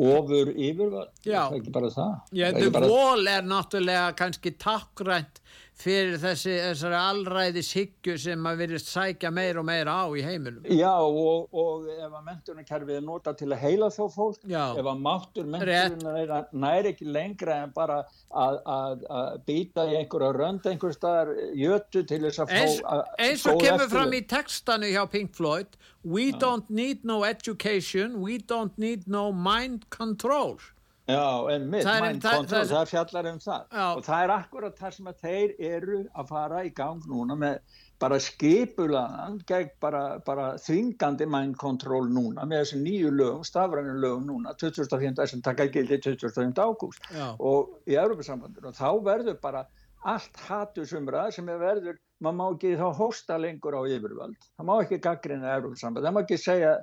ofur 0.02 0.50
yfirvald. 0.50 1.12
Já. 1.22 1.44
Það 1.44 1.54
er 1.54 1.60
ekki 1.60 1.74
bara 1.76 1.90
það. 1.94 2.16
Já, 2.34 2.46
bara... 2.74 2.90
vol 2.90 3.30
er 3.30 3.46
náttúrulega 3.46 4.08
kannski 4.18 4.54
takkrænt 4.58 5.38
fyrir 5.74 6.18
þessi 6.22 6.52
þessari 6.60 6.98
allræðis 6.98 7.70
hyggju 7.74 8.14
sem 8.20 8.46
að 8.46 8.60
verðist 8.62 8.90
sækja 8.92 9.30
meir 9.34 9.58
og 9.58 9.66
meir 9.66 9.90
á 9.90 10.06
í 10.14 10.22
heiminum. 10.24 10.66
Já 10.70 10.92
og, 11.02 11.48
og 11.50 11.88
ef 11.90 12.12
að 12.12 12.26
mentunarkerfið 12.28 12.98
er 13.00 13.06
nota 13.06 13.34
til 13.34 13.50
að 13.50 13.62
heila 13.64 13.88
þó 13.94 14.04
fólk, 14.14 14.38
Já. 14.50 14.62
ef 14.78 14.90
að 14.92 15.02
máttur 15.02 15.48
mentunar 15.50 16.46
næri 16.54 16.92
ekki 16.92 17.08
lengra 17.10 17.58
en 17.64 17.74
bara 17.74 18.00
að, 18.30 18.60
að, 18.76 19.06
að 19.18 19.40
býta 19.48 19.88
í 19.90 19.98
einhverja 19.98 20.30
rönd 20.38 20.68
einhver 20.70 20.94
staðar 20.94 21.34
jötu 21.58 22.04
til 22.06 22.22
þess 22.28 22.44
að 22.44 22.54
fá 22.54 22.94
að 22.94 23.02
eins 23.26 23.48
og 23.50 23.60
kemur 23.64 23.90
fram 23.90 24.14
í 24.14 24.22
textanu 24.30 24.92
hjá 24.94 25.02
Pink 25.10 25.34
Floyd 25.34 25.74
We 26.04 26.32
Já. 26.32 26.38
don't 26.38 26.68
need 26.68 27.04
no 27.04 27.24
education, 27.24 28.20
we 28.20 28.38
don't 28.38 28.76
need 28.76 29.08
no 29.08 29.32
mind 29.32 29.88
control 29.90 30.58
Já, 31.04 31.50
en 31.52 31.66
mitt, 31.68 31.84
mind 31.84 32.22
control, 32.24 32.64
það 32.64 32.86
fjallar 32.88 33.26
um 33.28 33.40
það 33.42 33.64
já. 33.76 33.88
og 33.92 34.04
það 34.06 34.22
er 34.22 34.30
akkurat 34.38 34.78
það 34.78 34.94
sem 34.94 35.10
að 35.10 35.18
þeir 35.26 35.50
eru 35.68 35.98
að 36.16 36.30
fara 36.30 36.62
í 36.64 36.70
gang 36.78 37.02
núna 37.10 37.36
með 37.36 37.82
bara 38.00 38.16
skipulaðan 38.24 39.36
gegn 39.44 39.74
bara, 39.84 40.00
bara 40.24 40.46
þvingandi 40.64 41.28
mind 41.28 41.58
control 41.60 42.08
núna 42.08 42.46
með 42.48 42.62
þessi 42.62 42.80
nýju 42.86 43.12
lögum, 43.18 43.44
stafræðinu 43.44 44.00
lögum 44.00 44.24
núna 44.30 44.56
2005. 44.56 45.20
sem 45.28 45.44
taka 45.44 45.68
gildi 45.76 46.00
2005. 46.08 46.56
ágúst 46.64 47.12
og 47.36 47.76
í 47.84 48.00
Európa-sambandinu 48.00 48.72
og 48.72 48.80
þá 48.80 48.88
verður 49.04 49.38
bara 49.44 49.66
allt 50.08 50.40
hatusumrað 50.48 51.36
sem 51.36 51.52
er 51.52 51.60
verður, 51.60 52.00
maður 52.24 52.40
má 52.40 52.46
ekki 52.48 52.74
þá 52.80 52.88
hosta 52.96 53.36
lengur 53.40 53.76
á 53.76 53.82
yfirvöld, 53.84 54.40
það 54.56 54.68
má 54.72 54.74
ekki 54.78 55.02
gaggrina 55.04 55.52
Európa-samband, 55.58 56.08
það 56.08 56.16
má 56.16 56.24
ekki 56.24 56.40
segja 56.40 56.74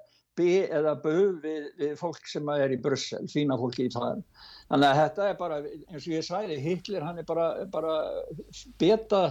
B 0.42 0.58
eða 0.66 0.96
B 1.04 1.14
við, 1.44 1.70
við 1.78 1.94
fólk 2.00 2.26
sem 2.30 2.50
er 2.56 2.74
í 2.74 2.80
Brussel, 2.82 3.24
fína 3.32 3.58
fólki 3.62 3.86
í 3.88 3.94
það. 3.94 4.24
Þannig 4.72 4.90
að 4.90 5.00
þetta 5.02 5.30
er 5.30 5.40
bara, 5.40 5.62
eins 5.92 6.08
og 6.08 6.14
ég 6.16 6.26
svæði, 6.26 6.60
Hitler 6.66 7.06
hann 7.06 7.22
er 7.22 7.28
bara, 7.28 7.48
bara 7.72 7.96
beta 8.82 9.24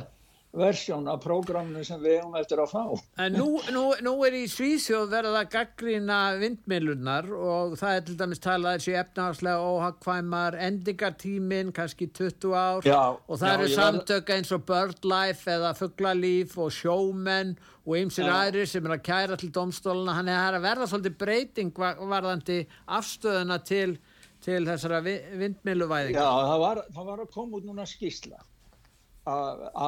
versjón 0.53 1.07
af 1.07 1.21
prógraminu 1.23 1.83
sem 1.87 2.01
við 2.03 2.17
hefum 2.19 2.35
eftir 2.41 2.59
að 2.59 2.73
fá. 2.73 2.83
En 3.23 3.37
nú, 3.39 3.61
nú, 3.71 3.85
nú 4.03 4.15
er 4.27 4.35
í 4.35 4.43
Svíþjóð 4.51 5.13
verið 5.13 5.37
að 5.39 5.51
gaggrýna 5.53 6.19
vindmilunar 6.41 7.29
og 7.31 7.77
það 7.79 7.99
er 7.99 8.05
til 8.09 8.17
dæmis 8.19 8.43
talað 8.43 8.81
þessi 8.81 8.97
efnahagslega 8.99 9.71
óhagkvæmar 9.71 10.59
endingartímin, 10.67 11.71
kannski 11.77 12.11
20 12.19 12.57
ár 12.59 12.91
já, 12.91 12.99
og 13.15 13.39
það 13.39 13.47
já, 13.47 13.55
eru 13.55 13.71
samtök 13.77 14.35
eins 14.35 14.53
og 14.57 14.67
BirdLife 14.67 15.55
eða 15.55 15.73
Fugglalíf 15.79 16.59
og 16.59 16.75
Sjómenn 16.75 17.55
og 17.87 17.97
ymsir 18.03 18.31
aðri 18.31 18.67
sem 18.69 18.87
er 18.87 18.99
að 18.99 19.07
kæra 19.07 19.39
til 19.39 19.55
domstóluna, 19.55 20.19
hann 20.19 20.35
er 20.35 20.59
að 20.59 20.67
verða 20.67 20.91
svolítið 20.91 21.19
breyting 21.23 21.79
varðandi 21.79 22.65
afstöðuna 22.99 23.63
til, 23.63 24.01
til 24.43 24.65
þessara 24.67 24.99
vindmiluvæðinga. 25.07 26.19
Já, 26.19 26.31
það 26.51 26.65
var, 26.67 26.87
það 26.91 27.13
var 27.15 27.23
að 27.23 27.37
koma 27.39 27.61
út 27.61 27.71
núna 27.71 27.87
skísla 27.87 28.43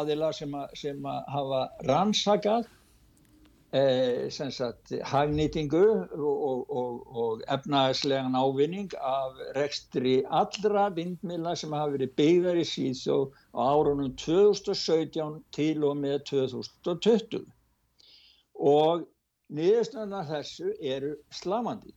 aðila 0.01 0.30
sem, 0.36 0.55
að, 0.55 0.78
sem 0.78 1.09
að 1.09 1.20
hafa 1.34 1.61
rannsakað 1.88 2.68
eh, 3.76 4.28
sagt, 4.30 4.93
hagnýtingu 5.12 5.82
og, 5.88 6.34
og, 6.51 6.74
og, 6.82 6.99
og 7.24 7.45
efnaðslegan 7.53 8.36
ávinning 8.36 8.93
af 8.99 9.40
rekstri 9.57 10.18
allra 10.28 10.88
vindmila 10.97 11.55
sem 11.57 11.72
hafa 11.76 11.97
verið 11.97 12.14
byggðar 12.20 12.61
í 12.62 12.66
síðsó 12.68 13.18
á 13.57 13.61
árunum 13.72 14.12
2017 14.20 15.40
til 15.57 15.78
og 15.88 15.99
með 16.03 16.20
2020 16.32 17.47
og 18.62 19.09
niðurstöndar 19.53 20.28
þessu 20.28 20.72
eru 20.80 21.16
slamandi 21.34 21.93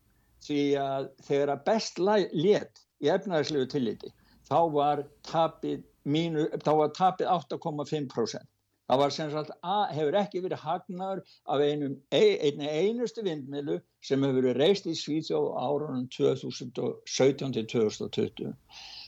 því 0.45 0.61
að 0.79 1.09
þegar 1.27 1.53
að 1.55 1.65
best 1.67 1.99
létt 2.01 2.85
í 3.03 3.11
efnaðslegu 3.11 3.67
tilliti 3.71 4.11
þá 4.47 4.59
var 4.73 5.03
tapið 5.27 5.83
mínu, 6.05 6.49
þá 6.63 6.71
var 6.81 6.93
tapið 6.97 7.31
8,5%. 7.35 8.51
Það 8.85 8.99
var 9.01 9.13
sem 9.13 9.31
sagt 9.33 9.53
að 9.65 9.93
hefur 9.97 10.15
ekki 10.19 10.41
verið 10.43 10.61
hagnar 10.61 11.21
af 11.49 11.61
einum, 11.65 11.95
einni 12.13 12.67
einustu 12.69 13.23
vindmilu 13.25 13.79
sem 14.05 14.21
hefur 14.21 14.45
verið 14.45 14.59
reist 14.61 14.85
í 14.85 14.93
Svíþjóð 14.99 15.47
árunum 15.57 16.03
2017 16.13 17.55
til 17.57 17.65
2020 17.71 18.53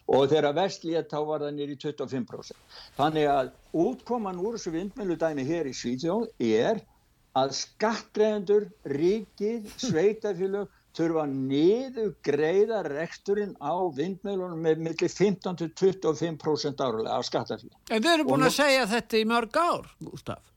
og 0.08 0.30
þegar 0.32 0.56
vestlið 0.56 1.10
þá 1.12 1.18
var 1.28 1.43
það 1.43 1.56
nýri 1.60 1.78
25%. 1.84 2.58
Þannig 2.98 3.30
að 3.30 3.52
útkoman 3.84 4.39
úr 4.41 4.58
þessu 4.58 4.74
vindmilu 4.74 5.18
dæmi 5.20 5.45
hér 5.45 5.70
í 5.70 5.76
Svíþjóð 5.76 6.30
er 6.48 6.82
að 7.38 7.54
skattreðendur, 7.60 8.70
ríkið, 8.89 9.68
sveitafélög 9.84 10.72
þurfa 10.98 11.24
að 11.24 11.38
niður 11.52 12.12
greiða 12.26 12.82
reksturinn 12.88 13.56
á 13.62 13.76
vindmjölunum 13.98 14.62
með 14.66 14.84
millir 14.88 15.14
15-25% 15.14 16.84
árlega 16.84 17.16
af 17.16 17.26
skattafíð. 17.28 17.74
En 17.89 18.04
við 18.04 18.14
erum 18.14 18.30
búin 18.32 18.45
nú... 18.45 18.50
að 18.50 18.58
segja 18.58 18.86
þetta 18.91 19.20
í 19.20 19.26
mörg 19.30 19.60
ár, 19.62 19.89
Gustaf. 20.04 20.54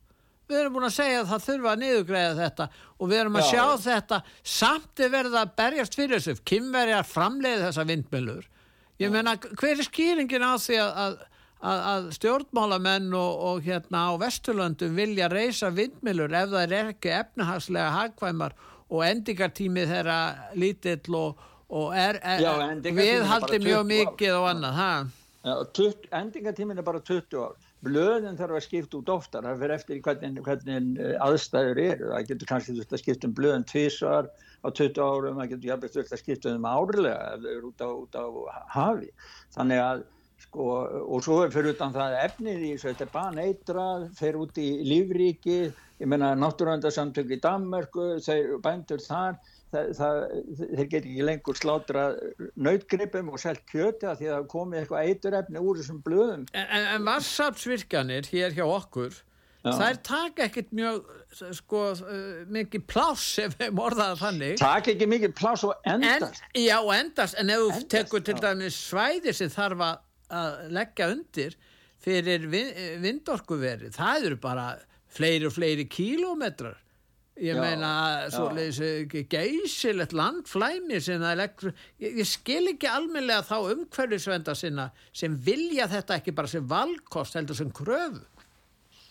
Við 0.51 0.59
erum 0.65 0.75
búin 0.75 0.89
að 0.89 0.97
segja 0.97 1.19
að 1.21 1.29
það 1.31 1.43
þurfa 1.47 1.73
að 1.73 1.83
niðurgreiða 1.85 2.39
þetta 2.41 2.65
og 2.97 3.11
við 3.11 3.21
erum 3.21 3.37
að 3.39 3.45
Já. 3.45 3.51
sjá 3.51 3.67
þetta 3.85 4.17
samt 4.57 5.03
er 5.05 5.13
verið 5.13 5.37
að 5.39 5.53
berjast 5.61 5.99
fyrir 5.99 6.17
þessu. 6.17 6.47
Kimverjar 6.51 7.07
framleiði 7.07 7.67
þessa 7.69 7.85
vindmjölur. 7.91 8.49
Ég 9.01 9.13
menna, 9.15 9.37
hver 9.39 9.77
er 9.77 9.87
skýringin 9.87 10.45
á 10.45 10.53
því 10.61 10.81
að, 10.83 10.91
að, 11.05 11.15
að, 11.61 11.85
að 11.93 12.09
stjórnmálamenn 12.19 13.15
og, 13.17 13.45
og 13.51 13.63
hérna 13.65 14.03
á 14.11 14.13
Vesturlöndum 14.21 14.99
vilja 14.99 15.31
reysa 15.31 15.71
vindmjölur 15.77 16.35
ef 16.35 16.51
það 16.51 16.67
er 16.67 16.91
ekki 16.97 17.15
efnahagslega 17.21 17.95
hagkvæmar 17.95 18.59
og 18.59 18.70
endingartímið 19.07 19.93
þeirra 19.95 20.19
lítill 20.59 21.15
og, 21.15 21.41
og 21.71 21.95
er, 21.95 22.19
er 22.23 22.43
Já, 22.43 22.51
endingartíminn 22.67 23.07
við 23.07 23.19
bara 23.21 23.31
haldi 23.31 23.59
20 23.59 23.67
mjög 23.69 23.81
ár. 23.81 23.89
mikið 23.95 24.37
og 24.41 24.47
annað 24.51 24.79
tutt- 25.77 26.09
endingatíminn 26.13 26.79
er 26.83 26.87
bara 26.91 27.01
20 27.01 27.39
ár. 27.41 27.55
Blöðin 27.81 28.37
þarf 28.37 28.59
að 28.59 28.65
skipta 28.67 28.99
út 28.99 29.09
oftar, 29.09 29.47
það 29.47 29.61
fyrir 29.63 29.75
eftir 29.79 30.01
hvernig, 30.05 30.43
hvernig 30.45 30.99
eh, 31.01 31.15
aðstæður 31.25 31.79
eru. 31.81 32.11
Það 32.13 32.27
getur 32.29 32.51
kannski 32.51 32.75
þurft 32.77 32.93
að 32.93 33.01
skipta 33.01 33.29
um 33.31 33.37
blöðin 33.39 33.65
tvísvar 33.71 34.29
á 34.61 34.69
20 34.69 35.01
árum, 35.01 35.39
það 35.41 35.49
getur 35.55 35.71
jafnveg 35.71 35.95
þurft 35.95 36.13
að 36.13 36.21
skipta 36.21 36.53
um 36.59 36.67
árlega 36.69 37.23
ef 37.33 37.41
þau 37.47 37.53
eru 37.55 37.71
út 37.71 37.81
á, 37.81 37.89
út 37.89 38.19
á 38.21 38.25
hafi. 38.75 39.09
Þannig 39.57 39.81
að, 39.87 40.03
sko, 40.41 40.67
og 41.05 41.23
svo 41.25 41.43
er 41.45 41.53
fyrir 41.55 41.75
utan 41.75 41.93
það 41.95 42.15
efnið 42.25 42.65
í 42.65 42.73
þessu, 42.75 42.91
þetta 42.91 43.07
er 43.07 43.13
bara 43.15 43.37
neitrað, 43.37 44.05
fer 44.19 44.39
út 44.41 44.61
í 44.61 44.69
lífríki, 44.89 45.57
ég 46.01 46.09
meina 46.09 46.33
náttúröndarsamtök 46.41 47.35
í 47.37 47.41
Danmörku, 47.45 48.07
þeir 48.25 48.55
bændur 48.65 49.03
þar, 49.05 49.37
það, 49.73 49.91
það, 50.01 50.21
þeir 50.63 50.87
get 50.95 51.09
ekki 51.11 51.27
lengur 51.29 51.61
slátra 51.61 52.07
nautgripum 52.57 53.29
og 53.35 53.43
selt 53.43 53.63
kjöti 53.71 54.09
að 54.09 54.23
því 54.23 54.31
að 54.31 54.37
það 54.39 54.49
komið 54.57 54.81
eitthvað 54.83 55.11
eiturefni 55.13 55.65
úr 55.65 55.81
þessum 55.83 56.01
blöðum. 56.07 56.47
En, 56.57 56.71
en, 56.81 57.05
vassafsvirkanir 57.11 58.31
hér 58.33 58.57
hjá 58.57 58.65
okkur, 58.67 59.21
Já. 59.61 59.75
þær 59.77 59.99
taka 60.09 60.47
ekkit 60.49 60.71
mjög 60.73 61.03
sko, 61.59 61.81
mikið 62.49 62.85
pláss 62.89 63.35
ef 63.45 63.59
við 63.61 63.75
morðaða 63.77 64.17
þannig. 64.23 64.55
Takk 64.57 64.89
ekki 64.95 65.09
mikið 65.11 65.35
pláss 65.37 65.67
og 65.69 65.75
endast. 65.85 66.41
En, 66.55 66.63
já, 66.65 66.79
endast, 66.97 67.37
en 67.37 67.53
ef 67.53 67.67
þú 67.67 67.83
tekur 67.93 68.25
til 68.25 68.39
dæmis 68.41 68.79
svæði 68.89 69.35
sem 69.37 69.53
þarf 69.53 69.85
að- 69.85 70.07
að 70.31 70.61
leggja 70.77 71.11
undir 71.15 71.57
fyrir 72.01 72.47
vin, 72.53 72.71
vindorkuveri, 73.03 73.91
það 73.95 74.31
eru 74.31 74.39
bara 74.41 74.69
fleiri 75.11 75.49
og 75.49 75.57
fleiri 75.57 75.89
kílómetrar. 75.91 76.79
Ég 77.41 77.57
Já, 77.57 77.61
meina, 77.63 77.91
svo 78.29 78.51
geysilegt 79.33 80.13
landflæmi 80.13 80.99
leggur, 81.39 81.73
ég, 82.03 82.19
ég 82.21 82.29
skil 82.29 82.75
ekki 82.75 82.89
almennilega 82.91 83.47
þá 83.49 83.73
umhverfisvenda 83.77 84.55
sinna 84.59 84.91
sem 85.17 85.39
vilja 85.41 85.87
þetta 85.89 86.19
ekki 86.21 86.35
bara 86.37 86.51
sem 86.53 86.67
valkost 86.69 87.39
heldur 87.39 87.57
sem 87.57 87.71
kröfu. 87.73 88.27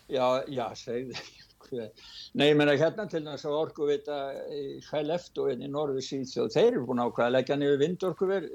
Já, 0.10 0.44
já, 0.46 0.68
segðu. 0.78 1.18
Nei, 1.70 2.52
ég 2.52 2.58
meina 2.58 2.74
hérna 2.78 3.06
til 3.10 3.24
þess 3.26 3.46
að 3.46 3.58
orkuvita 3.64 4.20
í 4.54 4.62
Skæleftu 4.86 5.44
og 5.44 5.52
hérna 5.52 5.66
í 5.66 5.74
Norður 5.74 6.06
Síðsjóð, 6.06 6.54
þeir 6.54 6.70
eru 6.72 6.86
búin 6.86 7.02
að 7.02 7.12
ákveða 7.12 7.28
að 7.28 7.36
leggja 7.36 7.58
niður 7.58 7.82
vindorkuveri 7.84 8.52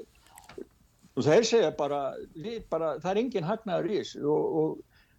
og 1.15 1.23
þeir 1.23 1.47
segja 1.47 1.71
bara, 1.75 2.01
bara 2.71 2.95
það 2.99 3.09
er 3.11 3.21
engin 3.23 3.47
hagnaður 3.47 3.89
í 3.91 4.01
þessu 4.01 4.25
og, 4.27 4.59
og 4.59 4.75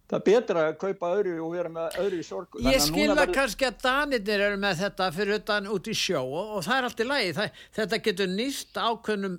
það 0.07 0.19
er 0.19 0.25
betra 0.29 0.67
að 0.67 0.77
kaupa 0.83 1.09
öðru 1.17 1.33
og 1.43 1.55
vera 1.55 1.73
með 1.73 1.97
öðru 2.03 2.21
í 2.21 2.27
sorgu. 2.27 2.61
Ég 2.67 2.85
skil 2.85 3.09
það 3.11 3.33
kannski 3.35 3.67
að 3.67 3.81
Danirnir 3.83 4.45
eru 4.47 4.61
með 4.61 4.79
þetta 4.83 5.09
fyrir 5.15 5.41
utan 5.41 5.67
út 5.73 5.89
í 5.89 5.97
sjó 5.97 6.21
og, 6.23 6.55
og 6.57 6.63
það 6.67 6.77
er 6.77 6.87
allt 6.89 7.03
í 7.03 7.09
lagi. 7.09 7.35
Það, 7.39 7.59
þetta 7.79 8.01
getur 8.07 8.31
nýst 8.31 8.79
ákveðnum 8.79 9.37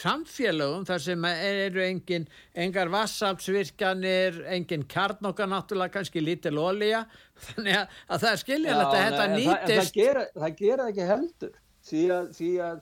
samfélögum 0.00 0.84
þar 0.86 1.02
sem 1.02 1.24
eru 1.30 1.82
engin, 1.82 2.26
engar 2.66 2.90
vassalpsvirkanir, 2.92 4.42
engin 4.54 4.84
kjarnokkar 4.90 5.48
náttúrulega, 5.50 5.94
kannski 5.96 6.22
lítil 6.22 6.58
olía. 6.60 7.06
Þannig 7.48 7.80
að, 7.80 7.98
að 8.06 8.22
það 8.24 8.30
er 8.34 8.44
skiljanlegt 8.44 8.92
að 8.92 9.00
þetta 9.00 9.24
en 9.24 9.34
það, 9.34 9.34
það, 9.40 9.66
nýtist. 9.72 9.96
gera, 9.96 10.28
það 10.36 10.56
gera 10.60 10.92
ekki 10.92 11.10
heldur 11.14 11.58
því 11.90 12.02
að, 12.12 12.26
því 12.36 12.50
að, 12.64 12.80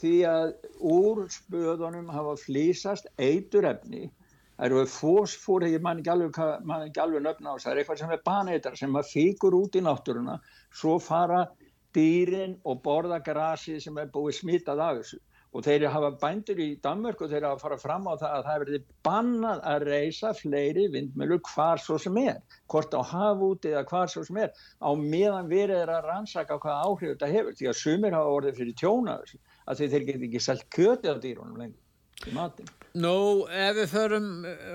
því 0.00 0.14
að 0.28 0.50
úr 0.94 1.20
spöðunum 1.34 2.08
hafa 2.14 2.34
flýsast 2.40 3.08
eiturefni 3.20 4.06
það 4.60 4.66
eru 4.68 4.84
fósfór, 4.92 5.64
ég 5.72 5.80
man 5.84 6.00
ekki 6.02 6.12
alveg, 6.12 6.38
alveg 7.00 7.24
nöfna 7.24 7.52
á 7.52 7.56
þess, 7.56 7.64
það 7.64 7.72
er 7.72 7.82
eitthvað 7.82 8.00
sem 8.02 8.14
er 8.16 8.22
baneitar 8.28 8.76
sem 8.76 9.00
að 9.00 9.10
fíkur 9.14 9.56
út 9.56 9.76
í 9.78 9.84
náttúruna 9.86 10.36
svo 10.82 10.98
fara 11.00 11.46
dýrin 11.96 12.58
og 12.68 12.82
borða 12.84 13.20
grasi 13.24 13.80
sem 13.80 13.96
er 13.98 14.12
búið 14.12 14.40
smitað 14.42 14.84
af 14.84 15.00
þessu 15.00 15.20
og 15.50 15.64
þeir 15.66 15.86
hafa 15.90 16.10
bændur 16.22 16.60
í 16.62 16.68
Danmörk 16.84 17.24
og 17.24 17.32
þeir 17.32 17.46
hafa 17.48 17.62
fara 17.64 17.78
fram 17.82 18.06
á 18.06 18.14
það 18.20 18.34
að 18.36 18.46
það 18.48 18.62
verði 18.62 18.80
bannað 19.08 19.62
að 19.72 19.84
reysa 19.88 20.32
fleiri 20.38 20.86
vindmjölur 20.94 21.42
hvar 21.50 21.82
svo 21.82 21.98
sem 21.98 22.18
er. 22.22 22.38
Hvort 22.70 22.94
á 22.94 23.02
hafúti 23.12 23.72
eða 23.72 23.84
hvar 23.90 24.12
svo 24.12 24.24
sem 24.28 24.40
er. 24.44 24.54
Á 24.78 24.90
meðan 24.94 25.50
verið 25.50 25.82
er 25.82 25.94
að 25.96 26.08
rannsaka 26.12 26.60
hvað 26.62 26.82
áhrif 26.86 27.14
þetta 27.14 27.32
hefur. 27.34 27.58
Því 27.58 27.70
að 27.72 27.78
sumir 27.82 28.18
hafa 28.18 28.34
orðið 28.38 28.62
fyrir 28.62 28.80
tjóna 28.82 29.16
af 29.16 29.26
þessu. 29.26 29.44
Að 29.66 29.84
þeir 29.94 30.10
get 30.10 30.26
ekki 30.28 30.44
selt 30.46 30.66
kjöti 30.70 31.10
af 31.10 31.22
dýrunum 31.24 31.58
lengur 31.58 31.89
matinn 32.36 32.70
Nú, 32.98 33.46
ef 33.54 33.76
við 33.76 33.92
förum 33.92 34.24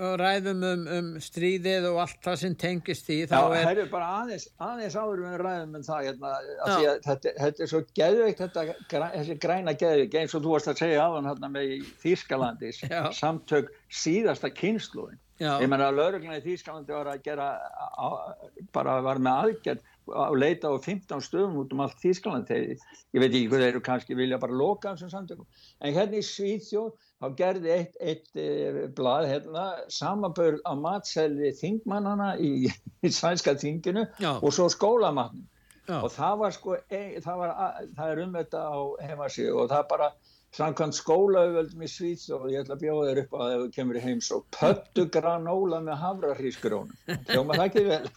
og 0.08 0.14
ræðum 0.22 0.62
um, 0.64 0.84
um 0.88 1.08
stríðið 1.20 1.90
og 1.90 1.98
allt 2.06 2.22
það 2.24 2.38
sem 2.40 2.54
tengist 2.56 3.10
því, 3.10 3.18
þá 3.28 3.34
Já, 3.36 3.56
er... 3.58 3.66
herru, 3.68 3.84
bara 3.92 4.12
aðeins, 4.22 4.46
aðeins 4.64 4.96
áður 4.96 5.24
við 5.26 5.36
ræðum 5.42 5.76
um 5.76 5.84
það, 5.84 6.06
hérna, 6.08 6.32
að 6.64 6.78
að 6.78 7.02
þetta, 7.10 7.34
þetta 7.42 7.66
er 7.66 7.72
svo 7.74 7.82
geðveikt, 8.00 8.44
þetta, 8.46 9.02
þessi 9.18 9.36
græna 9.44 9.74
geðveikt, 9.82 10.16
eins 10.22 10.38
og 10.38 10.46
þú 10.46 10.54
varst 10.54 10.72
að 10.72 10.80
segja 10.86 11.10
áðan 11.10 11.28
hérna 11.28 11.52
með 11.58 11.74
í 11.76 11.82
Þýskalandi, 12.06 12.72
Já. 12.88 13.02
samtök 13.20 13.74
síðasta 13.92 14.54
kynsluðin. 14.62 15.20
Ég 15.44 15.68
menna 15.68 15.90
að 15.92 16.00
lauruglan 16.00 16.40
í 16.40 16.46
Þýskalandi 16.46 16.96
var 16.96 17.12
að 17.12 17.26
gera, 17.26 17.50
á, 17.60 18.08
bara 18.72 19.02
var 19.04 19.20
með 19.20 19.42
aðgerð 19.44 19.92
að 20.16 20.38
leita 20.38 20.70
á 20.72 20.76
15 20.78 21.24
stöðum 21.26 21.58
út 21.60 21.74
um 21.74 21.82
allt 21.84 22.00
Þýskaland. 22.00 22.48
Þeir, 22.48 22.78
ég 23.16 23.20
veit 23.20 23.32
ekki 23.32 23.50
hvað 23.50 23.64
þeir 23.64 23.72
eru 23.74 23.82
kannski 23.84 24.18
vilja 24.18 24.40
bara 24.40 24.56
loka 24.56 24.94
þessum 24.94 25.12
samtökum. 25.12 25.48
En 25.82 25.96
hérna 25.96 26.22
í 26.22 26.26
Svíþjóð, 26.26 26.94
þá 27.22 27.28
gerði 27.40 27.72
eitt, 27.74 27.98
eitt 28.02 28.40
e, 28.40 28.86
blað 28.96 29.30
hérna, 29.32 29.66
samanbörð 29.94 30.62
á 30.68 30.74
matselvi 30.80 31.52
þingmannana 31.60 32.36
í, 32.42 32.70
í 33.06 33.12
sænska 33.14 33.56
þinginu 33.62 34.06
Já. 34.20 34.36
og 34.36 34.50
svo 34.56 34.68
skólamatnum. 34.72 35.46
Já. 35.86 36.00
Og 36.02 36.10
það 36.10 36.40
var 36.42 36.56
sko, 36.56 36.78
e, 36.90 37.02
það, 37.22 37.42
var, 37.44 37.52
það 37.98 38.12
er 38.12 38.24
um 38.24 38.38
þetta 38.40 38.64
á 38.66 38.78
heimasíðu 39.06 39.58
og 39.62 39.70
það 39.70 39.84
bara 39.92 40.10
samkvæmt 40.56 40.96
skólaauðvöldum 40.96 41.84
í 41.84 41.90
Svíþ 41.92 42.26
og 42.38 42.46
ég 42.52 42.64
ætla 42.64 42.78
að 42.78 42.84
bjóða 42.86 43.08
þér 43.10 43.20
upp 43.22 43.34
á 43.36 43.38
það 43.42 43.54
ef 43.56 43.62
þú 43.62 43.72
kemur 43.76 43.98
í 44.00 44.04
heims 44.06 44.30
og 44.36 44.44
pöttu 44.56 45.06
granóla 45.12 45.80
með 45.84 45.98
havrahrísgrónum. 46.04 46.94
Hljóma 47.28 47.58
það 47.58 47.66
ekki 47.66 47.84
vel? 47.90 48.12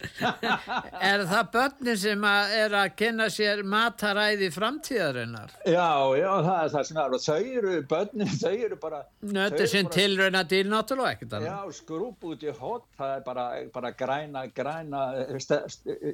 Er 1.09 1.25
það 1.29 1.49
börnin 1.55 1.99
sem 1.99 2.25
að 2.29 2.53
er 2.59 2.75
að 2.79 2.93
kynna 3.01 3.27
sér 3.33 3.63
mataræði 3.73 4.49
framtíðarinnar? 4.55 5.55
Já, 5.67 5.89
já, 6.19 6.29
það 6.45 6.61
er 6.61 6.71
það 6.75 6.87
sem 6.89 7.01
er 7.03 7.17
og 7.17 7.25
þau 7.25 7.51
eru, 7.59 7.75
börnin, 7.93 8.33
þau 8.39 8.53
eru 8.53 8.79
bara 8.79 9.01
Nöttu 9.39 9.67
sem 9.69 9.91
tilrauna 9.91 10.45
til 10.49 10.63
náttúrulega 10.71 11.17
ekkert. 11.17 11.37
Já, 11.43 11.59
skrúp 11.75 12.29
út 12.31 12.45
í 12.45 12.55
hot, 12.55 12.87
það 12.99 13.13
er 13.17 13.27
bara, 13.27 13.45
bara 13.75 13.93
græna, 13.99 14.45
græna 14.55 15.03
ste, 15.43 15.61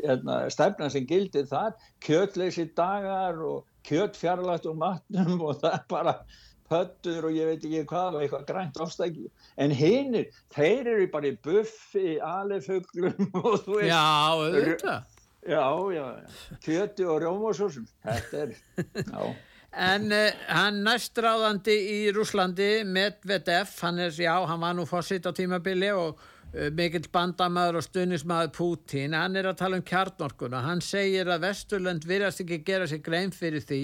hérna, 0.07 0.41
stefna 0.53 0.89
sem 0.93 1.05
gildir 1.09 1.47
þar, 1.49 1.77
kjötleysi 2.05 2.69
dagar 2.77 3.41
og 3.45 3.63
kjött 3.85 4.19
fjarlægt 4.19 4.67
úr 4.69 4.77
matnum 4.79 5.41
og 5.47 5.61
það 5.61 5.77
er 5.77 5.87
bara 5.91 6.15
pöttur 6.65 7.27
og 7.29 7.35
ég 7.35 7.49
veit 7.51 7.65
ekki 7.65 7.83
hvað 7.89 8.17
og 8.17 8.23
eitthvað 8.25 8.45
grænt 8.49 8.79
ofstæki. 8.81 9.27
En 9.61 9.73
hinnir, 9.75 10.31
þeir 10.53 10.93
eru 10.95 11.09
bara 11.13 11.29
í 11.29 11.35
buffi, 11.45 12.15
alifuglum 12.25 13.27
og 13.43 13.59
þú 13.65 13.79
veist. 13.79 13.91
Já, 13.91 14.05
auðvitað. 14.33 15.11
Já, 15.45 15.65
já, 15.93 16.05
kjöti 16.65 17.05
og 17.05 17.19
rjómasósum, 17.21 17.83
þetta 18.01 18.39
er, 18.47 18.55
já. 18.81 19.35
En 19.75 20.07
uh, 20.09 20.31
hann 20.49 20.79
næstráðandi 20.87 21.75
í 21.75 21.97
Rúslandi, 22.15 22.69
Medvedev, 22.87 23.75
hann 23.83 23.99
er, 24.07 24.15
já, 24.15 24.33
hann 24.49 24.63
var 24.63 24.73
nú 24.73 24.87
fósitt 24.89 25.27
á 25.29 25.35
tímabili 25.35 25.91
og 25.93 26.21
mikill 26.75 27.07
bandamaður 27.11 27.81
og 27.81 27.85
stuðnismadur 27.85 28.53
Putin, 28.55 29.15
hann 29.17 29.35
er 29.35 29.49
að 29.49 29.57
tala 29.59 29.79
um 29.79 29.85
kjarnorkuna. 29.85 30.61
Hann 30.63 30.83
segir 30.83 31.27
að 31.27 31.49
Vesturlönd 31.49 32.07
virðast 32.07 32.43
ekki 32.45 32.61
gera 32.67 32.87
sér 32.87 33.01
grein 33.03 33.33
fyrir 33.35 33.63
því 33.65 33.81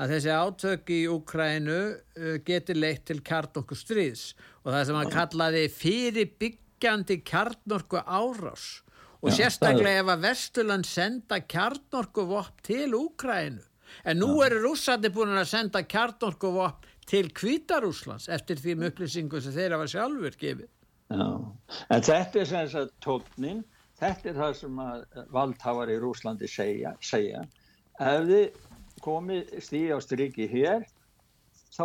að 0.00 0.14
þessi 0.14 0.32
átök 0.34 0.90
í 0.90 1.00
Úkrænu 1.10 1.80
uh, 1.80 2.38
geti 2.46 2.74
leitt 2.76 3.04
til 3.10 3.20
kjarnorku 3.26 3.76
stríðs 3.78 4.32
og 4.64 4.72
það 4.72 4.86
sem 4.88 4.98
hann 4.98 5.12
kallaði 5.12 5.66
fyrirbyggjandi 5.74 7.20
kjarnorku 7.26 8.02
árás 8.02 8.66
og 9.24 9.30
Já, 9.30 9.36
sérstaklega 9.44 10.02
ef 10.02 10.10
að 10.16 10.26
Vesturland 10.26 10.88
senda 10.88 11.38
kjarnorkuvopp 11.46 12.64
til 12.66 12.90
Úkrænu 12.98 13.62
en 14.02 14.18
nú 14.18 14.40
eru 14.42 14.64
rússandi 14.64 15.12
búin 15.14 15.36
að 15.38 15.52
senda 15.52 15.84
kjarnorkuvopp 15.86 16.90
til 17.06 17.28
Kvítarúslands 17.36 18.26
eftir 18.32 18.58
því 18.58 18.78
upplýsingu 18.88 19.42
sem 19.44 19.54
þeir 19.54 19.76
hafa 19.76 19.90
sjálfur 19.92 20.40
gefið 20.40 20.70
Já, 21.12 21.26
en 21.92 22.04
þetta 22.06 22.40
er 22.40 22.48
sem 22.48 22.80
að 22.80 22.92
tóknin, 23.04 23.64
þetta 24.00 24.30
er 24.30 24.38
það 24.38 24.54
sem 24.60 24.78
að 24.84 25.02
valdhafar 25.34 25.92
í 25.92 25.98
Rúslandi 26.00 26.48
segja, 26.50 26.94
segja. 27.04 27.44
Ef 28.00 28.24
þið 28.30 29.02
komið 29.04 29.52
stíði 29.62 29.92
á 29.92 29.98
striki 30.02 30.48
hér, 30.50 30.86
þá 31.74 31.84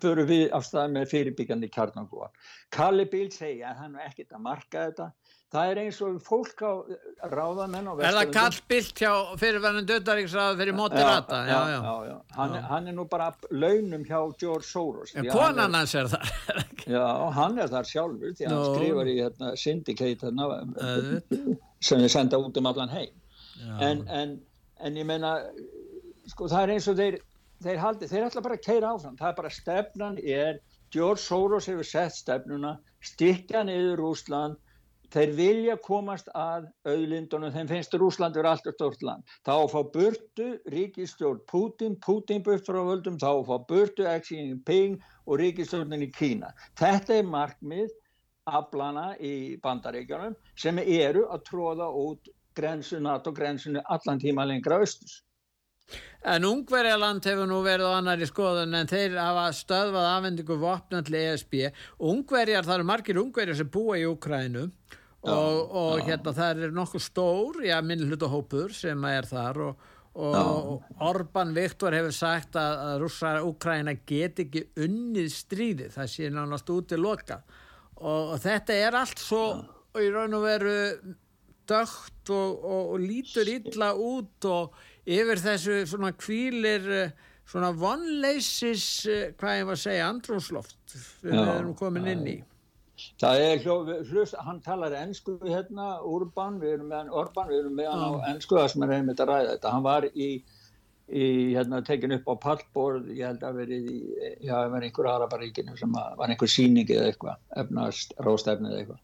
förum 0.00 0.28
við 0.30 0.46
af 0.56 0.64
stað 0.66 0.94
með 0.96 1.10
fyrirbyggjandi 1.12 1.70
kjarnangúa. 1.74 2.30
Kalli 2.74 3.04
Bíl 3.10 3.28
segja 3.34 3.70
að 3.70 3.82
hann 3.82 3.98
er 3.98 4.08
ekkert 4.08 4.32
að 4.34 4.44
marka 4.48 4.86
þetta. 4.88 5.10
Það 5.54 5.70
er 5.70 5.80
eins 5.84 5.98
og 6.02 6.16
fólk 6.26 6.62
á 6.66 6.72
ráðamenn 7.30 7.86
á 7.86 7.92
Er 8.02 8.16
það 8.18 8.32
kallbilt 8.34 9.02
hjá 9.04 9.12
fyrirverðin 9.38 9.86
döttaríksraðu 9.86 10.58
fyrir 10.58 10.74
mótirata? 10.74 11.42
Já, 11.46 11.60
já, 11.70 11.76
já, 11.78 11.94
já. 12.10 12.16
Hann, 12.34 12.56
hann 12.72 12.90
er 12.90 12.96
nú 12.96 13.04
bara 13.10 13.28
launum 13.54 14.02
hjá 14.08 14.18
George 14.40 14.66
Soros. 14.66 15.14
En 15.14 15.30
konan 15.30 15.78
hans 15.78 15.94
er 15.94 16.10
það. 16.10 16.32
Já, 16.90 17.04
hann 17.38 17.60
er 17.62 17.70
þar 17.70 17.86
sjálfur 17.88 18.34
því 18.34 18.48
að 18.48 18.56
hann 18.56 18.74
skrifar 18.74 19.10
í 19.12 19.14
hérna, 19.20 19.52
syndicate 19.60 20.26
hérna, 20.26 20.48
sem 21.84 22.02
þið 22.02 22.10
senda 22.12 22.40
út 22.40 22.58
um 22.60 22.68
allan 22.70 22.92
heim 22.92 23.12
en, 23.80 24.02
en, 24.08 24.34
en 24.80 24.98
ég 24.98 25.06
meina 25.08 25.36
sko 26.30 26.48
það 26.50 26.66
er 26.66 26.74
eins 26.74 26.88
og 26.90 26.98
þeir 26.98 27.18
þeir, 27.64 27.80
haldi, 27.80 28.08
þeir 28.10 28.26
ætla 28.28 28.44
bara 28.44 28.58
að 28.58 28.66
keira 28.66 28.92
áfram 28.94 29.18
það 29.20 29.30
er 29.30 29.38
bara 29.40 29.52
stefnan 29.58 30.18
er 30.20 30.60
George 30.94 31.22
Soros 31.22 31.68
hefur 31.70 31.88
sett 31.88 32.16
stefnuna 32.16 32.76
stikka 33.04 33.64
niður 33.66 34.02
Rúsland 34.02 34.60
þeir 35.14 35.32
vilja 35.38 35.74
komast 35.82 36.30
að 36.34 36.68
auðlindunum, 36.88 37.52
þeim 37.54 37.70
finnst 37.70 37.96
Rúsland 38.00 38.36
verið 38.38 38.50
alltaf 38.50 38.76
stort 38.76 39.04
land. 39.06 39.34
Þá 39.46 39.52
að 39.54 39.72
fá 39.74 39.80
burtu 39.96 40.48
ríkistjórn 40.74 41.42
Putin, 41.50 41.98
Putin 42.04 42.42
burt 42.46 42.66
frá 42.66 42.80
völdum, 42.82 43.18
þá 43.22 43.30
að 43.32 43.44
fá 43.50 43.68
burtu 43.68 44.08
Xi 44.26 44.40
Jinping 44.40 44.96
og 45.26 45.38
ríkistjórnin 45.42 46.06
í 46.06 46.10
Kína. 46.14 46.50
Þetta 46.80 47.20
er 47.20 47.28
markmið 47.30 47.92
aflana 48.50 49.12
í 49.22 49.56
bandaríkjunum 49.64 50.34
sem 50.60 50.80
eru 50.84 51.28
að 51.32 51.46
tróða 51.48 51.88
út 51.96 52.32
grensu, 52.54 53.00
NATO-grensunu 53.02 53.82
allan 53.90 54.20
tíma 54.22 54.46
lengra 54.46 54.82
austus. 54.82 55.22
En 56.24 56.46
Ungverjaland 56.48 57.26
hefur 57.28 57.48
nú 57.48 57.58
verið 57.64 57.90
á 57.92 57.98
annari 57.98 58.26
skoðun 58.28 58.76
en 58.78 58.88
þeir 58.88 59.18
hafa 59.20 59.48
stöðvað 59.52 60.06
afhendingu 60.14 60.56
vopnalli 60.62 61.20
ESB. 61.20 61.56
Ungverjar, 62.00 62.64
það 62.64 62.78
eru 62.78 62.86
margir 62.88 63.20
ungverjar 63.20 63.58
sem 63.58 63.68
búa 63.68 63.98
í 64.00 64.06
Ukrænu 64.08 64.70
og, 65.24 65.74
og 65.74 66.04
hérna 66.04 66.34
það 66.36 66.62
er 66.66 66.76
nokkuð 66.76 67.04
stór, 67.04 67.60
já, 67.64 67.78
minn 67.84 68.04
hlutahópur 68.08 68.74
sem 68.76 69.04
er 69.08 69.28
þar 69.28 69.60
og, 69.68 69.90
og 70.14 71.02
Orban 71.02 71.54
Viktor 71.56 71.96
hefur 71.96 72.14
sagt 72.14 72.58
að, 72.60 72.78
að 72.86 72.96
rússar 73.02 73.40
Ukræna 73.42 73.96
get 74.06 74.42
ekki 74.44 74.66
unnið 74.84 75.30
stríði, 75.34 75.90
það 75.94 76.10
sé 76.12 76.30
nánast 76.30 76.70
út 76.74 76.94
í 76.94 77.00
loka. 77.00 77.40
Og, 77.96 78.34
og 78.34 78.38
þetta 78.42 78.78
er 78.86 78.98
allt 79.00 79.22
svo 79.22 79.44
í 79.98 80.08
raun 80.12 80.36
og 80.36 80.44
veru 80.44 80.78
dögt 81.64 82.30
og 82.34 82.96
lítur 83.00 83.48
illa 83.48 83.94
út 83.96 84.44
og 84.50 84.74
yfir 85.08 85.40
þessu 85.40 85.78
svona 85.88 86.12
kvílir 86.16 86.84
svona 87.48 87.70
vonleisis, 87.76 89.06
hvað 89.38 89.58
ég 89.60 89.68
var 89.68 89.76
að 89.76 89.82
segja, 89.82 90.08
andrúnsloft 90.08 90.98
við 91.24 91.38
erum 91.40 91.74
komin 91.76 92.08
inn 92.12 92.26
í. 92.28 92.36
Það 93.22 93.40
er 93.44 93.60
hlust, 94.10 94.34
hann 94.42 94.58
talar 94.64 94.94
ennsku 94.98 95.36
hérna, 95.44 96.00
Urban, 96.02 96.58
við 96.58 96.76
erum 96.78 96.88
með 96.90 96.98
hann 96.98 97.12
Orban, 97.14 97.46
við 97.52 97.60
erum 97.62 97.76
með 97.78 97.90
hann 97.92 98.02
á 98.02 98.10
ennsku 98.32 98.58
það 98.58 98.68
sem 98.72 98.84
er 98.86 98.94
einmitt 98.96 99.22
að 99.22 99.30
ræða 99.30 99.52
þetta. 99.52 99.74
Hann 99.76 99.84
var 99.86 100.06
í, 100.10 100.28
í 101.06 101.28
hérna, 101.54 101.80
tekin 101.86 102.16
upp 102.16 102.26
á 102.26 102.34
pallborð, 102.42 103.12
ég 103.14 103.30
held 103.30 103.46
að 103.46 103.60
verið 103.62 103.86
í, 103.92 103.98
já, 104.42 104.56
það 104.56 104.74
var 104.74 104.88
einhver 104.88 105.10
Araparíkinu 105.12 105.76
sem 105.78 105.94
að, 106.00 106.18
var 106.18 106.34
einhver 106.34 106.50
síningi 106.50 106.98
eða 106.98 107.12
eitthvað, 107.12 107.46
efnast, 107.62 108.18
rástefni 108.26 108.72
eða 108.72 108.82
eitthvað. 108.82 109.00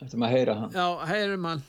Þetta 0.00 0.22
maður 0.22 0.38
heyra 0.38 0.58
hann. 0.62 0.78
Já, 0.78 0.86
heyrum 1.10 1.50
hann. 1.50 1.66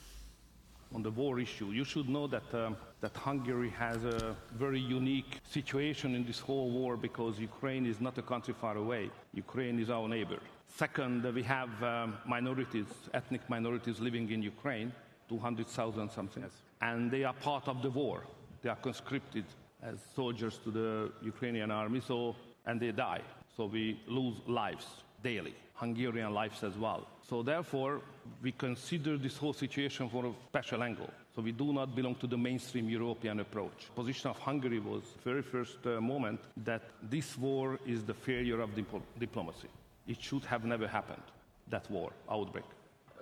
On 0.93 1.03
the 1.03 1.09
war 1.09 1.39
issue, 1.39 1.71
you 1.73 1.83
should 1.83 2.07
know 2.07 2.27
that 2.27 2.53
um, 2.53 2.77
that 3.01 3.17
Hungary 3.17 3.69
has 3.69 4.03
a 4.05 4.35
very 4.53 4.79
unique 4.79 5.39
situation 5.49 6.15
in 6.15 6.23
this 6.23 6.39
whole 6.39 6.69
war 6.69 6.95
because 6.95 7.39
Ukraine 7.39 7.85
is 7.85 7.99
not 7.99 8.17
a 8.17 8.21
country 8.21 8.53
far 8.53 8.77
away. 8.77 9.09
Ukraine 9.33 9.79
is 9.79 9.89
our 9.89 10.07
neighbor. 10.07 10.39
Second, 10.77 11.23
we 11.33 11.43
have 11.43 11.71
um, 11.83 12.17
minorities, 12.25 12.85
ethnic 13.13 13.41
minorities 13.49 13.99
living 13.99 14.31
in 14.31 14.41
Ukraine, 14.41 14.91
200,000 15.29 16.09
something, 16.09 16.45
and 16.81 17.11
they 17.11 17.23
are 17.23 17.33
part 17.33 17.67
of 17.67 17.81
the 17.81 17.89
war. 17.89 18.23
They 18.61 18.69
are 18.69 18.75
conscripted 18.75 19.45
as 19.81 19.97
soldiers 20.15 20.59
to 20.63 20.69
the 20.71 21.11
Ukrainian 21.23 21.71
army, 21.71 22.01
so 22.01 22.35
and 22.67 22.79
they 22.79 22.91
die. 22.91 23.21
So 23.57 23.65
we 23.65 23.99
lose 24.07 24.35
lives 24.47 24.85
daily, 25.23 25.55
Hungarian 25.73 26.33
lives 26.33 26.63
as 26.63 26.77
well. 26.77 27.07
So 27.27 27.41
therefore, 27.43 28.01
we 28.41 28.51
consider 28.51 29.17
this 29.17 29.37
whole 29.37 29.53
situation 29.53 30.09
from 30.09 30.25
a 30.25 30.33
special 30.49 30.83
angle. 30.83 31.09
So 31.35 31.41
we 31.41 31.53
do 31.53 31.71
not 31.71 31.95
belong 31.95 32.15
to 32.15 32.27
the 32.27 32.37
mainstream 32.37 32.89
European 32.89 33.39
approach. 33.39 33.89
Position 33.95 34.29
of 34.29 34.37
Hungary 34.39 34.79
was 34.79 35.03
very 35.23 35.41
first 35.41 35.77
uh, 35.85 36.01
moment 36.01 36.41
that 36.65 36.81
this 37.01 37.37
war 37.37 37.79
is 37.85 38.03
the 38.03 38.13
failure 38.13 38.59
of 38.59 38.71
dipl 38.75 39.01
diplomacy. 39.17 39.69
It 40.07 40.21
should 40.21 40.43
have 40.45 40.65
never 40.65 40.87
happened, 40.87 41.23
that 41.69 41.89
war, 41.89 42.11
outbreak. 42.29 42.65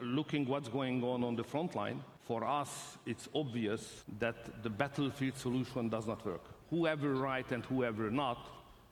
Looking 0.01 0.47
what's 0.47 0.69
going 0.69 1.03
on 1.03 1.23
on 1.23 1.35
the 1.35 1.43
front 1.43 1.75
line, 1.75 2.01
for 2.21 2.43
us, 2.43 2.97
it's 3.05 3.27
obvious 3.35 4.03
that 4.19 4.63
the 4.63 4.69
battlefield 4.69 5.37
solution 5.37 5.89
does 5.89 6.07
not 6.07 6.25
work. 6.25 6.45
Whoever 6.69 7.13
right 7.13 7.51
and 7.51 7.63
whoever 7.65 8.09
not, 8.09 8.39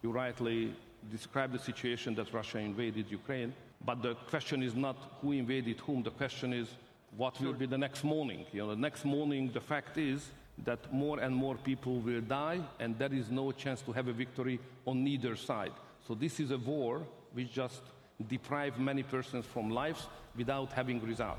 you 0.04 0.12
rightly 0.12 0.74
describe 1.12 1.54
the 1.54 1.60
situation 1.60 2.14
that 2.16 2.34
Russia 2.34 2.60
invaded 2.60 3.10
Ukraine, 3.10 3.54
but 3.86 4.02
the 4.02 4.16
question 4.30 4.62
is 4.62 4.76
not 4.76 4.98
who 5.22 5.32
invaded 5.32 5.80
whom, 5.80 6.04
the 6.04 6.12
question 6.12 6.54
is 6.54 6.68
what 7.16 7.40
will 7.40 7.54
be 7.54 7.66
the 7.66 7.78
next 7.78 8.04
morning. 8.04 8.46
You 8.52 8.62
know, 8.62 8.70
the 8.70 8.82
next 8.82 9.06
morning, 9.06 9.52
the 9.54 9.62
fact 9.62 9.98
is 9.98 10.30
that 10.66 10.92
more 10.92 11.20
and 11.20 11.36
more 11.36 11.56
people 11.56 12.00
will 12.00 12.22
die, 12.22 12.60
and 12.80 12.98
there 12.98 13.14
is 13.14 13.30
no 13.30 13.52
chance 13.52 13.82
to 13.82 13.92
have 13.92 14.08
a 14.08 14.14
victory 14.14 14.60
on 14.86 15.04
neither 15.04 15.36
side. 15.36 15.74
So 16.08 16.16
this 16.16 16.40
is 16.40 16.52
a 16.52 16.58
war 16.58 17.02
which 17.34 17.52
just 17.54 17.82
deprive 18.28 18.80
many 18.80 19.04
persons 19.04 19.46
from 19.46 19.70
lives 19.70 20.08
without 20.36 20.72
having 20.72 21.02
result. 21.02 21.38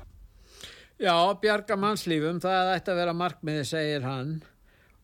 Já, 0.99 1.15
bjarga 1.39 1.77
mannslífum, 1.79 2.41
það 2.43 2.69
ætti 2.75 2.91
að 2.91 2.97
vera 2.99 3.11
markmiði, 3.15 3.67
segir 3.67 4.03
hann. 4.03 4.33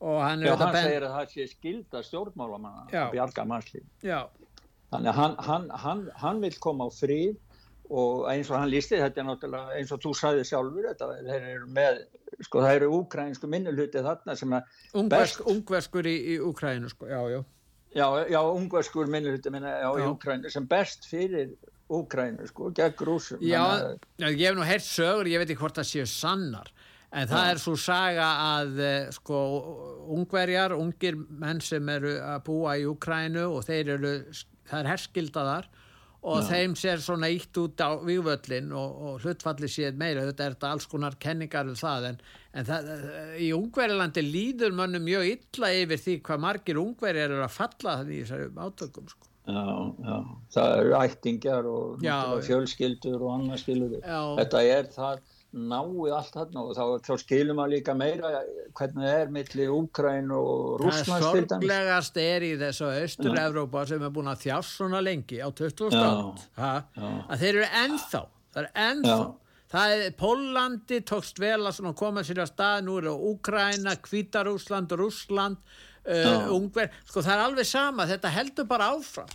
Og 0.04 0.18
hann, 0.20 0.42
Já, 0.44 0.56
hann 0.60 0.74
ben... 0.76 0.88
segir 0.90 1.06
að 1.08 1.14
það 1.16 1.30
sé 1.32 1.46
skilda 1.54 2.02
stjórnmálamanna 2.04 2.88
að 2.92 3.14
bjarga 3.14 3.46
mannslífum. 3.48 3.92
Já. 4.04 4.20
Þannig 4.92 5.12
að 5.12 5.20
hann, 5.22 5.38
hann, 5.48 5.70
hann, 5.84 6.02
hann 6.20 6.42
vil 6.44 6.58
koma 6.64 6.88
á 6.88 6.92
frið 6.92 7.38
og 7.90 8.26
eins 8.32 8.50
og 8.50 8.58
hann 8.60 8.72
lísti 8.72 8.98
þetta 9.02 9.22
er 9.22 9.28
náttúrulega 9.28 9.76
eins 9.80 9.92
og 9.94 10.02
þú 10.04 10.14
sagði 10.18 10.46
sjálfur 10.50 10.88
þetta 10.90 11.10
þeir 11.28 11.50
eru 11.52 11.68
með, 11.76 12.00
sko 12.48 12.64
það 12.64 12.78
eru 12.80 12.90
úkrænsku 13.00 13.50
minnuluti 13.52 14.02
þarna 14.06 14.38
sem 14.40 14.56
að 14.58 14.72
Ungversk, 14.96 15.44
best... 15.44 15.52
Ungverskur 15.54 16.10
í, 16.10 16.16
í 16.34 16.40
Úkrænu 16.42 16.90
sko, 16.90 17.10
já, 17.12 17.22
já. 17.36 17.40
Já, 17.96 18.08
já, 18.28 18.42
ungverskur 18.42 19.12
minnuluti 19.12 19.54
minna 19.54 19.78
já, 19.84 19.90
í 20.02 20.10
Úkrænu 20.10 20.52
sem 20.52 20.66
best 20.70 21.06
fyrir 21.10 21.54
Úkrænu 21.94 22.50
sko, 22.50 22.72
gegn 22.76 22.98
grúsum 22.98 23.46
Já, 23.46 23.62
að... 23.62 24.02
já, 24.18 24.28
ég 24.32 24.44
hef 24.50 24.58
nú 24.58 24.66
heyrt 24.66 24.88
sögur 24.88 25.30
ég 25.30 25.44
veit 25.44 25.52
ekki 25.52 25.62
hvort 25.62 25.78
það 25.78 25.92
séu 25.92 26.10
sannar 26.10 26.74
en 27.16 27.30
það 27.30 27.52
er 27.52 27.62
svo 27.62 27.78
saga 27.80 28.28
að 28.58 28.82
eh, 28.84 29.14
sko 29.16 29.40
ungverjar, 30.16 30.74
ungir 30.76 31.16
menn 31.16 31.62
sem 31.64 31.88
eru 31.94 32.18
að 32.20 32.42
búa 32.50 32.76
í 32.82 32.90
Úkrænu 32.90 33.46
og 33.54 33.64
þeir 33.68 33.96
eru, 34.00 34.14
það 34.68 34.82
er 34.82 34.92
herskildaðar 34.96 35.70
og 36.26 36.40
Já. 36.42 36.48
þeim 36.50 36.74
sér 36.80 37.04
svona 37.06 37.30
ítt 37.30 37.58
út 37.62 37.82
á 37.86 38.02
vývöllin 38.02 38.72
og, 38.74 38.96
og 39.06 39.26
hlutfalli 39.26 39.70
sér 39.70 39.94
meira. 40.00 40.26
Þetta 40.26 40.48
er 40.48 40.56
þetta 40.56 40.72
alls 40.74 40.90
konar 40.90 41.18
kenningar 41.22 41.70
um 41.70 41.78
það 41.78 42.10
en, 42.10 42.18
en 42.58 42.68
það, 42.70 42.90
í 43.46 43.52
Ungverilandi 43.54 44.26
líður 44.26 44.74
mönnum 44.80 45.06
mjög 45.06 45.30
illa 45.36 45.72
yfir 45.84 46.02
því 46.02 46.18
hvað 46.26 46.44
margir 46.48 46.82
Ungveri 46.82 47.24
eru 47.28 47.40
að 47.46 47.56
falla 47.60 48.00
þannig 48.02 48.18
í 48.18 48.26
þessari 48.26 48.50
átökum 48.66 49.14
sko. 49.14 49.32
Já, 49.46 49.62
já, 50.02 50.16
það 50.56 50.76
eru 50.80 50.94
ættingjar 50.98 51.68
og 51.70 52.02
já, 52.02 52.18
fjölskyldur 52.48 53.20
og 53.22 53.34
annað 53.36 53.60
skilur 53.62 53.92
þetta 54.02 54.62
er 54.66 54.88
það 54.90 55.20
náið 55.56 56.14
allt 56.18 56.36
þarna 56.36 56.64
og 56.66 56.76
þá, 56.76 56.84
þá 57.08 57.14
skilum 57.22 57.62
við 57.64 57.74
líka 57.76 57.96
meira 57.98 58.32
hvernig 58.76 59.08
það 59.08 59.20
er 59.22 59.34
millir 59.38 59.74
Úkræn 59.74 60.34
og 60.36 60.52
Rúslands. 60.82 61.10
Það 61.10 61.26
sorglegast 61.30 62.20
er 62.22 62.46
í 62.46 62.52
þessu 62.60 62.92
Östur-Európa 62.92 63.86
sem 63.90 64.04
er 64.04 64.14
búin 64.14 64.32
að 64.32 64.46
þjást 64.46 64.80
svona 64.82 65.02
lengi 65.06 65.40
á 65.40 65.50
20. 65.50 65.96
átt 66.60 66.94
að 67.00 67.42
þeir 67.42 67.52
eru 67.54 67.70
ennþá 67.86 68.24
það 68.56 68.62
er 68.64 68.70
ennþá. 68.90 69.18
Það 69.76 69.94
er, 69.96 70.04
Pólandi 70.16 71.00
tókst 71.10 71.40
vel 71.42 71.66
að 71.68 71.80
koma 72.00 72.24
sér 72.24 72.44
á 72.46 72.48
stað, 72.48 72.84
nú 72.86 73.00
eru 73.02 73.16
Úkræna 73.32 73.96
Kvítarúsland, 74.00 74.94
Rúsland 74.96 75.58
uh, 76.06 76.54
Ungver, 76.54 76.94
sko 77.10 77.24
það 77.26 77.34
er 77.34 77.44
alveg 77.48 77.68
sama 77.68 78.06
þetta 78.08 78.32
heldur 78.36 78.70
bara 78.70 78.94
áfram 78.94 79.32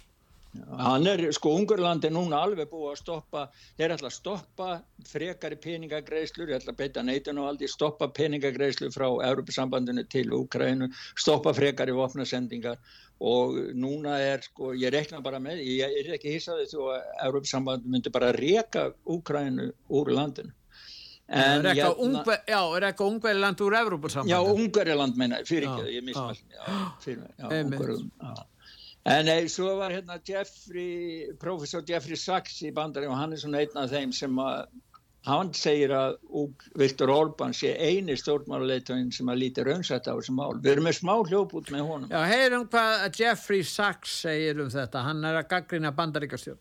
Hann 0.50 1.06
er, 1.06 1.20
sko, 1.30 1.52
Ungurland 1.60 2.04
er 2.04 2.10
núna 2.10 2.40
alveg 2.42 2.66
búið 2.72 2.88
að 2.90 2.96
stoppa, 2.98 3.42
þeir 3.78 3.92
ætla 3.94 4.08
að 4.10 4.16
stoppa 4.16 4.70
frekari 5.06 5.58
peningagreislur, 5.62 6.48
þeir 6.48 6.56
ætla 6.58 6.74
að 6.74 6.80
beita 6.80 7.04
neitin 7.06 7.38
og 7.38 7.52
aldrei 7.52 7.70
stoppa 7.70 8.08
peningagreislur 8.16 8.90
frá 8.94 9.06
Europasambandinu 9.28 10.04
til 10.10 10.34
Úkrænu, 10.34 10.90
stoppa 11.14 11.54
frekari 11.54 11.94
vopnasendingar 11.94 12.82
og 13.20 13.60
núna 13.78 14.18
er, 14.24 14.42
sko, 14.48 14.72
ég 14.74 14.90
rekna 14.90 15.22
bara 15.22 15.38
með, 15.42 15.62
ég 15.62 15.98
er 16.02 16.14
ekki 16.18 16.34
hissaði 16.34 16.66
þú 16.72 16.90
að 16.96 17.08
Europasambandinu 17.28 17.94
myndi 17.94 18.14
bara 18.18 18.34
reka 18.34 18.88
Úkrænu 19.06 19.70
úr 20.00 20.14
landinu. 20.18 20.56
En 21.30 21.60
er 21.62 21.76
eitthvað 21.76 22.00
ungver, 22.02 22.40
já, 22.42 22.58
er 22.74 22.88
eitthvað 22.88 23.12
Ungveriland 23.14 23.60
úr 23.62 23.82
Europasambandinu? 23.84 24.34
Já, 24.34 24.62
Ungveriland 24.64 25.20
meina, 25.20 25.44
fyrir 25.46 25.70
ekki, 25.70 25.92
ég 25.94 26.08
mismæl, 26.10 26.40
já, 26.56 26.64
fyrir, 27.04 27.28
já, 27.38 27.52
Ungveriland, 27.54 28.16
já. 28.18 28.40
En 29.08 29.24
nei, 29.24 29.48
svo 29.48 29.78
var 29.78 29.94
hérna 29.94 30.18
Jeffrey, 30.26 31.32
professor 31.40 31.82
Jeffrey 31.88 32.18
Sachs 32.20 32.60
í 32.66 32.72
bandari 32.74 33.08
og 33.08 33.16
hann 33.16 33.32
er 33.32 33.40
svona 33.40 33.62
einn 33.62 33.80
af 33.80 33.88
þeim 33.94 34.12
sem 34.12 34.40
að, 34.42 34.66
hann 35.24 35.52
segir 35.56 35.94
að 35.96 36.18
Viktor 36.76 37.12
Orban 37.12 37.54
sé 37.56 37.72
eini 37.80 38.16
stjórnmáluleitögin 38.20 39.08
sem 39.16 39.32
að 39.32 39.40
líti 39.40 39.64
raunsætt 39.64 40.08
á 40.08 40.12
þessum 40.12 40.36
mál. 40.40 40.60
Við 40.60 40.74
erum 40.74 40.88
með 40.90 40.98
smá 41.00 41.14
hljóput 41.16 41.72
með 41.72 41.86
honum. 41.88 42.12
Já, 42.12 42.20
heyrum 42.28 42.68
hvað 42.68 43.06
Jeffrey 43.22 43.64
Sachs 43.64 44.20
segir 44.26 44.60
um 44.60 44.72
þetta. 44.72 45.06
Hann 45.08 45.24
er 45.24 45.40
að 45.40 45.48
gaggrina 45.54 45.94
bandaríkastjórn. 45.96 46.60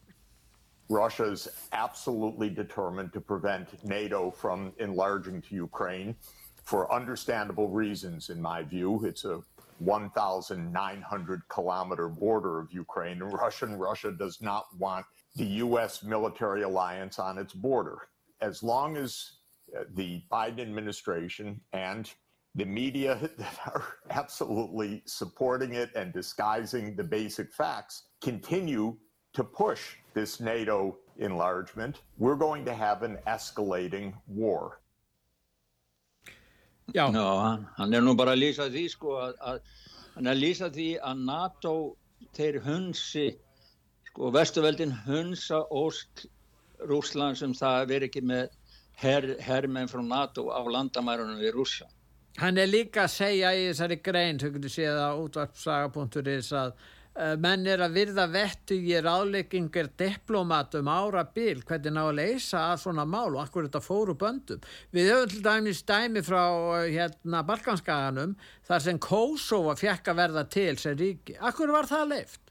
Russia 0.90 1.26
is 1.30 1.48
absolutely 1.72 2.50
determined 2.50 3.14
to 3.14 3.22
prevent 3.22 3.76
NATO 3.84 4.32
from 4.32 4.72
enlarging 4.80 5.42
to 5.42 5.56
Ukraine. 5.56 6.16
for 6.70 6.92
understandable 6.94 7.68
reasons, 7.68 8.30
in 8.30 8.40
my 8.40 8.62
view. 8.62 9.04
It's 9.04 9.26
a 9.26 9.42
1,900 9.80 11.42
kilometer 11.50 12.10
border 12.10 12.60
of 12.60 12.72
Ukraine, 12.72 13.22
and 13.22 13.34
Russia 13.80 14.12
does 14.12 14.42
not 14.42 14.66
want 14.78 15.06
the 15.36 15.46
U.S. 15.46 16.04
military 16.04 16.64
alliance 16.64 17.20
on 17.20 17.38
its 17.38 17.54
border. 17.54 18.10
As 18.42 18.64
long 18.64 18.98
as 18.98 19.34
uh, 19.78 19.84
the 19.96 20.24
Biden 20.32 20.60
administration 20.60 21.62
and 21.74 22.12
the 22.56 22.66
media 22.66 23.30
that 23.38 23.60
are 23.66 23.86
absolutely 24.10 25.02
supporting 25.06 25.74
it 25.74 25.90
and 25.96 26.14
disguising 26.14 26.96
the 26.96 27.04
basic 27.04 27.54
facts 27.54 28.04
continue 28.22 28.98
to 29.34 29.44
push 29.44 29.96
this 30.14 30.40
NATO 30.40 30.98
enlargement, 31.18 32.02
we're 32.18 32.36
going 32.36 32.66
to 32.66 32.74
have 32.74 33.04
an 33.04 33.18
escalating 33.28 34.14
war. 34.28 34.82
Já. 36.96 37.06
Já, 37.14 37.26
hann, 37.78 37.94
er 37.94 38.02
nú 38.02 38.16
bara 38.18 38.34
að 38.36 38.44
lýsa 38.44 38.70
því 38.72 38.86
sko 38.94 39.16
að, 39.22 39.36
að 39.42 39.60
hann 40.16 40.28
er 40.28 40.34
að 40.34 40.42
lýsa 40.44 40.70
því 40.74 40.90
að 41.06 41.24
NATO 41.28 41.74
þeir 42.38 42.60
hunsi 42.66 43.28
sko 44.10 44.32
vestuveldin 44.36 44.96
hunsa 45.06 45.62
ósk 45.70 46.26
Rúsland 46.90 47.38
sem 47.40 47.54
það 47.54 47.88
veri 47.92 48.10
ekki 48.10 48.24
með 48.26 48.50
her, 49.00 49.36
hermenn 49.44 49.90
frá 49.92 50.02
NATO 50.04 50.50
á 50.52 50.60
landamærunum 50.64 51.40
við 51.42 51.56
Rússa. 51.58 51.90
Hann 52.40 52.58
er 52.62 52.70
líka 52.70 53.04
að 53.04 53.16
segja 53.16 53.52
í 53.56 53.66
þessari 53.68 54.00
grein, 54.04 54.40
þau 54.40 54.52
getur 54.56 54.72
séð 54.72 55.00
á 55.02 55.10
útvarpsaga.is 55.20 56.52
að 56.56 56.74
menn 57.41 57.68
er 57.68 57.82
að 57.84 57.95
virða 57.97 58.26
vettu 58.32 58.78
í 58.80 58.95
ráðleikingar 59.03 59.89
diplomatum 59.99 60.88
ára 60.88 61.26
bil 61.36 61.60
hvernig 61.68 61.95
ná 61.95 62.03
að 62.05 62.20
leysa 62.20 62.66
að 62.72 62.84
svona 62.84 63.05
mál 63.10 63.34
og 63.34 63.41
akkur 63.43 63.68
þetta 63.68 63.82
fóru 63.84 64.16
böndum. 64.20 64.62
Við 64.95 65.10
höfum 65.12 65.32
til 65.34 65.41
dæmis 65.45 65.82
dæmi 65.84 66.24
frá 66.26 66.43
uh, 66.47 66.86
hérna 66.86 67.41
Balkanskaganum 67.47 68.38
þar 68.68 68.86
sem 68.86 69.01
Kosovo 69.03 69.76
fekk 69.80 70.14
að 70.14 70.22
verða 70.22 70.45
til 70.51 70.78
sem 70.80 70.95
ríki. 70.99 71.36
Akkur 71.39 71.74
var 71.76 71.89
það 71.89 72.14
leift? 72.14 72.45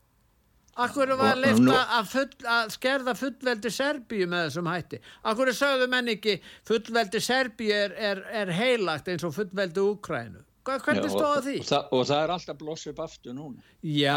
Akkur 0.78 1.10
var 1.18 1.40
leift 1.40 1.64
að, 1.74 2.10
full, 2.12 2.28
að 2.46 2.68
skerða 2.76 3.14
fullveldi 3.18 3.72
Serbíu 3.74 4.28
með 4.30 4.44
þessum 4.46 4.68
hætti? 4.70 5.00
Akkur 5.26 5.50
sögðu 5.56 5.88
menn 5.90 6.12
ekki 6.12 6.36
fullveldi 6.68 7.22
Serbíu 7.24 7.72
er, 7.74 7.96
er, 8.10 8.20
er 8.44 8.52
heilagt 8.54 9.10
eins 9.10 9.26
og 9.26 9.34
fullveldi 9.34 9.82
Úkrænu? 9.82 10.44
Hva- 10.68 10.78
Hvernig 10.84 11.12
stóða 11.14 11.36
og- 11.38 11.44
því? 11.46 11.54
Og, 11.62 11.68
það, 11.70 11.86
og 11.96 12.02
það 12.10 12.22
er 12.24 12.32
alltaf 12.34 12.58
blossið 12.60 12.90
upp 12.92 12.98
aftur 13.06 13.32
núna. 13.38 13.62
Já, 13.80 14.16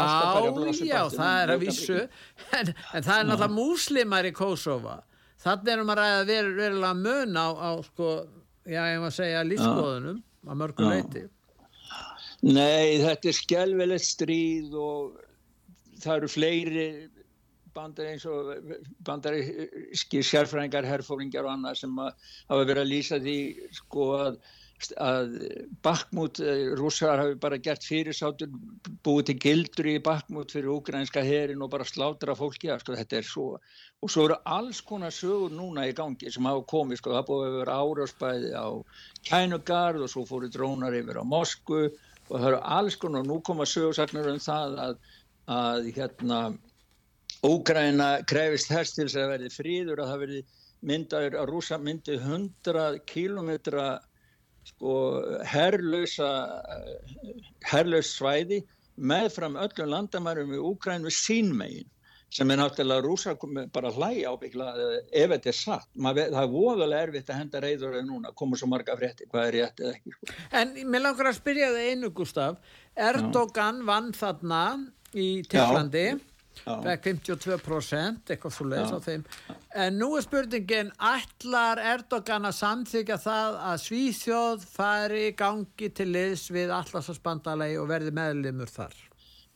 upp 0.50 0.82
já, 0.84 0.98
aftur 1.00 1.18
það 1.18 1.38
er 1.42 1.52
að 1.54 1.64
því. 1.64 2.00
en, 2.58 2.74
en 2.92 3.06
það 3.06 3.16
er 3.18 3.28
náttúrulega 3.30 3.56
múslimar 3.56 4.28
í 4.28 4.32
Kósova 4.36 4.96
þannig 5.42 5.72
erum 5.74 5.92
að 5.94 5.98
ræða 6.02 6.26
ver, 6.28 6.50
verulega 6.58 6.94
mun 6.98 7.34
á, 7.40 7.46
á 7.56 7.70
sko, 7.88 8.10
já, 8.68 8.82
ég 8.92 9.00
maður 9.02 9.16
segja 9.16 9.40
lífskoðunum 9.48 10.20
að 10.46 10.60
mörgum 10.60 10.92
leiti 10.92 11.24
Nei, 12.42 12.98
þetta 12.98 13.30
er 13.30 13.36
skelvelegt 13.38 14.06
stríð 14.06 14.72
og 14.74 15.18
það 16.02 16.16
eru 16.16 16.30
fleiri 16.30 16.86
bandar 17.72 18.08
eins 18.10 18.24
og 18.28 18.50
bandaríski 19.06 20.20
sérfræðingar, 20.26 20.84
herfóringar 20.90 21.46
og 21.46 21.54
annað 21.54 21.78
sem 21.84 21.94
að 22.02 22.10
hafa 22.50 22.66
verið 22.68 22.82
að 22.82 22.90
lýsa 22.90 23.18
því 23.22 23.36
sko 23.78 24.08
að, 24.18 24.40
að 25.00 25.34
Bakmút, 25.84 26.40
rússar 26.78 27.20
hafi 27.20 27.36
bara 27.40 27.58
gert 27.62 27.84
fyrirsátur, 27.86 28.50
búið 29.06 29.28
til 29.30 29.36
gildur 29.44 29.88
í 29.92 29.96
Bakmút 30.02 30.54
fyrir 30.54 30.72
ukrainska 30.74 31.22
herin 31.26 31.62
og 31.62 31.70
bara 31.72 31.86
slátra 31.88 32.36
fólki 32.38 32.72
sko 32.80 32.96
svo 33.22 33.46
og 34.02 34.10
svo 34.10 34.24
eru 34.26 34.36
alls 34.44 34.80
konar 34.80 35.14
sögur 35.14 35.52
núna 35.54 35.86
í 35.86 35.94
gangi 35.94 36.30
sem 36.30 36.44
hafa 36.44 36.64
komið 36.66 36.98
sko, 36.98 37.14
það 37.14 37.28
búið 37.28 37.46
að 37.46 37.58
vera 37.60 37.78
árásbæði 37.82 38.50
á 38.58 38.68
Kænugarð 39.28 40.02
og 40.02 40.10
svo 40.10 40.24
fóru 40.26 40.50
drónar 40.50 40.96
yfir 40.98 41.22
á 41.22 41.24
Mosku 41.24 41.84
og 41.86 42.36
það 42.36 42.48
eru 42.48 42.60
alls 42.62 42.96
konar, 42.96 43.26
nú 43.26 43.40
koma 43.42 43.64
sögursagnar 43.68 44.32
um 44.32 44.42
það 44.42 44.78
að, 44.86 44.96
að 45.46 45.92
hérna 45.94 46.40
Úgræna 47.42 48.22
krefist 48.30 48.70
þess 48.70 48.94
til 48.94 49.06
þess 49.06 49.18
að 49.18 49.32
verði 49.32 49.48
fríður 49.50 50.02
að 50.02 50.10
það 50.12 50.20
verði 50.24 50.42
myndaður 50.82 51.36
að 51.40 51.50
rúsa 51.50 51.78
myndi 51.78 52.18
100 52.18 53.00
kilometra 53.06 53.86
sko 54.68 54.92
herrlösa 55.48 56.28
herrlaus 57.66 58.12
svæði 58.16 58.62
meðfram 58.96 59.56
öllum 59.60 59.90
landamærum 59.94 60.52
í 60.54 60.60
Úgræn 60.60 61.06
við 61.06 61.16
sínmegin 61.18 61.88
sem 62.32 62.48
er 62.48 62.62
náttúrulega 62.62 63.04
rúsa 63.04 63.34
bara 63.74 63.90
hlæg 63.92 64.22
ábyggla 64.24 64.70
ef 65.12 65.32
þetta 65.34 65.50
er 65.50 65.56
satt. 65.56 65.88
Maður, 66.00 66.30
það 66.32 66.46
er 66.46 66.52
voðalega 66.54 67.06
erfitt 67.08 67.32
að 67.32 67.40
henda 67.42 67.60
reyður 67.60 67.98
núna, 68.08 68.32
koma 68.36 68.56
svo 68.56 68.70
marga 68.72 68.96
frétti, 68.96 69.28
hvað 69.28 69.48
er 69.48 69.56
rétt 69.58 69.82
eða 69.82 69.92
ekki 69.98 70.14
sko. 70.14 70.36
En 70.62 70.72
mér 70.94 71.04
langar 71.04 71.28
að 71.28 71.38
spyrja 71.42 71.68
það 71.74 71.90
einu, 71.90 72.12
Gustaf 72.16 72.78
Erdogan 72.96 73.82
vann 73.88 74.12
þarna 74.16 74.62
í 75.12 75.28
Tyrklandi 75.44 76.06
fekk 76.64 77.06
52% 77.08 78.34
eitthvað 78.34 78.56
svo 78.56 78.66
leiðis 78.70 78.94
á 78.94 79.00
þeim. 79.02 79.24
En 79.84 79.96
nú 80.00 80.10
er 80.18 80.26
spurningin 80.26 80.92
ætlar 81.12 81.80
Erdogan 81.94 82.48
að 82.48 82.58
samþykja 82.58 83.20
það 83.22 83.62
að 83.70 83.80
Svíþjóð 83.86 84.68
fari 84.74 85.24
gangi 85.38 85.92
til 85.96 86.10
liðs 86.12 86.48
við 86.54 86.74
allarsvarsbandalegi 86.80 87.80
og 87.82 87.90
verði 87.90 88.14
meðlimur 88.18 88.70
þar 88.72 89.00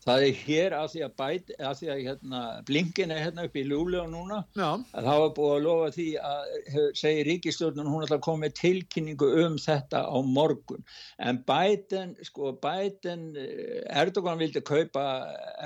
Það 0.07 0.25
er 0.25 0.37
hér 0.45 0.75
að 0.77 0.91
því 0.93 1.01
að, 1.03 1.15
bæt, 1.19 1.49
að, 1.59 1.73
því 1.81 1.89
að 1.91 2.01
hérna, 2.07 2.41
blinkin 2.69 3.11
er 3.11 3.23
hérna 3.25 3.47
upp 3.49 3.57
í 3.59 3.65
Lúli 3.67 3.99
og 3.99 4.13
núna. 4.13 4.37
Já. 4.55 4.69
að 4.95 5.09
það 5.09 5.23
var 5.23 5.33
búið 5.39 5.55
að 5.55 5.65
lofa 5.65 5.89
því 5.97 6.07
að 6.29 6.53
segir 7.01 7.27
ríkistjórnun 7.31 7.91
hún 7.91 8.05
ætla 8.07 8.19
að 8.21 8.23
koma 8.29 8.45
með 8.45 8.55
tilkynningu 8.61 9.31
um 9.43 9.57
þetta 9.65 10.05
á 10.07 10.17
morgun. 10.37 10.87
En 11.19 11.41
Biden, 11.49 12.15
sko 12.29 12.53
Biden 12.63 13.27
eh, 13.43 13.83
Erdogan 14.03 14.39
vildi 14.39 14.63
kaupa 14.71 15.09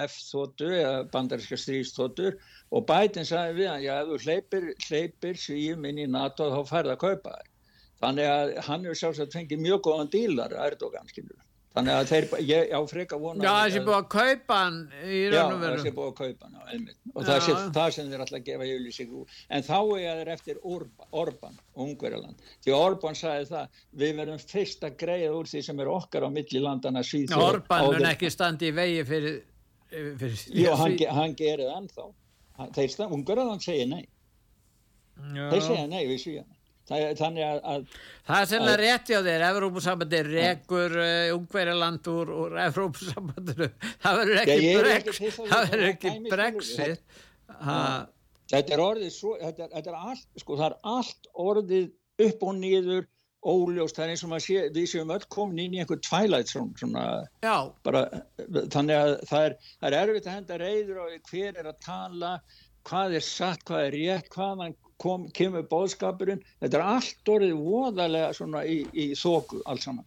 F-þóttu 0.07 0.72
eða 0.78 1.05
bandaríska 1.12 1.61
stríðsþóttur 1.61 2.41
og 2.72 2.88
Biden 2.88 3.28
sagði 3.28 3.61
við 3.61 3.70
hann, 3.74 3.84
já 3.84 3.95
ef 3.99 4.09
þú 4.09 4.18
hleypir, 4.24 4.68
hleypir 4.88 5.45
svíum 5.45 5.84
inn 5.91 6.01
í 6.01 6.09
NATO 6.09 6.49
þá 6.55 6.61
færð 6.72 6.97
að 6.97 7.05
kaupa 7.05 7.36
þær. 7.36 7.53
Þannig 8.01 8.32
að 8.32 8.57
hann 8.70 8.88
er 8.88 8.97
sjálfsagt 8.97 9.36
fengið 9.36 9.64
mjög 9.68 9.84
góðan 9.84 10.12
dílar 10.16 10.57
Erdogan 10.64 11.12
skilur 11.12 11.36
þannig 11.76 11.94
að 11.94 12.08
þeir, 12.10 12.26
ég 12.48 12.72
á 12.74 12.80
freka 12.90 13.18
vona 13.20 13.44
Já, 13.44 13.50
þessi 13.64 13.82
búið 13.86 13.96
að 13.96 14.06
kaupa 14.14 14.58
hann 14.58 14.78
í 15.06 15.20
Já, 15.20 15.34
raun 15.34 15.54
og 15.54 15.60
veru 15.62 15.84
sé 15.84 15.92
búið 15.94 16.08
að 16.10 16.16
kaupa 16.18 16.48
hann, 16.48 16.56
já, 16.56 16.64
einmitt. 16.74 16.98
Og 17.12 17.26
það, 17.28 17.38
sé, 17.46 17.54
Já. 17.54 17.60
það 17.76 17.94
sem 17.96 18.10
þeir 18.10 18.24
alltaf 18.24 18.44
gefa 18.48 18.68
yfirlýsing 18.70 19.14
úr. 19.20 19.38
En 19.48 19.66
þá 19.68 19.76
er 19.78 20.20
þeir 20.20 20.32
eftir 20.34 20.60
Orban, 21.22 21.58
Ungverjaland. 21.86 22.44
Því 22.64 22.76
Orban 22.76 23.18
sagði 23.20 23.48
það, 23.52 23.80
við 24.02 24.14
verðum 24.22 24.44
fyrst 24.54 24.86
að 24.88 24.96
greiða 25.04 25.32
úr 25.38 25.50
því 25.52 25.64
sem 25.68 25.82
er 25.84 25.92
okkar 25.94 26.26
á 26.26 26.30
milli 26.34 26.64
landana 26.64 27.04
síðan. 27.06 27.44
Orban 27.46 27.88
mun 27.88 28.10
ekki 28.10 28.32
standi 28.34 28.70
í 28.70 28.76
vegi 28.76 29.04
fyrir, 29.08 29.42
fyrir 29.90 30.46
Jú, 30.64 30.74
hann, 30.82 30.96
hann 31.20 31.36
gerir 31.38 31.68
það 31.68 31.82
ennþá. 31.84 32.08
Þeir 32.76 33.04
Ungverjaland 33.08 33.62
segir 33.64 33.88
nei. 33.88 34.02
Já. 35.20 35.46
Þeir 35.52 35.62
segja 35.68 35.86
nei 35.86 36.02
við 36.08 36.18
síðan. 36.24 36.48
Þannig 36.91 37.45
að, 37.47 37.59
að 37.72 37.84
Það 38.26 38.41
er 38.41 38.49
sem 38.51 38.62
að- 38.64 38.70
er 38.72 38.80
rétt 38.84 39.11
hjá 39.12 39.18
þér, 39.26 39.45
Evrópusambandi 39.49 40.20
rekur 40.26 40.97
uh, 40.99 41.34
ungverjaland 41.36 42.09
úr, 42.11 42.32
úr 42.45 42.57
Evrópusambandinu, 42.66 43.68
það 44.03 44.18
verður 44.22 44.41
ekki, 44.43 44.57
ég 44.64 44.80
brex, 44.82 44.99
ekki 45.05 45.18
til 45.20 45.30
þess 45.30 45.41
að 45.41 45.53
það 45.53 45.70
verður 45.70 45.84
er 45.84 45.93
ekki 45.95 46.14
brexit. 46.34 47.07
Þetta 48.51 48.74
er 48.74 48.82
orðið 48.82 49.12
svo, 49.14 49.36
þetta 49.38 49.62
er, 49.68 49.72
þetta 49.76 49.91
er 49.95 49.99
allt, 50.11 50.26
sko, 50.43 50.57
það 50.59 50.66
er 50.72 50.76
allt 50.97 51.28
orðið 51.47 51.91
upp 52.26 52.43
og 52.51 52.57
niður 52.59 53.07
óljóst, 53.51 53.97
það 53.97 54.05
er 54.05 54.11
eins 54.12 54.24
og 54.26 54.32
maður 54.32 54.45
sé, 54.49 54.64
við 54.74 54.88
séum 54.91 55.12
öll 55.14 55.22
komin 55.32 55.61
inn 55.62 55.76
í 55.78 55.80
einhver 55.84 56.01
twilight 56.05 56.51
zone, 56.51 56.74
svona, 56.76 57.05
bara, 57.86 58.03
þannig 58.74 58.97
að 58.99 59.12
það 59.30 59.47
er, 59.47 59.55
það 59.78 59.86
er 59.93 59.97
erfitt 60.03 60.26
að 60.28 60.34
henda 60.41 60.59
reyður 60.61 60.99
á 61.01 61.05
hver 61.30 61.62
er 61.62 61.70
að 61.70 61.78
tala, 61.86 62.32
hvað 62.91 63.16
er 63.20 63.24
satt, 63.24 63.62
hvað 63.70 63.86
er 63.86 63.97
rétt, 63.97 64.28
hvaðan 64.34 64.74
kom, 65.01 65.26
kemur 65.36 65.64
bóðskapurinn, 65.70 66.42
þetta 66.61 66.78
er 66.78 66.86
allt 66.94 67.30
orðið 67.34 67.55
voðalega 67.64 68.32
svona 68.36 68.64
í, 68.68 68.82
í 68.92 69.07
þóku, 69.18 69.62
allt 69.70 69.86
saman. 69.86 70.05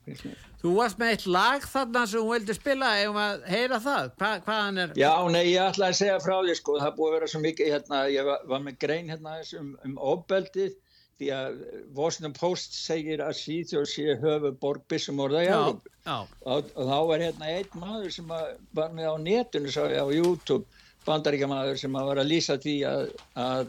Þú 0.64 0.76
varst 0.78 1.00
með 1.02 1.10
eitt 1.16 1.26
lag 1.28 1.66
þarna 1.68 2.06
sem 2.08 2.22
hún 2.24 2.38
vildi 2.38 2.56
spila, 2.56 2.91
eigum 3.02 3.20
að 3.20 3.41
heyra 3.52 3.80
það, 3.84 4.14
Hva, 4.22 4.30
hvaðan 4.46 4.82
er... 4.86 4.94
Já, 5.02 5.12
nei, 5.34 5.41
ég 5.50 5.66
ætla 5.66 5.89
að 5.91 5.98
segja 6.00 6.22
frá 6.24 6.38
því, 6.38 6.56
sko, 6.62 6.78
það 6.80 6.96
búið 7.00 7.10
að 7.10 7.18
vera 7.18 7.32
svo 7.34 7.41
mikið, 7.44 7.72
hérna, 7.74 8.04
ég 8.14 8.30
var, 8.30 8.46
var 8.54 8.64
með 8.64 8.78
grein 8.86 9.12
hérna 9.12 9.36
um, 9.60 9.74
um 9.89 9.98
ofbeldið, 10.14 10.78
því 11.20 11.32
að 11.36 11.58
Washington 11.98 12.38
Post 12.38 12.78
segir 12.78 13.22
að 13.22 13.36
Svíþjóð 13.41 13.89
sé 13.91 14.16
höfuborg 14.22 14.86
byssumorða 14.89 15.44
í 15.44 15.50
Já, 15.50 15.58
Európu. 15.58 15.91
já. 16.08 16.16
Og, 16.48 16.72
og 16.74 16.89
þá 16.89 16.96
var 17.12 17.26
hérna 17.28 17.52
einn 17.58 17.76
maður 17.84 18.16
sem 18.16 18.32
var 18.34 18.96
með 18.96 19.12
á 19.12 19.16
netinu, 19.28 19.74
sá 19.74 19.84
ég 19.91 20.00
á 20.00 20.08
YouTube, 20.10 20.66
bandaríkjamaður 21.06 21.80
sem 21.84 22.00
að 22.00 22.10
var 22.10 22.24
að 22.24 22.32
lýsa 22.32 22.58
því 22.64 22.76
að, 22.88 23.04
að 23.44 23.68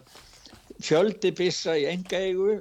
fjöldi 0.82 1.30
byssa 1.38 1.76
í 1.78 1.86
enga 1.90 2.18
eigu 2.18 2.58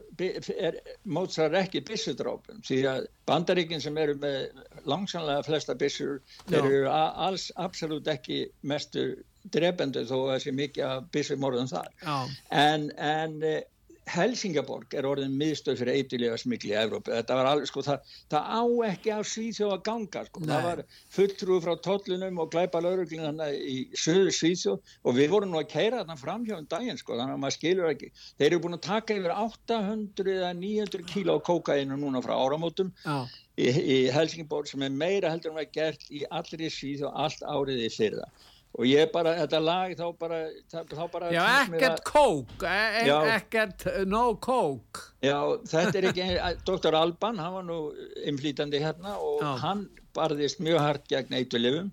mótsar 1.09 1.55
ekki 1.57 1.81
byssudrápum 1.87 2.61
því 2.65 2.79
að 2.91 3.07
bandaríkin 3.29 3.81
sem 3.81 3.97
eru 3.97 4.15
með 4.21 4.63
langsamlega 4.89 5.45
flesta 5.47 5.75
þeir 5.79 6.59
eru 6.59 6.87
alls 6.93 7.49
absolutt 7.55 8.07
ekki 8.13 8.45
mestu 8.61 9.07
drependu 9.51 10.05
þó 10.07 10.15
að 10.19 10.29
það 10.31 10.41
sé 10.43 10.55
mikið 10.55 10.85
að 10.87 11.05
byssumorðum 11.15 11.69
þar. 11.71 11.89
En, 12.49 12.85
en 12.95 13.33
eh, 13.43 13.61
Helsingaborg 14.09 14.93
er 14.97 15.05
orðin 15.07 15.35
miðstöð 15.39 15.77
fyrir 15.79 15.97
eitthilífa 15.97 16.37
smikli 16.41 16.73
í 16.73 16.77
Evrópu 16.77 17.13
þetta 17.13 17.37
var 17.39 17.49
alveg 17.49 17.69
sko 17.69 17.83
það, 17.85 18.09
það 18.33 18.49
á 18.51 18.63
ekki 18.89 19.13
af 19.15 19.29
Svíþjóð 19.31 19.71
að 19.75 19.83
ganga 19.87 20.23
sko 20.27 20.41
Nei. 20.43 20.49
það 20.49 20.65
var 20.67 20.81
fulltrú 21.17 21.59
frá 21.63 21.71
tollunum 21.87 22.41
og 22.43 22.51
glæpa 22.51 22.81
lauruglina 22.83 23.29
þannig 23.29 23.61
í 23.63 23.77
söðu 24.03 24.35
Svíþjóð 24.37 24.93
og 25.07 25.17
við 25.19 25.31
vorum 25.33 25.53
nú 25.53 25.61
að 25.61 25.71
keira 25.75 26.01
þarna 26.01 26.19
fram 26.19 26.47
hjá 26.49 26.57
um 26.57 26.67
daginn 26.75 26.99
sko 26.99 27.15
þannig 27.15 27.37
að 27.37 27.43
maður 27.45 27.57
skilur 27.57 27.91
ekki 27.93 28.11
þeir 28.19 28.47
eru 28.49 28.61
búin 28.65 28.77
að 28.79 28.85
taka 28.89 29.19
yfir 29.21 29.35
800 29.37 30.35
eða 30.35 30.53
900 30.59 31.09
kíla 31.13 31.37
á 31.39 31.45
kókainu 31.47 31.99
núna 31.99 32.23
frá 32.25 32.35
áramótum 32.35 32.91
ah. 33.07 33.23
í, 33.55 33.69
í 33.71 33.99
Helsingaborg 34.13 34.67
sem 34.67 34.83
er 34.83 34.91
meira 34.91 35.31
heldur 35.31 35.53
en 35.53 35.55
um 35.55 35.61
var 35.63 35.71
gert 35.71 36.03
í 36.11 36.25
allri 36.27 36.67
Svíþjóð 36.67 37.23
allt 37.23 37.47
áriði 37.47 37.87
fyrir 37.95 38.19
það 38.19 38.51
og 38.73 38.85
ég 38.89 39.09
bara, 39.13 39.35
þetta 39.37 39.59
lag 39.61 39.91
þá 39.97 40.05
bara, 40.17 40.39
þá 40.73 41.01
bara 41.13 41.31
já, 41.33 41.41
ekkert 41.61 41.99
að... 41.99 42.05
kók, 42.09 42.53
e, 42.65 42.77
e- 42.99 43.03
já, 43.05 43.17
ekkert 43.35 43.85
eh, 43.91 43.99
no 44.09 44.23
kók. 44.41 45.01
Já, 45.23 45.37
þetta 45.69 45.99
er 45.99 46.07
ekki, 46.09 46.29
eh, 46.33 46.47
doktor 46.65 46.97
Alban 46.97 47.41
hann 47.41 47.53
var 47.59 47.67
nú 47.67 47.79
inflítandi 48.25 48.81
hérna 48.81 49.17
og 49.21 49.43
já. 49.45 49.51
hann 49.61 49.85
barðist 50.13 50.61
mjög 50.61 50.81
hardt 50.81 51.05
gegn 51.09 51.37
eitulifum 51.37 51.91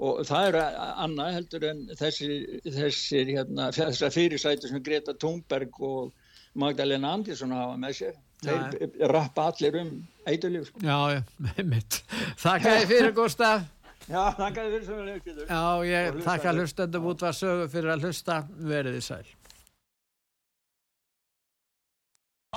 og 0.00 0.20
það 0.28 0.46
er 0.48 0.58
annað 1.04 1.34
heldur 1.36 1.66
en 1.68 1.82
þessir, 1.98 2.36
þessir 2.64 3.34
hérna, 3.34 3.68
þessar 3.76 4.14
fyrirsætur 4.14 4.72
sem 4.72 4.84
Greta 4.84 5.16
Thunberg 5.16 5.76
og 5.84 6.12
Magdalena 6.60 7.14
Andersson 7.16 7.52
hafa 7.54 7.76
með 7.80 7.98
sér. 8.00 8.16
Þeir 8.40 9.10
rappa 9.12 9.50
allir 9.50 9.76
um 9.82 9.90
eitulif 10.28 10.70
sko. 10.70 10.80
já, 10.80 11.20
mitt, 11.72 12.00
þakka 12.40 12.72
þér 12.78 12.88
fyrir 12.88 13.12
Gustaf 13.16 13.68
Já, 14.10 14.22
þakka 14.34 14.62
þér 14.66 14.84
sem 14.86 14.96
við 14.96 15.10
höfum 15.14 15.42
Já, 15.46 15.66
ég 15.86 16.16
þakka 16.26 16.54
hlustendum 16.56 17.04
út 17.12 17.22
var 17.22 17.36
sögu 17.38 17.68
fyrir 17.70 17.92
að 17.94 18.08
hlusta. 18.08 18.40
Verið 18.70 18.98
í 18.98 19.02
sæl. 19.06 19.26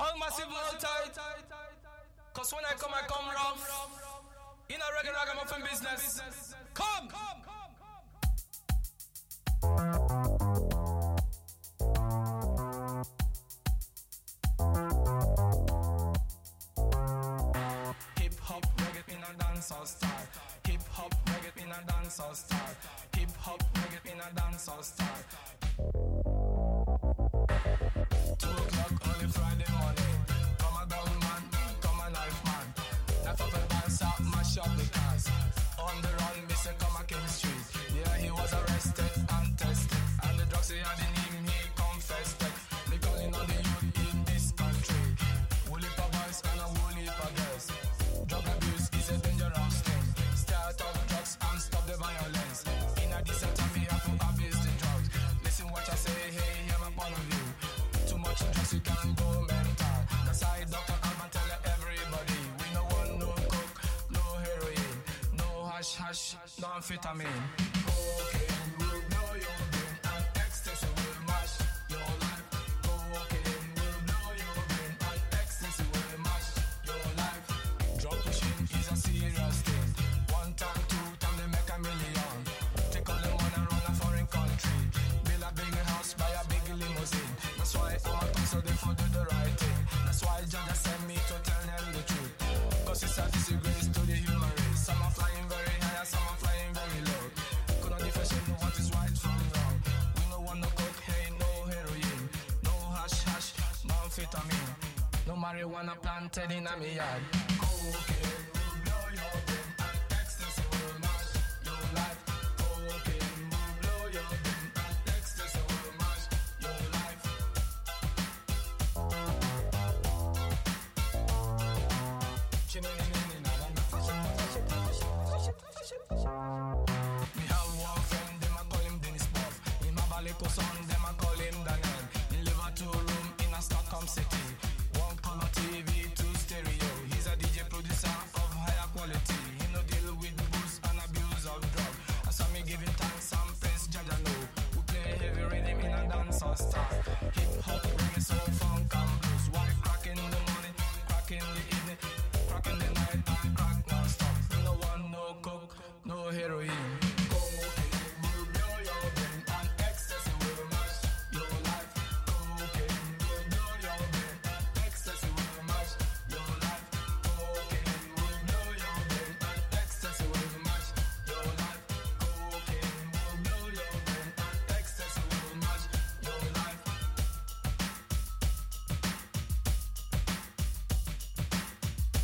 All 0.01 0.15
massive 0.17 0.49
low 0.49 0.73
tide 0.81 1.13
Cause 2.33 2.51
when 2.55 2.65
I 2.65 2.73
come 2.81 2.95
I 2.97 3.05
come 3.05 3.29
rough. 3.29 3.61
In 4.69 4.81
a 4.81 4.89
regular 4.97 5.19
ragamuffin 5.21 5.61
business. 5.69 6.42
Amfetamin. 66.63 67.72
telling 106.33 106.63
me 106.63 106.67
I'm 106.67 106.81
yard. 106.81 107.32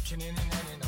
Chinning 0.10 0.30
and 0.30 0.79